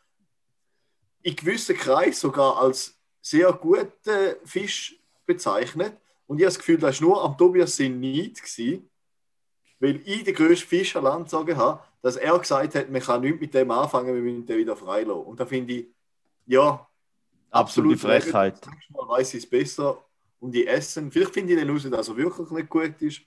In 1.23 1.37
gewissen 1.37 1.77
Kreisen 1.77 2.15
sogar 2.15 2.59
als 2.59 2.99
sehr 3.21 3.53
guter 3.53 4.37
Fisch 4.45 4.99
bezeichnet. 5.27 5.97
Und 6.27 6.39
ich 6.39 6.45
habe 6.45 6.55
das 6.55 6.59
Gefühl, 6.59 6.79
das 6.79 7.01
war 7.03 7.09
nur 7.09 7.25
am 7.25 7.37
Tobias 7.37 7.77
sein 7.77 8.01
Neid, 8.01 8.37
gewesen, 8.43 8.89
weil 9.81 10.01
ich 10.05 10.25
den 10.25 10.35
grössten 10.35 10.69
Fisch 10.69 10.97
an 10.97 11.05
Land 11.05 11.25
gezogen 11.25 11.57
habe, 11.57 11.83
dass 12.03 12.17
er 12.17 12.39
gesagt 12.39 12.75
hat, 12.75 12.91
man 12.91 13.03
kann 13.03 13.21
nichts 13.21 13.41
mit 13.41 13.53
dem 13.53 13.71
anfangen, 13.71 14.15
wir 14.15 14.23
müssen 14.23 14.47
den 14.47 14.59
wieder 14.59 14.77
freilassen. 14.77 15.25
Und 15.25 15.39
da 15.39 15.45
finde 15.45 15.75
ich, 15.75 15.87
ja, 16.47 16.89
Absolute. 17.51 17.99
Frechheit. 17.99 18.67
Manchmal 18.67 19.19
weiß 19.19 19.35
ich 19.35 19.45
es 19.45 19.51
besser 19.51 20.05
und 20.39 20.55
ich 20.55 20.69
esse. 20.69 21.11
Vielleicht 21.11 21.35
finde 21.35 21.53
ich 21.53 21.59
den 21.59 21.71
raus, 21.71 21.87
dass 21.91 22.09
er 22.09 22.17
wirklich 22.17 22.51
nicht 22.51 22.69
gut 22.69 23.01
ist. 23.01 23.23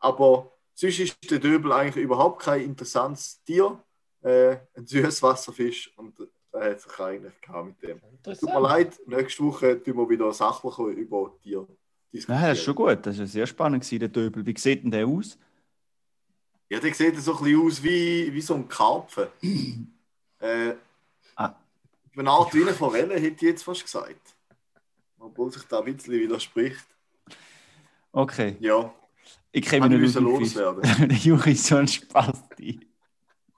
Aber 0.00 0.52
sonst 0.74 0.98
ist 0.98 1.30
der 1.30 1.38
Döbel 1.38 1.72
eigentlich 1.72 2.04
überhaupt 2.04 2.42
kein 2.42 2.62
interessantes 2.62 3.42
Tier. 3.44 3.82
Äh, 4.22 4.56
ein 4.74 4.86
Süßwasserfisch 4.86 5.96
und 5.96 6.14
da 6.50 6.60
hat 6.60 6.80
sich 6.80 6.98
eigentlich 6.98 7.40
gehabt 7.40 7.66
mit 7.66 7.82
dem. 7.82 8.00
Tut 8.22 8.42
mir 8.42 8.60
leid, 8.60 8.98
nächste 9.06 9.44
Woche 9.44 9.80
tun 9.82 9.96
wir 9.96 10.08
wieder 10.08 10.32
sachlich 10.32 10.96
über 10.96 11.36
Tier 11.42 11.66
diskutieren. 12.12 12.40
Nein, 12.40 12.50
das 12.50 12.58
ist 12.58 12.64
schon 12.64 12.74
gut. 12.74 13.06
Das 13.06 13.18
war 13.18 13.26
sehr 13.26 13.46
spannend, 13.46 13.84
gewesen, 13.84 14.00
der 14.00 14.08
Döbel. 14.08 14.44
Wie 14.44 14.58
sieht 14.58 14.82
denn 14.82 14.90
der 14.90 15.06
aus? 15.06 15.38
Ja, 16.68 16.80
der 16.80 16.92
sieht 16.92 17.16
so 17.18 17.36
ein 17.36 17.44
bisschen 17.44 17.66
aus 17.66 17.82
wie, 17.82 18.32
wie 18.32 18.40
so 18.40 18.54
ein 18.54 18.68
Karpfen. 18.68 19.28
äh. 20.40 20.74
Eine 22.18 22.30
Art 22.30 22.52
wie 22.52 22.62
eine 22.62 22.72
Forelle, 22.72 23.14
hätte 23.14 23.36
ich 23.36 23.42
jetzt 23.42 23.62
fast 23.62 23.84
gesagt. 23.84 24.36
Obwohl 25.18 25.52
sich 25.52 25.62
da 25.64 25.78
ein 25.78 25.84
bisschen 25.84 26.14
widerspricht. 26.14 26.86
Okay. 28.12 28.56
Ja, 28.60 28.92
Ich 29.52 29.64
kenne 29.64 29.88
kann 29.88 30.00
mich 30.00 30.14
nicht 30.14 30.20
loswerden. 30.20 31.10
Juri 31.22 31.52
ist 31.52 31.66
so 31.66 31.76
ein 31.76 31.86
Spasti. 31.86 32.80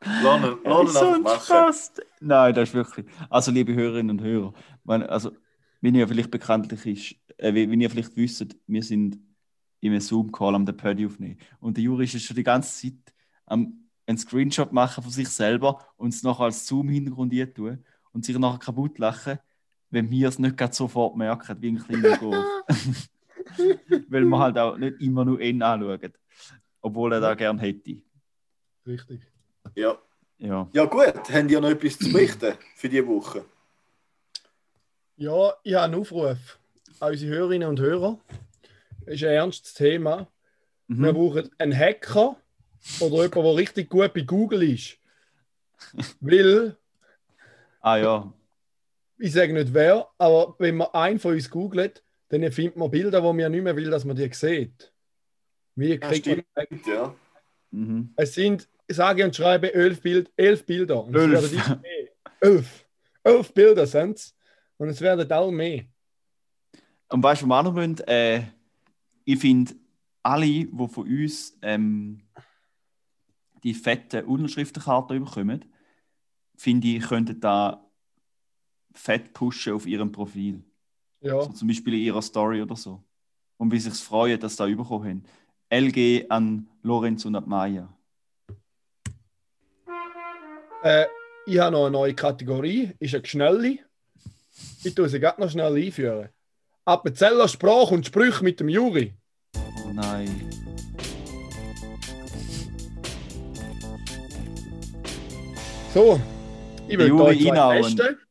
Er 0.01 0.83
ist 0.83 0.89
ihn 0.89 0.89
so 0.89 1.07
ein. 1.07 1.23
Spasti. 1.23 2.03
Nein, 2.21 2.55
das 2.55 2.71
ist 2.71 2.75
wirklich. 2.75 3.07
Also, 3.29 3.51
liebe 3.51 3.75
Hörerinnen 3.75 4.19
und 4.19 4.25
Hörer, 4.25 4.53
wenn, 4.85 5.03
also, 5.05 5.33
wie 5.81 5.91
ihr 5.91 6.09
vielleicht 6.09 6.31
bekanntlich 6.31 6.87
ist, 6.87 7.39
äh, 7.39 7.55
wie, 7.55 7.71
wie 7.71 7.83
ihr 7.83 7.91
vielleicht 7.91 8.17
wisst, 8.17 8.57
wir 8.67 8.83
sind 8.83 9.19
in 9.81 9.93
einem 9.93 10.01
Zoom-Call 10.01 10.55
am 10.55 10.65
Pödi 10.65 11.07
aufnehmen. 11.07 11.39
Und 11.61 11.77
der 11.77 11.85
Juri 11.85 12.05
ist 12.05 12.23
schon 12.23 12.37
die 12.37 12.43
ganze 12.43 12.89
Zeit 12.89 13.15
am 13.47 13.81
einen 14.07 14.19
Screenshot 14.19 14.73
machen 14.73 15.03
von 15.03 15.13
sich 15.13 15.29
selber 15.29 15.87
und 15.97 16.13
es 16.13 16.23
nachher 16.23 16.45
als 16.45 16.67
Zoom-Hintergrund 16.67 17.33
tun 17.55 17.85
und 18.13 18.25
sich 18.25 18.39
nachher 18.39 18.59
kaputt 18.59 18.99
lachen, 18.99 19.39
wenn 19.91 20.11
wir 20.11 20.29
es 20.29 20.39
nicht 20.39 20.57
gerade 20.57 20.75
sofort 20.75 21.17
merken, 21.17 21.57
wie 21.61 21.73
ein 21.73 21.79
kleiner 21.85 22.17
Golf. 22.19 22.47
Weil 24.09 24.25
wir 24.25 24.39
halt 24.39 24.59
auch 24.59 24.77
nicht 24.77 25.01
immer 25.01 25.25
nur 25.25 25.41
ihn 25.41 25.63
anschauen, 25.63 26.13
obwohl 26.81 27.13
er 27.15 27.21
da 27.21 27.35
gern 27.35 27.59
hätte. 27.59 27.97
Richtig. 28.87 29.21
Ja. 29.75 29.99
Ja. 30.39 30.69
ja, 30.73 30.85
gut. 30.87 31.07
Habt 31.31 31.51
ihr 31.51 31.61
noch 31.61 31.69
etwas 31.69 31.99
zu 31.99 32.11
berichten 32.13 32.55
für 32.77 32.89
diese 32.89 33.07
Woche? 33.07 33.45
Ja, 35.17 35.53
ich 35.63 35.75
habe 35.75 35.85
einen 35.85 35.95
Aufruf 35.97 36.59
an 36.99 37.11
unsere 37.13 37.35
Hörerinnen 37.35 37.69
und 37.69 37.79
Hörer. 37.81 38.19
Das 39.05 39.17
ist 39.17 39.25
ein 39.25 39.31
ernstes 39.35 39.75
Thema. 39.75 40.29
Wir 40.87 41.13
Mhm. 41.13 41.17
brauchen 41.17 41.51
einen 41.59 41.77
Hacker 41.77 42.37
oder 43.01 43.17
jemanden, 43.25 43.43
der 43.45 43.57
richtig 43.57 43.91
gut 43.91 44.15
bei 44.15 44.23
Google 44.23 44.63
ist. 44.63 44.97
Weil, 46.21 46.77
Ah 47.81 47.97
ja, 47.97 48.33
ich 49.21 49.33
sage 49.33 49.53
nicht 49.53 49.73
wer, 49.75 50.09
aber 50.19 50.55
wenn 50.59 50.77
man 50.79 50.89
einen 50.93 51.19
von 51.19 51.35
uns 51.35 51.51
googelt, 51.51 52.03
dann 52.29 52.51
findet 52.53 52.77
man 52.77 52.91
Bilder, 52.91 53.23
wo 53.23 53.33
man 53.33 53.53
nicht 53.53 53.63
mehr 53.63 53.77
will, 53.77 53.91
dass 53.91 54.05
man 54.05 54.17
die 54.17 54.33
sieht. 54.33 54.93
Wie 55.75 55.91
Ja, 55.91 55.99
kriegt 55.99 56.27
man 56.27 56.43
stimmt, 56.65 56.87
ja. 56.87 57.15
mhm. 57.71 58.13
Es 58.17 58.35
sind, 58.35 58.69
sage 58.89 59.25
und 59.25 59.37
schreibe, 59.37 59.73
elf, 59.75 60.01
Bild, 60.01 60.33
elf 60.37 60.65
Bilder. 60.65 61.05
Und 61.05 61.15
Elf. 61.15 61.45
Es 61.45 61.53
werden 61.53 61.67
immer 61.67 61.81
mehr. 61.81 62.09
Elf. 62.41 62.87
Elf 63.23 63.53
Bilder 63.53 63.87
sind 63.87 64.17
es. 64.17 64.35
Und 64.79 64.89
es 64.89 65.01
werden 65.01 65.31
auch 65.31 65.51
mehr. 65.51 65.85
Und 67.11 67.23
weißt 67.23 67.43
du, 67.43 67.47
was 67.47 67.51
wir 67.51 67.59
auch 67.59 67.63
noch 67.65 67.75
müssen? 67.75 67.99
Äh, 68.07 68.45
ich 69.25 69.39
finde, 69.39 69.75
alle, 70.23 70.47
die 70.47 70.89
von 70.89 71.07
uns 71.07 71.59
ähm, 71.61 72.23
die 73.63 73.75
fetten 73.75 74.25
Unterschriftenkarten 74.25 75.23
bekommen, 75.23 75.65
finde 76.61 76.89
ich, 76.89 77.09
könnten 77.09 77.41
da 77.41 77.83
fett 78.93 79.33
pushen 79.33 79.73
auf 79.73 79.87
ihrem 79.87 80.13
Profil. 80.13 80.63
Ja. 81.23 81.41
So 81.41 81.53
zum 81.53 81.69
Beispiel 81.69 81.95
in 81.95 82.01
ihrer 82.01 82.21
Story 82.21 82.61
oder 82.61 82.77
so. 82.77 83.03
Und 83.57 83.73
wie 83.73 83.79
sich 83.79 83.95
freuen, 83.95 84.39
dass 84.39 84.59
sie 84.59 84.59
da 84.59 84.67
bekommen 84.67 85.09
haben. 85.09 85.25
LG 85.71 86.27
an 86.29 86.69
Lorenz 86.83 87.25
und 87.25 87.37
an 87.37 87.49
Maya. 87.49 87.89
Äh, 90.83 91.07
ich 91.47 91.59
habe 91.59 91.73
noch 91.73 91.87
eine 91.87 91.93
neue 91.93 92.15
Kategorie, 92.15 92.93
ist 92.99 93.15
eine 93.15 93.25
Schnelli. 93.25 93.83
Ich 94.85 94.95
tue 94.95 95.09
sie 95.09 95.19
gerade 95.19 95.41
noch 95.41 95.51
schnell 95.51 95.75
einführen. 95.77 96.29
Appenzeller 96.85 97.49
Sprache 97.49 97.95
und 97.95 98.05
Sprüche 98.05 98.45
mit 98.45 98.61
dem 98.61 98.69
Juri. 98.69 99.15
Oh 99.57 99.93
nein. 99.95 100.29
So, 105.95 106.21
ich 106.91 106.99
will 106.99 107.09
Juri 107.09 107.23
euch 107.23 107.43
zwei 107.43 107.51
reinhauen. 107.51 107.83
testen. 107.83 108.19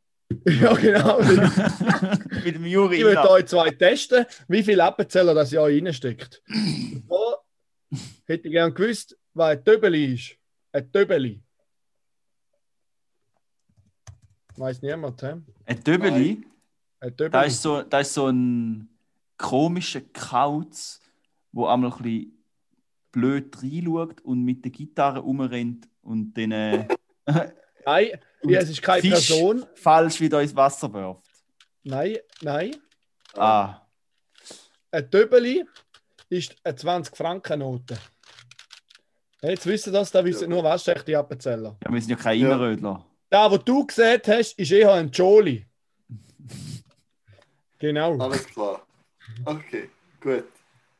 Ja, 0.46 0.74
genau. 0.76 1.20
Mit 2.46 2.56
dem 2.56 2.66
Juri. 2.66 2.98
Ich 2.98 3.04
will 3.04 3.18
euch 3.18 3.46
zwei 3.48 3.72
testen, 3.72 4.26
wie 4.48 4.62
viel 4.62 4.80
Appenzeller 4.80 5.34
das 5.34 5.52
Jahr 5.52 5.66
reinsteckt. 5.66 6.42
So, 7.10 7.38
hätte 8.26 8.48
ich 8.48 8.54
gern 8.54 8.72
gewusst, 8.72 9.18
was 9.34 9.58
ein 9.58 9.66
Töbeli 9.66 10.14
ist. 10.14 10.36
Ein 10.72 10.92
Töbeli. 10.92 11.42
Weiß 14.56 14.82
niemand, 14.84 15.22
hä? 15.24 15.42
Ein 15.66 15.84
Döbeli? 15.84 16.44
Ein 17.00 17.16
Döbeli. 17.16 17.32
Da 17.32 17.44
ist 17.44 17.62
so, 17.62 17.82
da 17.82 18.00
ist 18.02 18.14
so 18.14 18.28
ein 18.28 18.88
komischer 19.38 20.02
Kauz, 20.14 21.02
wo 21.52 21.66
einmal 21.66 21.92
ein 21.92 21.98
bisschen 22.04 22.44
blöd 23.12 23.58
reinschaut 23.64 24.22
und 24.22 24.44
mit 24.44 24.64
der 24.64 24.72
Gitarre 24.72 25.20
rumrennt 25.20 25.88
und 26.02 26.34
den 26.36 26.52
äh, 26.52 26.88
Nein, 27.86 28.20
ja, 28.44 28.60
es 28.60 28.70
ist 28.70 28.82
keine 28.82 29.02
Fisch 29.02 29.28
Person. 29.28 29.66
falsch 29.76 30.20
wieder 30.20 30.42
ins 30.42 30.56
Wasser 30.56 30.92
wirft. 30.94 31.22
Nein, 31.84 32.18
nein. 32.42 32.76
Ah, 33.36 33.82
Ein 34.92 35.10
Döbeli 35.10 35.66
ist 36.30 36.56
eine 36.64 36.76
20-Franken-Note. 36.76 37.98
Jetzt 39.42 39.66
wissen 39.66 39.94
das, 39.94 40.12
da 40.12 40.24
wissen 40.26 40.50
nur 40.50 40.64
was 40.64 40.84
die 40.84 41.16
Appenzeller. 41.16 41.78
ja, 41.84 41.92
wir 41.94 42.02
sind 42.02 42.10
ja 42.12 42.16
kein 42.18 42.40
Ja. 42.40 42.48
Innerrödler. 42.48 43.06
Da, 43.30 43.50
wo 43.52 43.58
du 43.58 43.86
gesehen 43.86 44.22
hast, 44.28 44.54
ist 44.60 44.72
eher 44.72 44.94
ein 44.94 45.10
Joli. 45.12 45.66
Genau. 47.80 48.18
Alles 48.18 48.46
klar. 48.48 48.82
Okay, 49.46 49.90
gut. 50.20 50.44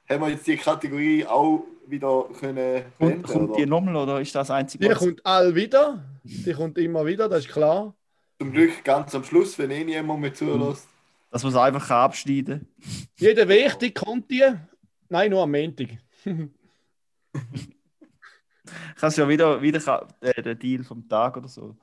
Haben 0.08 0.22
wir 0.22 0.30
jetzt 0.30 0.48
die 0.48 0.56
Kategorie 0.56 1.26
auch 1.26 1.66
wieder 1.88 2.24
können 2.40 2.86
Und 3.00 3.08
beenden, 3.10 3.24
kommt 3.24 3.50
die 3.58 3.62
oder? 3.64 3.66
nochmal 3.66 3.96
oder 3.98 4.22
ist 4.22 4.34
das 4.34 4.50
einzige? 4.50 4.88
Die 4.88 4.96
kommt 4.96 5.26
all 5.26 5.54
wieder. 5.54 6.02
Die 6.30 6.54
kommt 6.54 6.78
immer 6.78 7.06
wieder, 7.06 7.28
das 7.28 7.46
ist 7.46 7.52
klar. 7.52 7.96
Zum 8.40 8.52
Glück 8.52 8.84
ganz 8.84 9.16
am 9.16 9.24
Schluss, 9.24 9.58
wenn 9.58 9.72
eh 9.72 9.84
niemand 9.84 10.22
mehr 10.22 10.34
zulässt. 10.34 10.88
Dass 11.32 11.44
man 11.44 11.52
es 11.52 11.58
einfach 11.58 11.90
abschneiden 11.90 12.68
Jeder 13.18 13.48
wichtig 13.48 13.96
kommt 13.96 14.30
die. 14.32 14.44
Nein, 15.10 15.32
nur 15.32 15.44
am 15.44 15.52
Montag. 15.52 15.90
Ich 18.96 18.96
kann 18.96 19.10
es 19.10 19.16
ja 19.16 19.28
wieder, 19.28 19.62
wieder 19.62 20.08
äh, 20.22 20.42
der 20.42 20.56
Deal 20.56 20.84
vom 20.84 21.08
Tag 21.08 21.38
oder 21.38 21.48
so. 21.48 21.76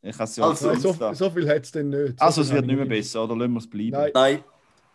Ich 0.00 0.16
kann 0.16 0.24
es 0.24 0.36
ja 0.36 0.44
Also, 0.44 0.74
so, 0.74 1.12
so 1.14 1.30
viel 1.30 1.48
hat 1.48 1.62
es 1.62 1.70
denn 1.72 1.90
nicht. 1.90 2.18
So 2.18 2.24
also 2.24 2.40
es 2.40 2.48
wird 2.48 2.58
habe 2.58 2.66
nicht 2.66 2.76
mehr 2.76 2.86
besser, 2.86 3.24
oder 3.24 3.36
lassen 3.36 3.52
wir 3.52 3.58
es 3.58 3.70
bleiben? 3.70 3.90
Nein. 3.90 4.10
Nein. 4.14 4.44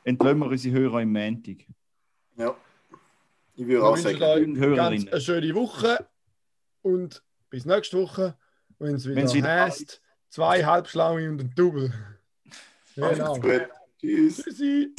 Entlassen 0.03 0.39
wir 0.39 0.47
unsere 0.47 0.79
Hörer 0.79 1.01
im 1.01 1.13
Montag. 1.13 1.57
Ja. 2.37 2.55
Ich 3.55 3.65
würde 3.65 3.85
auch 3.85 3.95
wünsche 3.95 4.17
sagen. 4.17 4.75
ganz 4.75 5.07
eine 5.07 5.21
schöne 5.21 5.55
Woche 5.55 6.07
und 6.81 7.23
bis 7.49 7.65
nächste 7.65 7.97
Woche, 7.97 8.37
wenn 8.79 8.95
es 8.95 9.07
wieder, 9.07 9.33
wieder 9.33 9.61
heißt, 9.61 10.01
zwei 10.29 10.63
Halbschlaue 10.65 11.29
und 11.29 11.41
ein 11.41 11.53
Double. 11.55 11.93
Genau. 12.95 13.39
Tschüss. 13.99 14.37
Tschüssi. 14.43 14.93